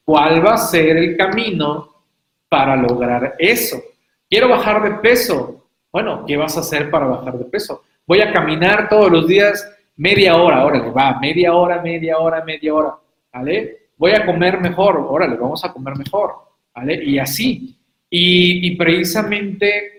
¿cuál 0.05 0.45
va 0.45 0.53
a 0.53 0.59
ser 0.59 0.99
el 0.99 1.17
camino 1.17 1.95
para 2.49 2.77
lograr 2.77 3.35
eso. 3.39 3.81
Quiero 4.29 4.49
bajar 4.49 4.83
de 4.83 4.99
peso. 4.99 5.67
Bueno, 5.93 6.25
¿qué 6.27 6.37
vas 6.37 6.57
a 6.57 6.61
hacer 6.61 6.91
para 6.91 7.07
bajar 7.07 7.39
de 7.39 7.45
peso? 7.45 7.83
Voy 8.07 8.21
a 8.21 8.33
caminar 8.33 8.89
todos 8.89 9.11
los 9.11 9.27
días 9.27 9.69
media 9.97 10.37
hora, 10.37 10.65
órale, 10.65 10.91
va, 10.91 11.19
media 11.19 11.55
hora, 11.55 11.83
media 11.83 12.19
hora, 12.19 12.45
media 12.45 12.75
hora, 12.75 12.95
¿vale? 13.33 13.89
Voy 13.97 14.13
a 14.13 14.25
comer 14.25 14.61
mejor, 14.61 15.05
órale, 15.09 15.37
vamos 15.37 15.65
a 15.65 15.73
comer 15.73 15.97
mejor, 15.97 16.35
¿vale? 16.75 17.03
Y 17.05 17.19
así. 17.19 17.77
Y, 18.09 18.77
precisamente 18.77 19.98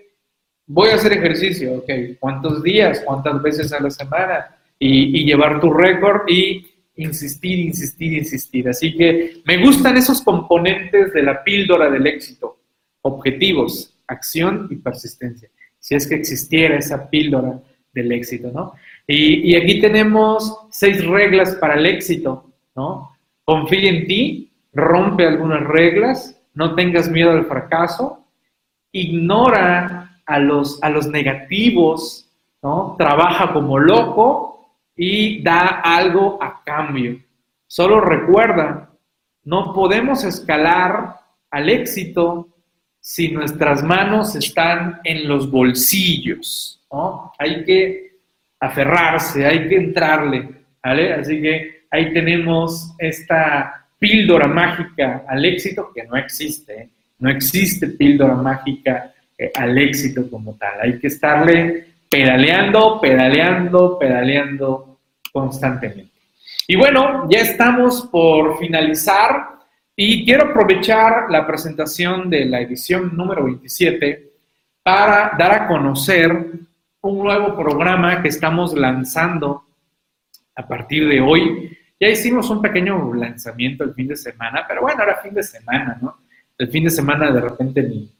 voy 0.72 0.90
a 0.90 0.94
hacer 0.94 1.12
ejercicio, 1.12 1.78
ok, 1.78 1.90
¿cuántos 2.20 2.62
días, 2.62 3.02
cuántas 3.04 3.42
veces 3.42 3.72
a 3.72 3.80
la 3.80 3.90
semana? 3.90 4.56
Y, 4.78 5.24
llevar 5.24 5.60
tu 5.60 5.72
récord 5.72 6.28
y 6.28 6.64
insistir, 6.96 7.58
insistir, 7.58 8.12
insistir. 8.14 8.68
Así 8.68 8.96
que 8.96 9.42
me 9.44 9.58
gustan 9.58 9.96
esos 9.96 10.22
componentes 10.22 11.12
de 11.12 11.22
la 11.22 11.42
píldora 11.42 11.90
del 11.90 12.06
éxito. 12.06 12.60
Objetivos, 13.02 13.98
acción 14.06 14.68
y 14.70 14.76
persistencia. 14.76 15.50
Si 15.78 15.94
es 15.96 16.06
que 16.06 16.14
existiera 16.14 16.78
esa 16.78 17.10
píldora 17.10 17.60
del 17.92 18.12
éxito, 18.12 18.50
¿no? 18.54 18.74
Y, 19.06 19.56
aquí 19.56 19.80
tenemos 19.80 20.68
seis 20.70 21.04
reglas 21.04 21.56
para 21.56 21.74
el 21.74 21.84
éxito, 21.84 22.52
¿no? 22.76 23.16
Confía 23.44 23.90
en 23.90 24.06
ti, 24.06 24.52
rompe 24.72 25.26
algunas 25.26 25.64
reglas, 25.64 26.40
no 26.54 26.76
tengas 26.76 27.10
miedo 27.10 27.32
al 27.32 27.46
fracaso, 27.46 28.24
ignora 28.92 30.09
a 30.30 30.38
los, 30.38 30.80
a 30.82 30.88
los 30.88 31.08
negativos, 31.08 32.30
¿no? 32.62 32.94
Trabaja 32.96 33.52
como 33.52 33.78
loco 33.78 34.76
y 34.96 35.42
da 35.42 35.80
algo 35.82 36.38
a 36.40 36.62
cambio. 36.64 37.18
Solo 37.66 38.00
recuerda, 38.00 38.90
no 39.44 39.72
podemos 39.72 40.22
escalar 40.22 41.16
al 41.50 41.68
éxito 41.68 42.48
si 43.00 43.32
nuestras 43.32 43.82
manos 43.82 44.36
están 44.36 45.00
en 45.02 45.26
los 45.26 45.50
bolsillos, 45.50 46.80
¿no? 46.92 47.32
Hay 47.38 47.64
que 47.64 48.10
aferrarse, 48.60 49.44
hay 49.46 49.68
que 49.68 49.76
entrarle. 49.76 50.48
Así 50.82 51.40
que 51.40 51.86
ahí 51.90 52.12
tenemos 52.12 52.94
esta 52.98 53.86
píldora 53.98 54.46
mágica 54.46 55.24
al 55.26 55.44
éxito 55.44 55.90
que 55.92 56.04
no 56.04 56.16
existe, 56.16 56.82
¿eh? 56.82 56.88
no 57.18 57.30
existe 57.30 57.86
píldora 57.88 58.34
mágica 58.34 59.12
eh, 59.40 59.50
al 59.54 59.78
éxito 59.78 60.28
como 60.28 60.54
tal, 60.56 60.82
hay 60.82 60.98
que 60.98 61.06
estarle 61.06 61.86
pedaleando, 62.10 63.00
pedaleando, 63.00 63.98
pedaleando 63.98 64.98
constantemente. 65.32 66.12
Y 66.68 66.76
bueno, 66.76 67.26
ya 67.30 67.38
estamos 67.38 68.02
por 68.12 68.58
finalizar 68.58 69.60
y 69.96 70.26
quiero 70.26 70.50
aprovechar 70.50 71.30
la 71.30 71.46
presentación 71.46 72.28
de 72.28 72.44
la 72.44 72.60
edición 72.60 73.16
número 73.16 73.44
27 73.44 74.30
para 74.82 75.34
dar 75.38 75.52
a 75.52 75.66
conocer 75.66 76.30
un 77.00 77.18
nuevo 77.18 77.56
programa 77.56 78.20
que 78.20 78.28
estamos 78.28 78.74
lanzando 78.74 79.64
a 80.54 80.68
partir 80.68 81.08
de 81.08 81.18
hoy. 81.22 81.78
Ya 81.98 82.08
hicimos 82.08 82.50
un 82.50 82.60
pequeño 82.60 83.14
lanzamiento 83.14 83.84
el 83.84 83.94
fin 83.94 84.08
de 84.08 84.16
semana, 84.16 84.66
pero 84.68 84.82
bueno, 84.82 85.00
ahora 85.00 85.20
fin 85.22 85.32
de 85.32 85.42
semana, 85.42 85.98
¿no? 86.02 86.18
El 86.58 86.68
fin 86.68 86.84
de 86.84 86.90
semana 86.90 87.30
de 87.32 87.40
repente 87.40 87.82
ni, 87.82 88.10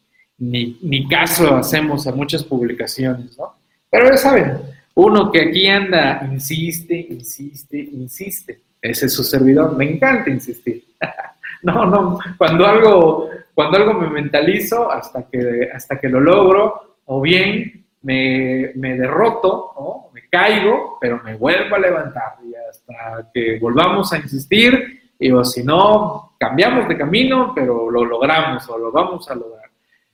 ni, 0.41 0.79
ni 0.83 1.07
caso 1.07 1.57
hacemos 1.57 2.07
a 2.07 2.13
muchas 2.13 2.43
publicaciones, 2.43 3.39
¿no? 3.39 3.55
Pero 3.91 4.09
ya 4.09 4.17
saben, 4.17 4.59
uno 4.95 5.31
que 5.31 5.43
aquí 5.43 5.67
anda, 5.69 6.27
insiste, 6.31 7.07
insiste, 7.11 7.79
insiste. 7.79 8.61
Ese 8.81 9.07
es 9.07 9.13
su 9.13 9.23
servidor. 9.23 9.77
Me 9.77 9.91
encanta 9.91 10.31
insistir. 10.31 10.85
no, 11.63 11.85
no. 11.85 12.19
Cuando 12.39 12.67
algo, 12.67 13.31
cuando 13.55 13.77
algo 13.79 13.95
me 13.95 14.09
mentalizo 14.09 14.91
hasta 14.91 15.29
que, 15.29 15.69
hasta 15.73 16.01
que 16.01 16.09
lo 16.09 16.21
logro, 16.21 16.97
o 17.05 17.21
bien 17.21 17.85
me, 18.03 18.73
me 18.77 18.97
derroto, 18.97 19.73
¿no? 19.79 20.11
me 20.15 20.29
caigo, 20.29 20.97
pero 21.01 21.21
me 21.23 21.35
vuelvo 21.35 21.77
a 21.77 21.81
levantar 21.81 22.37
y 22.45 22.55
hasta 22.55 23.31
que 23.35 23.59
volvamos 23.59 24.13
a 24.13 24.19
insistir. 24.19 25.01
Y 25.19 25.31
o 25.33 25.45
si 25.45 25.63
no, 25.63 26.33
cambiamos 26.39 26.89
de 26.89 26.97
camino, 26.97 27.53
pero 27.55 27.91
lo 27.91 28.07
logramos 28.07 28.67
o 28.71 28.79
lo 28.79 28.91
vamos 28.91 29.31
a 29.31 29.35
lograr. 29.35 29.60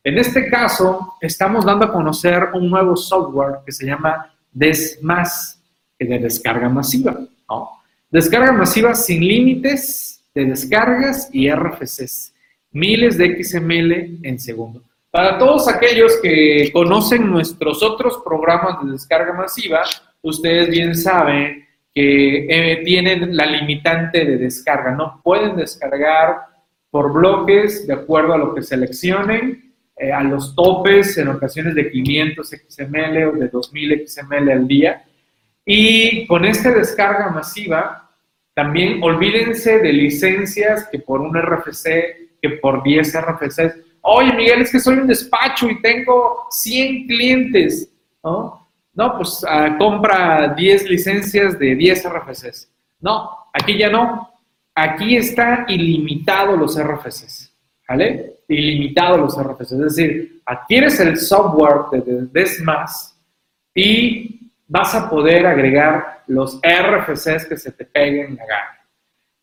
En 0.07 0.17
este 0.19 0.49
caso, 0.49 1.15
estamos 1.21 1.65
dando 1.65 1.87
a 1.87 1.93
conocer 1.93 2.51
un 2.55 2.71
nuevo 2.71 2.95
software 2.95 3.57
que 3.67 3.73
se 3.73 3.87
llama 3.87 4.33
des 4.53 5.01
más 5.03 5.61
que 5.99 6.05
de 6.05 6.21
descarga 6.21 6.69
masiva. 6.69 7.19
Descarga 8.09 8.53
masiva 8.53 8.95
sin 8.95 9.27
límites 9.27 10.25
de 10.33 10.45
descargas 10.45 11.29
y 11.33 11.51
RFCs, 11.51 12.33
miles 12.71 13.19
de 13.19 13.43
XML 13.43 14.21
en 14.23 14.39
segundo. 14.39 14.81
Para 15.11 15.39
todos 15.39 15.67
aquellos 15.67 16.13
que 16.23 16.71
conocen 16.73 17.29
nuestros 17.29 17.83
otros 17.83 18.23
programas 18.25 18.85
de 18.85 18.93
descarga 18.93 19.33
masiva, 19.33 19.83
ustedes 20.23 20.71
bien 20.71 20.95
saben 20.95 21.67
que 21.93 22.47
eh, 22.49 22.83
tienen 22.85 23.37
la 23.37 23.47
limitante 23.47 24.25
de 24.25 24.37
descarga. 24.37 24.93
No 24.93 25.21
pueden 25.25 25.57
descargar 25.57 26.43
por 26.93 27.13
bloques 27.13 27.89
de 27.89 27.95
acuerdo 27.95 28.35
a 28.35 28.39
lo 28.39 28.55
que 28.55 28.63
seleccionen, 28.63 29.66
eh, 29.99 30.13
a 30.13 30.23
los 30.23 30.55
topes 30.55 31.17
en 31.17 31.29
ocasiones 31.29 31.75
de 31.75 31.91
500 31.91 32.49
XML 32.69 33.25
o 33.25 33.33
de 33.33 33.49
2000 33.49 34.07
XML 34.07 34.51
al 34.51 34.69
día. 34.69 35.05
Y 35.65 36.27
con 36.27 36.45
esta 36.45 36.71
descarga 36.71 37.31
masiva, 37.31 38.11
también 38.55 39.03
olvídense 39.03 39.79
de 39.79 39.93
licencias 39.93 40.89
que 40.91 40.99
por 40.99 41.21
un 41.21 41.35
RFC, 41.35 42.39
que 42.41 42.51
por 42.61 42.83
10 42.83 43.21
RFCs. 43.21 43.75
Oye, 44.03 44.33
Miguel, 44.35 44.63
es 44.63 44.71
que 44.71 44.81
soy 44.81 44.99
un 44.99 45.07
despacho 45.07 45.69
y 45.69 45.81
tengo 45.83 46.47
100 46.51 47.07
clientes, 47.07 47.91
¿no? 48.23 48.69
No, 48.95 49.17
pues 49.17 49.45
ah, 49.49 49.77
compra 49.79 50.55
10 50.57 50.89
licencias 50.89 51.59
de 51.59 51.75
10 51.75 52.09
RFCs. 52.09 52.71
No, 53.01 53.31
aquí 53.53 53.77
ya 53.77 53.91
no. 53.91 54.31
Aquí 54.75 55.17
está 55.17 55.65
ilimitado 55.69 56.57
los 56.57 56.79
RFCs, 56.83 57.53
¿vale? 57.89 58.36
Ilimitado 58.49 59.19
los 59.19 59.37
RFCs. 59.37 59.73
Es 59.73 59.79
decir, 59.79 60.43
adquieres 60.45 61.01
el 61.01 61.17
software 61.17 62.03
de 62.05 62.27
Desmas 62.33 63.19
y 63.75 64.53
vas 64.67 64.95
a 64.95 65.09
poder 65.09 65.47
agregar 65.47 66.23
los 66.27 66.61
RFCs 66.61 67.47
que 67.47 67.57
se 67.57 67.73
te 67.73 67.85
peguen 67.85 68.37
la 68.37 68.47
gana. 68.47 68.77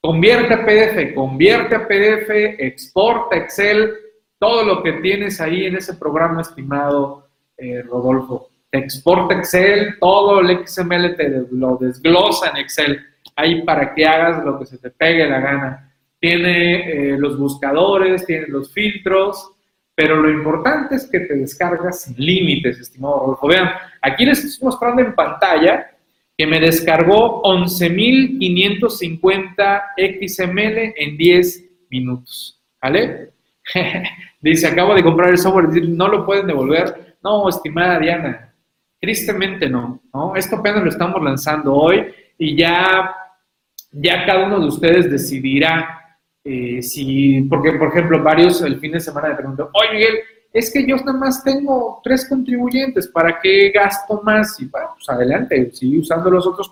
Convierte 0.01 0.53
a 0.53 0.65
PDF, 0.65 1.15
convierte 1.15 1.75
a 1.75 1.87
PDF, 1.87 2.29
exporta 2.59 3.37
Excel, 3.37 3.93
todo 4.37 4.63
lo 4.65 4.83
que 4.83 4.93
tienes 4.93 5.39
ahí 5.39 5.65
en 5.65 5.77
ese 5.77 5.93
programa, 5.93 6.41
estimado 6.41 7.29
eh, 7.55 7.81
Rodolfo. 7.83 8.49
Te 8.69 8.79
exporta 8.79 9.35
Excel, 9.35 9.97
todo 9.99 10.41
el 10.41 10.67
XML 10.67 11.15
te 11.15 11.45
lo 11.51 11.77
desglosa 11.77 12.49
en 12.49 12.57
Excel, 12.57 12.99
ahí 13.35 13.63
para 13.63 13.93
que 13.93 14.05
hagas 14.05 14.43
lo 14.43 14.59
que 14.59 14.65
se 14.65 14.77
te 14.77 14.89
pegue 14.89 15.25
la 15.25 15.39
gana. 15.39 15.92
Tiene 16.23 17.11
eh, 17.11 17.17
los 17.17 17.37
buscadores, 17.37 18.25
tiene 18.25 18.47
los 18.47 18.71
filtros, 18.71 19.51
pero 19.93 20.15
lo 20.15 20.31
importante 20.31 20.95
es 20.95 21.09
que 21.11 21.19
te 21.19 21.35
descargas 21.35 22.03
sin 22.03 22.15
límites, 22.15 22.79
estimado 22.79 23.19
Rodolfo. 23.19 23.47
Vean, 23.47 23.71
aquí 24.01 24.25
les 24.25 24.41
estoy 24.41 24.67
mostrando 24.67 25.01
en 25.01 25.13
pantalla 25.15 25.91
que 26.37 26.47
me 26.47 26.61
descargó 26.61 27.43
11.550 27.43 29.81
XML 29.97 30.93
en 30.95 31.17
10 31.17 31.65
minutos. 31.89 32.57
¿Vale? 32.81 33.33
Dice, 34.39 34.67
acabo 34.67 34.95
de 34.95 35.03
comprar 35.03 35.29
el 35.29 35.37
software, 35.37 35.67
no 35.89 36.07
lo 36.07 36.25
pueden 36.25 36.47
devolver. 36.47 37.17
No, 37.21 37.49
estimada 37.49 37.99
Diana, 37.99 38.55
tristemente 39.01 39.69
no, 39.69 40.01
¿no? 40.13 40.37
Esto 40.37 40.55
apenas 40.55 40.83
lo 40.83 40.89
estamos 40.89 41.21
lanzando 41.21 41.73
hoy 41.73 42.05
y 42.37 42.55
ya, 42.55 43.13
ya 43.91 44.25
cada 44.25 44.45
uno 44.45 44.61
de 44.61 44.67
ustedes 44.67 45.11
decidirá 45.11 45.99
eh, 46.43 47.45
porque 47.49 47.71
por 47.73 47.89
ejemplo, 47.89 48.21
varios 48.21 48.61
el 48.61 48.79
fin 48.79 48.91
de 48.91 48.99
semana 48.99 49.29
me 49.29 49.35
preguntan, 49.35 49.67
oye 49.73 49.93
Miguel, 49.93 50.15
es 50.51 50.71
que 50.71 50.85
yo 50.85 50.97
nada 50.97 51.13
más 51.13 51.43
tengo 51.43 51.99
tres 52.03 52.27
contribuyentes, 52.29 53.07
¿para 53.07 53.39
qué 53.39 53.71
gasto 53.71 54.21
más? 54.23 54.59
Y 54.59 54.65
bueno, 54.65 54.89
pues 54.93 55.09
adelante, 55.09 55.71
sigue 55.71 55.99
usando 55.99 56.29
los 56.29 56.45
otros, 56.45 56.71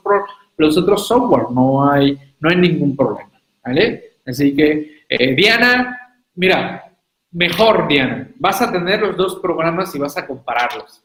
los 0.57 0.77
otros 0.77 1.07
software, 1.07 1.45
no 1.51 1.89
hay, 1.89 2.17
no 2.39 2.49
hay 2.49 2.57
ningún 2.57 2.95
problema, 2.95 3.31
¿vale? 3.65 4.17
Así 4.25 4.55
que, 4.55 5.03
eh, 5.09 5.35
Diana, 5.35 6.15
mira, 6.35 6.93
mejor 7.31 7.87
Diana, 7.87 8.29
vas 8.37 8.61
a 8.61 8.71
tener 8.71 9.01
los 9.01 9.17
dos 9.17 9.39
programas 9.41 9.95
y 9.95 9.99
vas 9.99 10.15
a 10.15 10.27
compararlos. 10.27 11.03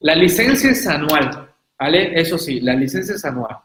La 0.00 0.16
licencia 0.16 0.70
es 0.70 0.86
anual, 0.88 1.48
¿vale? 1.78 2.18
Eso 2.20 2.38
sí, 2.38 2.60
la 2.60 2.74
licencia 2.74 3.14
es 3.14 3.24
anual. 3.24 3.58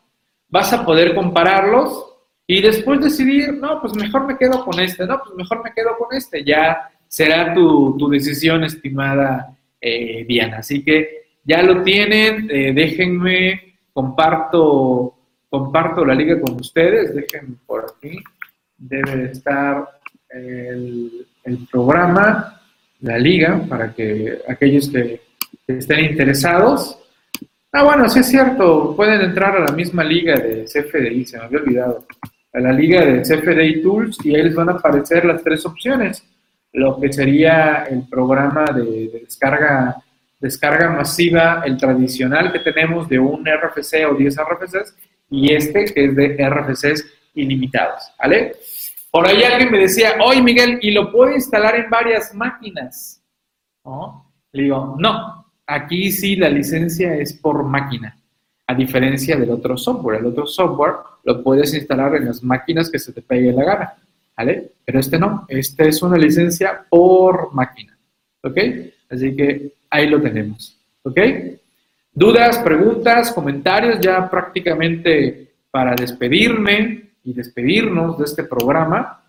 Vas 0.50 0.72
a 0.72 0.86
poder 0.86 1.16
compararlos 1.16 2.15
y 2.48 2.62
después 2.62 3.02
decidir, 3.02 3.54
no, 3.54 3.82
pues 3.82 3.96
mejor 3.96 4.28
me 4.28 4.38
quedo 4.38 4.64
con 4.64 4.80
este, 4.80 5.06
no, 5.06 5.20
pues 5.24 5.36
mejor 5.36 5.64
me 5.64 5.74
quedo 5.74 5.98
con 5.98 6.16
este. 6.16 6.44
Ya 6.44 6.90
será 7.08 7.54
tu, 7.54 7.98
decisión, 8.10 8.64
estimada 8.64 9.58
eh, 9.82 10.26
Diana. 10.28 10.58
Así 10.58 10.84
que 10.84 11.26
ya 11.44 11.64
lo 11.64 11.82
tienen, 11.82 12.48
eh, 12.52 12.72
déjenme, 12.74 13.78
comparto, 13.94 15.16
comparto 15.50 16.06
la 16.06 16.14
liga 16.14 16.40
con 16.40 16.56
ustedes, 16.56 17.16
déjenme 17.16 17.56
por 17.66 17.96
aquí, 17.98 18.20
debe 18.78 19.32
estar 19.32 19.88
el, 20.30 21.26
programa, 21.72 22.62
la 23.02 23.18
liga, 23.18 23.64
para 23.70 23.94
que 23.94 24.40
aquellos 24.48 24.90
que, 24.90 25.22
que 25.66 25.78
estén 25.78 26.06
interesados, 26.06 27.00
Ah, 27.78 27.84
bueno, 27.84 28.08
sí 28.08 28.20
es 28.20 28.30
cierto, 28.30 28.96
pueden 28.96 29.20
entrar 29.20 29.54
a 29.54 29.66
la 29.66 29.74
misma 29.74 30.02
liga 30.02 30.36
de 30.36 30.64
CFDI, 30.64 31.26
se 31.26 31.38
me 31.38 31.44
había 31.44 31.60
olvidado 31.60 32.06
a 32.56 32.60
la 32.62 32.72
liga 32.72 33.06
de 33.06 33.22
CFDI 33.22 33.82
Tools 33.82 34.18
y 34.24 34.34
ahí 34.34 34.44
les 34.44 34.56
van 34.56 34.70
a 34.70 34.74
aparecer 34.74 35.26
las 35.26 35.44
tres 35.44 35.66
opciones. 35.66 36.24
Lo 36.72 37.00
que 37.00 37.12
sería 37.12 37.84
el 37.90 38.08
programa 38.08 38.66
de, 38.66 39.10
descarga, 39.22 39.98
descarga 40.40 40.90
masiva, 40.90 41.64
el 41.66 41.78
tradicional 41.78 42.54
que 42.54 42.60
tenemos 42.60 43.10
de 43.10 43.20
un 43.20 43.46
RFC 43.46 44.06
o 44.10 44.16
10 44.16 44.36
RFCs 44.38 44.96
y 45.30 45.54
este 45.54 45.86
que 45.86 46.06
es 46.06 46.16
de 46.16 46.50
RFCs 46.50 47.06
ilimitados, 47.34 48.14
¿vale? 48.18 48.56
Por 49.12 49.28
ahí 49.28 49.44
alguien 49.44 49.72
me 49.72 49.80
decía, 49.80 50.16
oye 50.24 50.42
Miguel, 50.42 50.80
¿y 50.82 50.92
lo 50.92 51.12
puedo 51.12 51.34
instalar 51.34 51.76
en 51.76 51.90
varias 51.90 52.34
máquinas? 52.34 53.22
Le 54.54 54.64
digo, 54.64 54.96
no, 54.98 55.46
aquí 55.68 56.12
sí 56.12 56.38
la 56.38 56.50
licencia 56.50 57.16
es 57.16 57.34
por 57.34 57.64
máquina 57.64 58.18
a 58.68 58.74
diferencia 58.74 59.36
del 59.36 59.52
otro 59.52 59.78
software. 59.78 60.20
El 60.20 60.28
otro 60.28 60.48
software 60.48 60.94
lo 61.24 61.44
puedes 61.44 61.74
instalar 61.74 62.16
en 62.16 62.26
las 62.26 62.44
máquinas 62.44 62.90
que 62.90 63.00
se 63.00 63.14
te 63.14 63.22
pegue 63.22 63.52
la 63.52 63.64
gana, 63.64 63.94
¿vale? 64.36 64.72
Pero 64.84 65.00
este 65.00 65.20
no, 65.20 65.46
este 65.48 65.88
es 65.88 66.02
una 66.02 66.18
licencia 66.18 66.86
por 66.90 67.54
máquina, 67.54 67.98
¿ok? 68.42 68.58
Así 69.10 69.36
que 69.36 69.74
ahí 69.90 70.08
lo 70.08 70.22
tenemos, 70.22 70.78
¿ok? 71.04 71.20
Dudas, 72.14 72.60
preguntas, 72.60 73.32
comentarios, 73.32 74.00
ya 74.00 74.30
prácticamente 74.30 75.52
para 75.70 75.96
despedirme 75.96 77.10
y 77.24 77.34
despedirnos 77.34 78.18
de 78.18 78.26
este 78.26 78.44
programa, 78.44 79.22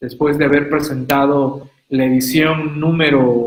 después 0.00 0.38
de 0.38 0.46
haber 0.46 0.70
presentado 0.70 1.70
la 1.90 2.06
edición 2.06 2.80
número 2.80 3.44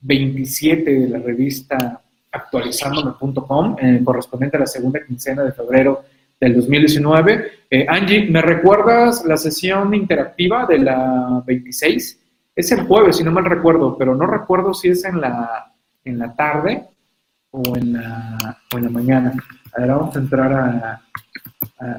27 0.00 0.90
de 0.90 1.08
la 1.08 1.18
revista 1.18 2.00
actualizandome.com, 2.32 3.76
eh, 3.80 4.00
correspondiente 4.04 4.56
a 4.56 4.60
la 4.60 4.66
segunda 4.66 5.04
quincena 5.04 5.42
de 5.42 5.52
febrero 5.52 6.04
del 6.38 6.54
2019. 6.54 7.52
Eh, 7.70 7.86
Angie, 7.88 8.30
¿me 8.30 8.42
recuerdas 8.42 9.24
la 9.24 9.36
sesión 9.36 9.94
interactiva 9.94 10.66
de 10.66 10.78
la 10.78 11.42
26? 11.46 12.20
Es 12.54 12.72
el 12.72 12.86
jueves, 12.86 13.16
si 13.16 13.24
no 13.24 13.30
mal 13.30 13.44
recuerdo, 13.44 13.96
pero 13.96 14.14
no 14.14 14.26
recuerdo 14.26 14.74
si 14.74 14.88
es 14.88 15.04
en 15.04 15.20
la, 15.20 15.72
en 16.04 16.18
la 16.18 16.34
tarde 16.34 16.88
o 17.50 17.76
en 17.76 17.94
la, 17.94 18.58
o 18.72 18.78
en 18.78 18.84
la 18.84 18.90
mañana. 18.90 19.32
A 19.74 19.80
ver, 19.80 19.90
vamos 19.90 20.16
a 20.16 20.18
entrar 20.18 20.52
a, 20.52 21.02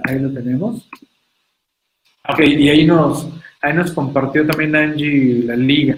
Ahí 0.04 0.20
lo 0.20 0.32
tenemos. 0.32 0.88
Ok, 2.30 2.40
y 2.40 2.70
ahí 2.70 2.86
nos, 2.86 3.28
ahí 3.62 3.74
nos 3.74 3.92
compartió 3.92 4.46
también 4.46 4.76
Angie 4.76 5.44
la 5.44 5.56
liga. 5.56 5.98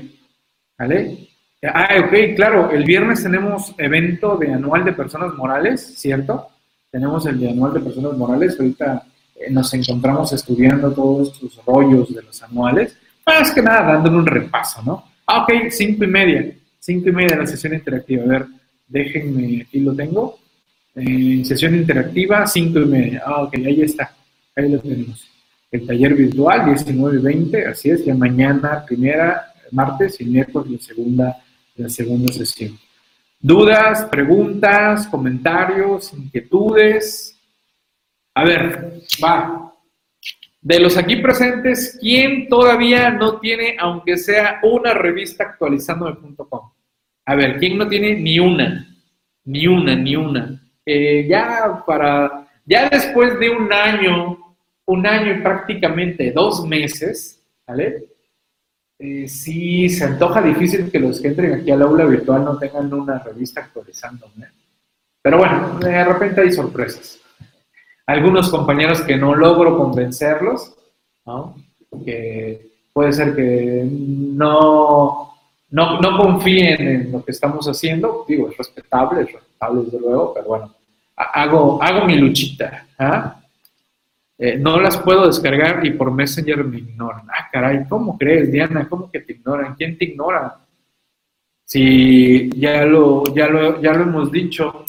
¿Vale? 0.77 1.32
Ah, 1.65 1.95
ok, 1.97 2.35
claro, 2.35 2.71
el 2.71 2.83
viernes 2.83 3.23
tenemos 3.23 3.73
evento 3.77 4.35
de 4.35 4.51
anual 4.51 4.83
de 4.83 4.91
personas 4.91 5.33
morales, 5.35 5.93
¿cierto? 5.97 6.49
Tenemos 6.91 7.25
el 7.25 7.39
de 7.39 7.51
anual 7.51 7.73
de 7.73 7.79
personas 7.79 8.17
morales, 8.17 8.57
ahorita 8.59 9.05
eh, 9.35 9.49
nos 9.49 9.73
encontramos 9.73 10.33
estudiando 10.33 10.91
todos 10.91 11.31
estos 11.31 11.63
rollos 11.65 12.13
de 12.13 12.21
los 12.21 12.43
anuales, 12.43 12.97
más 13.25 13.51
que 13.51 13.61
nada 13.61 13.93
dándole 13.93 14.17
un 14.17 14.25
repaso, 14.25 14.81
¿no? 14.83 15.05
Ah, 15.25 15.43
ok, 15.43 15.69
cinco 15.69 16.03
y 16.03 16.07
media, 16.07 16.53
cinco 16.79 17.09
y 17.09 17.11
media 17.13 17.35
de 17.37 17.41
la 17.43 17.47
sesión 17.47 17.73
interactiva, 17.73 18.23
a 18.23 18.27
ver, 18.27 18.45
déjenme, 18.85 19.61
aquí 19.61 19.79
lo 19.79 19.95
tengo, 19.95 20.39
eh, 20.95 21.43
sesión 21.45 21.75
interactiva, 21.75 22.45
cinco 22.45 22.79
y 22.81 22.85
media, 22.85 23.23
ah, 23.25 23.43
ok, 23.43 23.55
ahí 23.55 23.81
está, 23.83 24.13
ahí 24.53 24.69
lo 24.69 24.79
tenemos. 24.79 25.29
El 25.71 25.87
taller 25.87 26.13
virtual, 26.13 26.65
19 26.65 27.19
y 27.19 27.21
20, 27.21 27.67
así 27.67 27.89
es, 27.89 28.03
ya 28.03 28.13
mañana 28.13 28.83
primera, 28.85 29.53
martes 29.71 30.19
y 30.19 30.25
miércoles 30.25 30.69
la 30.69 30.79
segunda 30.79 31.37
la 31.75 31.89
segunda 31.89 32.31
sesión. 32.31 32.77
¿Dudas, 33.39 34.05
preguntas, 34.05 35.07
comentarios, 35.07 36.13
inquietudes? 36.13 37.37
A 38.33 38.43
ver, 38.43 39.01
va. 39.23 39.73
De 40.61 40.79
los 40.79 40.95
aquí 40.95 41.17
presentes, 41.17 41.97
¿quién 41.99 42.47
todavía 42.47 43.09
no 43.09 43.39
tiene, 43.39 43.75
aunque 43.79 44.17
sea 44.17 44.59
una 44.63 44.93
revista 44.93 45.43
actualizándome.com? 45.43 46.71
A 47.25 47.35
ver, 47.35 47.57
¿quién 47.57 47.77
no 47.77 47.87
tiene 47.87 48.15
ni 48.15 48.39
una? 48.39 48.87
Ni 49.43 49.67
una, 49.67 49.95
ni 49.95 50.15
una. 50.15 50.61
Eh, 50.85 51.27
ya 51.27 51.83
para, 51.85 52.47
ya 52.65 52.89
después 52.89 53.37
de 53.39 53.49
un 53.49 53.71
año, 53.73 54.55
un 54.85 55.05
año 55.05 55.33
y 55.33 55.41
prácticamente 55.41 56.31
dos 56.31 56.65
meses, 56.65 57.41
¿vale? 57.67 58.12
Eh, 58.99 59.27
sí 59.27 59.89
se 59.89 60.05
antoja 60.05 60.41
difícil 60.41 60.91
que 60.91 60.99
los 60.99 61.19
que 61.19 61.29
entren 61.29 61.53
aquí 61.53 61.71
al 61.71 61.81
aula 61.81 62.05
virtual 62.05 62.45
no 62.45 62.57
tengan 62.57 62.93
una 62.93 63.19
revista 63.19 63.61
actualizando. 63.61 64.27
Pero 65.21 65.37
bueno, 65.37 65.79
de 65.79 66.03
repente 66.03 66.41
hay 66.41 66.51
sorpresas. 66.51 67.19
algunos 68.05 68.49
compañeros 68.49 69.01
que 69.01 69.17
no 69.17 69.33
logro 69.35 69.77
convencerlos, 69.77 70.75
¿no? 71.25 71.55
Que 72.05 72.73
puede 72.91 73.13
ser 73.13 73.35
que 73.35 73.87
no, 73.89 75.33
no, 75.69 75.99
no 75.99 76.17
confíen 76.17 76.87
en 76.87 77.11
lo 77.11 77.23
que 77.23 77.31
estamos 77.31 77.67
haciendo, 77.67 78.25
digo, 78.27 78.49
es 78.49 78.57
respetable, 78.57 79.21
es 79.21 79.31
respetable 79.33 79.83
desde 79.85 79.99
luego, 79.99 80.33
pero 80.33 80.47
bueno, 80.47 80.75
hago, 81.15 81.81
hago 81.81 82.05
mi 82.05 82.15
luchita. 82.15 82.85
¿ah? 82.99 83.42
Eh, 84.45 84.57
no 84.57 84.77
las 84.77 84.97
puedo 84.97 85.25
descargar 85.25 85.85
y 85.85 85.91
por 85.91 86.11
Messenger 86.11 86.65
me 86.65 86.79
ignoran. 86.79 87.25
Ah, 87.29 87.47
caray, 87.49 87.85
¿cómo 87.87 88.17
crees, 88.17 88.51
Diana? 88.51 88.89
¿Cómo 88.89 89.09
que 89.09 89.21
te 89.21 89.31
ignoran? 89.31 89.73
¿Quién 89.75 89.97
te 89.97 90.03
ignora? 90.03 90.57
Si 91.63 92.49
ya 92.59 92.83
lo, 92.83 93.23
ya 93.33 93.47
lo, 93.47 93.81
ya 93.81 93.93
lo 93.93 94.03
hemos 94.03 94.29
dicho. 94.33 94.83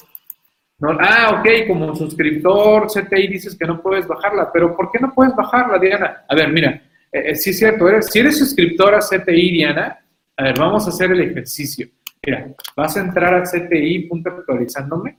ah, 0.98 1.38
ok, 1.38 1.68
como 1.68 1.94
suscriptor 1.94 2.88
CTI 2.88 3.28
dices 3.28 3.57
que 3.57 3.64
no 3.64 3.80
puedes 3.80 4.09
bajarla, 4.09 4.50
pero 4.52 4.76
¿por 4.76 4.90
qué 4.90 4.98
no 4.98 5.14
puedes 5.14 5.36
bajarla, 5.36 5.78
Diana? 5.78 6.24
A 6.28 6.34
ver, 6.34 6.52
mira, 6.52 6.70
eh, 7.12 7.20
eh, 7.20 7.30
es 7.30 7.44
cierto, 7.44 7.88
eres, 7.88 8.11
si 8.11 8.18
eres 8.18 8.36
suscriptora 8.36 8.98
CTI, 8.98 9.52
Diana, 9.52 10.05
a 10.36 10.42
ver, 10.42 10.59
vamos 10.59 10.84
a 10.86 10.88
hacer 10.88 11.12
el 11.12 11.20
ejercicio. 11.20 11.86
Mira, 12.26 12.48
vas 12.76 12.96
a 12.96 13.02
entrar 13.02 13.32
a 13.34 13.46
cti.actualizándome. 13.46 15.16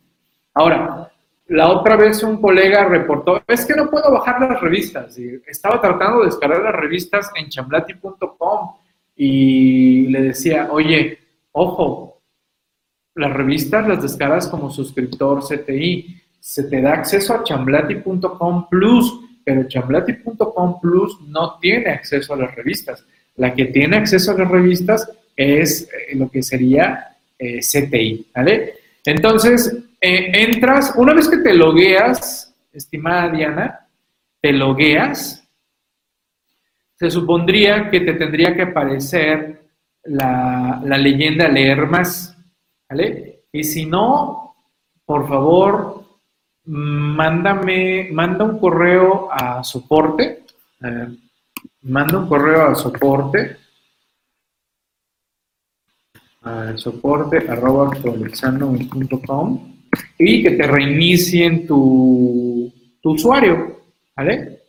Ahora, 0.53 1.09
la 1.47 1.69
otra 1.69 1.95
vez 1.95 2.23
un 2.23 2.41
colega 2.41 2.85
reportó, 2.85 3.43
es 3.47 3.65
que 3.65 3.75
no 3.75 3.89
puedo 3.89 4.11
bajar 4.11 4.41
las 4.41 4.59
revistas. 4.59 5.17
estaba 5.47 5.79
tratando 5.79 6.19
de 6.19 6.25
descargar 6.25 6.61
las 6.61 6.75
revistas 6.75 7.29
en 7.35 7.49
chamblati.com 7.49 8.71
y 9.15 10.07
le 10.07 10.21
decía, 10.21 10.69
oye, 10.71 11.19
ojo, 11.51 12.21
las 13.15 13.31
revistas 13.31 13.87
las 13.87 14.01
descargas 14.01 14.47
como 14.47 14.69
suscriptor 14.69 15.41
CTI. 15.43 16.21
Se 16.39 16.63
te 16.63 16.81
da 16.81 16.93
acceso 16.93 17.33
a 17.33 17.43
chamblati.com 17.43 18.67
Plus, 18.69 19.19
pero 19.43 19.67
chamblati.com 19.67 20.79
Plus 20.81 21.21
no 21.27 21.57
tiene 21.59 21.91
acceso 21.91 22.33
a 22.33 22.37
las 22.37 22.53
revistas. 22.55 23.05
La 23.37 23.53
que 23.53 23.65
tiene 23.65 23.97
acceso 23.97 24.31
a 24.31 24.37
las 24.37 24.49
revistas 24.49 25.09
es 25.35 25.83
eh, 25.83 26.15
lo 26.15 26.29
que 26.29 26.43
sería 26.43 27.17
eh, 27.37 27.59
CTI, 27.59 28.27
¿vale? 28.33 28.73
Entonces, 29.05 29.84
eh, 30.07 30.31
entras, 30.43 30.93
una 30.97 31.15
vez 31.15 31.27
que 31.27 31.37
te 31.37 31.51
logueas, 31.55 32.55
estimada 32.71 33.27
Diana, 33.29 33.87
te 34.39 34.53
logueas, 34.53 35.43
se 36.93 37.09
supondría 37.09 37.89
que 37.89 38.01
te 38.01 38.13
tendría 38.13 38.55
que 38.55 38.61
aparecer 38.61 39.67
la, 40.03 40.79
leyenda 40.83 41.47
leer 41.47 41.87
más, 41.87 42.37
¿vale? 42.87 43.45
Y 43.51 43.63
si 43.63 43.87
no, 43.87 44.55
por 45.05 45.27
favor, 45.27 46.05
mándame, 46.65 48.09
manda 48.11 48.45
un 48.45 48.59
correo 48.59 49.29
a 49.31 49.63
soporte, 49.63 50.43
manda 51.81 52.19
un 52.19 52.27
correo 52.27 52.67
a 52.67 52.75
soporte, 52.75 53.57
a 56.43 56.77
soporte 56.77 57.37
arroba 57.49 57.89
y 60.17 60.43
que 60.43 60.51
te 60.51 60.67
reinicien 60.67 61.67
tu, 61.67 62.71
tu 63.01 63.11
usuario, 63.11 63.81
¿vale? 64.15 64.59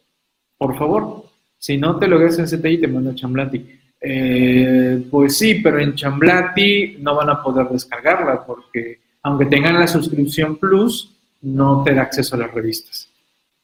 Por 0.59 0.77
favor. 0.77 1.25
Si 1.59 1.77
no 1.79 1.99
te 1.99 2.07
logues 2.07 2.39
en 2.39 2.47
CTI, 2.47 2.79
te 2.79 2.89
mando 2.89 3.11
a 3.11 3.15
Chamblati. 3.15 3.65
Eh, 4.01 5.05
pues 5.11 5.39
sí, 5.39 5.57
pero 5.57 5.81
en 5.81 5.95
Chamblati 5.95 6.97
no 7.01 7.17
van 7.17 7.31
a 7.31 7.43
poder 7.43 7.69
descargarla 7.69 8.45
porque 8.45 9.01
aunque 9.23 9.47
tengan 9.47 9.81
la 9.81 9.89
suscripción 9.89 10.57
Plus, 10.57 11.13
no 11.43 11.83
te 11.83 11.95
da 11.95 12.03
acceso 12.03 12.37
a 12.37 12.39
las 12.39 12.53
revistas. 12.53 13.09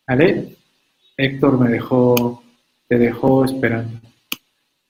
¿Vale? 0.06 0.56
Héctor 1.16 1.58
me 1.58 1.70
dejó, 1.70 2.42
te 2.88 2.98
dejó 2.98 3.44
esperando. 3.44 4.00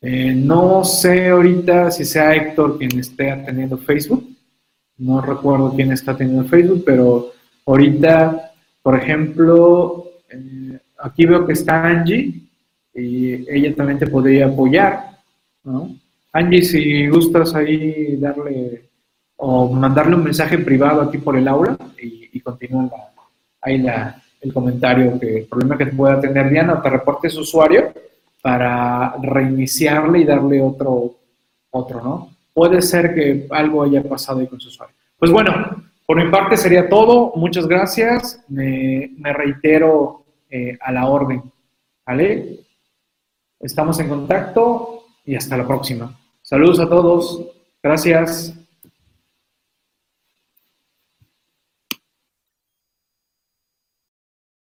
Eh, 0.01 0.33
no 0.35 0.85
sé 0.85 1.29
ahorita 1.29 1.91
si 1.91 2.05
sea 2.05 2.35
Héctor 2.35 2.79
quien 2.79 2.99
esté 2.99 3.31
atendiendo 3.31 3.77
Facebook 3.79 4.27
no 4.99 5.21
recuerdo 5.21 5.73
quién 5.75 5.93
está 5.93 6.17
teniendo 6.17 6.45
Facebook, 6.49 6.83
pero 6.85 7.33
ahorita, 7.67 8.53
por 8.83 8.97
ejemplo, 8.97 10.05
eh, 10.31 10.79
aquí 10.99 11.27
veo 11.27 11.47
que 11.47 11.55
está 11.55 11.85
Angie 11.85 12.43
y 12.95 13.51
ella 13.51 13.75
también 13.75 13.99
te 13.99 14.07
podría 14.07 14.47
apoyar, 14.47 15.19
¿no? 15.65 15.97
Angie, 16.33 16.63
si 16.63 17.09
gustas 17.09 17.55
ahí 17.55 18.17
darle 18.17 18.89
o 19.37 19.71
mandarle 19.73 20.15
un 20.15 20.25
mensaje 20.25 20.59
privado 20.59 21.03
aquí 21.03 21.19
por 21.19 21.37
el 21.37 21.49
aula 21.49 21.77
y, 22.01 22.31
y 22.33 22.41
continúa 22.41 22.91
ahí 23.61 23.79
la, 23.79 24.23
el 24.43 24.53
comentario 24.53 25.19
que 25.19 25.39
el 25.39 25.47
problema 25.47 25.79
que 25.79 25.87
pueda 25.87 26.21
tener 26.21 26.51
Diana 26.51 26.83
te 26.83 26.91
reporte 26.91 27.31
su 27.31 27.41
usuario 27.41 27.93
para 28.43 29.15
reiniciarle 29.23 30.21
y 30.21 30.25
darle 30.25 30.61
otro, 30.61 31.15
otro, 31.71 32.03
¿no? 32.03 32.32
Puede 32.55 32.83
ser 32.83 33.15
que 33.15 33.47
algo 33.51 33.83
haya 33.83 34.03
pasado 34.03 34.41
ahí 34.41 34.47
con 34.47 34.61
su 34.61 34.69
usuario. 34.69 34.95
Pues 35.19 35.31
bueno, 35.31 35.53
por 36.07 36.23
mi 36.23 36.31
parte 36.31 36.57
sería 36.57 36.89
todo. 36.89 37.33
Muchas 37.37 37.67
gracias. 37.67 38.43
Me, 38.49 39.11
reitero 39.33 40.25
eh, 40.51 40.77
a 40.81 40.93
la 40.93 41.07
orden. 41.07 41.43
¿Vale? 42.07 42.61
Estamos 43.61 43.99
en 44.01 44.09
contacto 44.09 45.05
y 45.25 45.37
hasta 45.37 45.57
la 45.57 45.67
próxima. 45.67 46.19
Saludos 46.43 46.81
a 46.81 46.89
todos. 46.89 47.47
Gracias. 47.83 48.62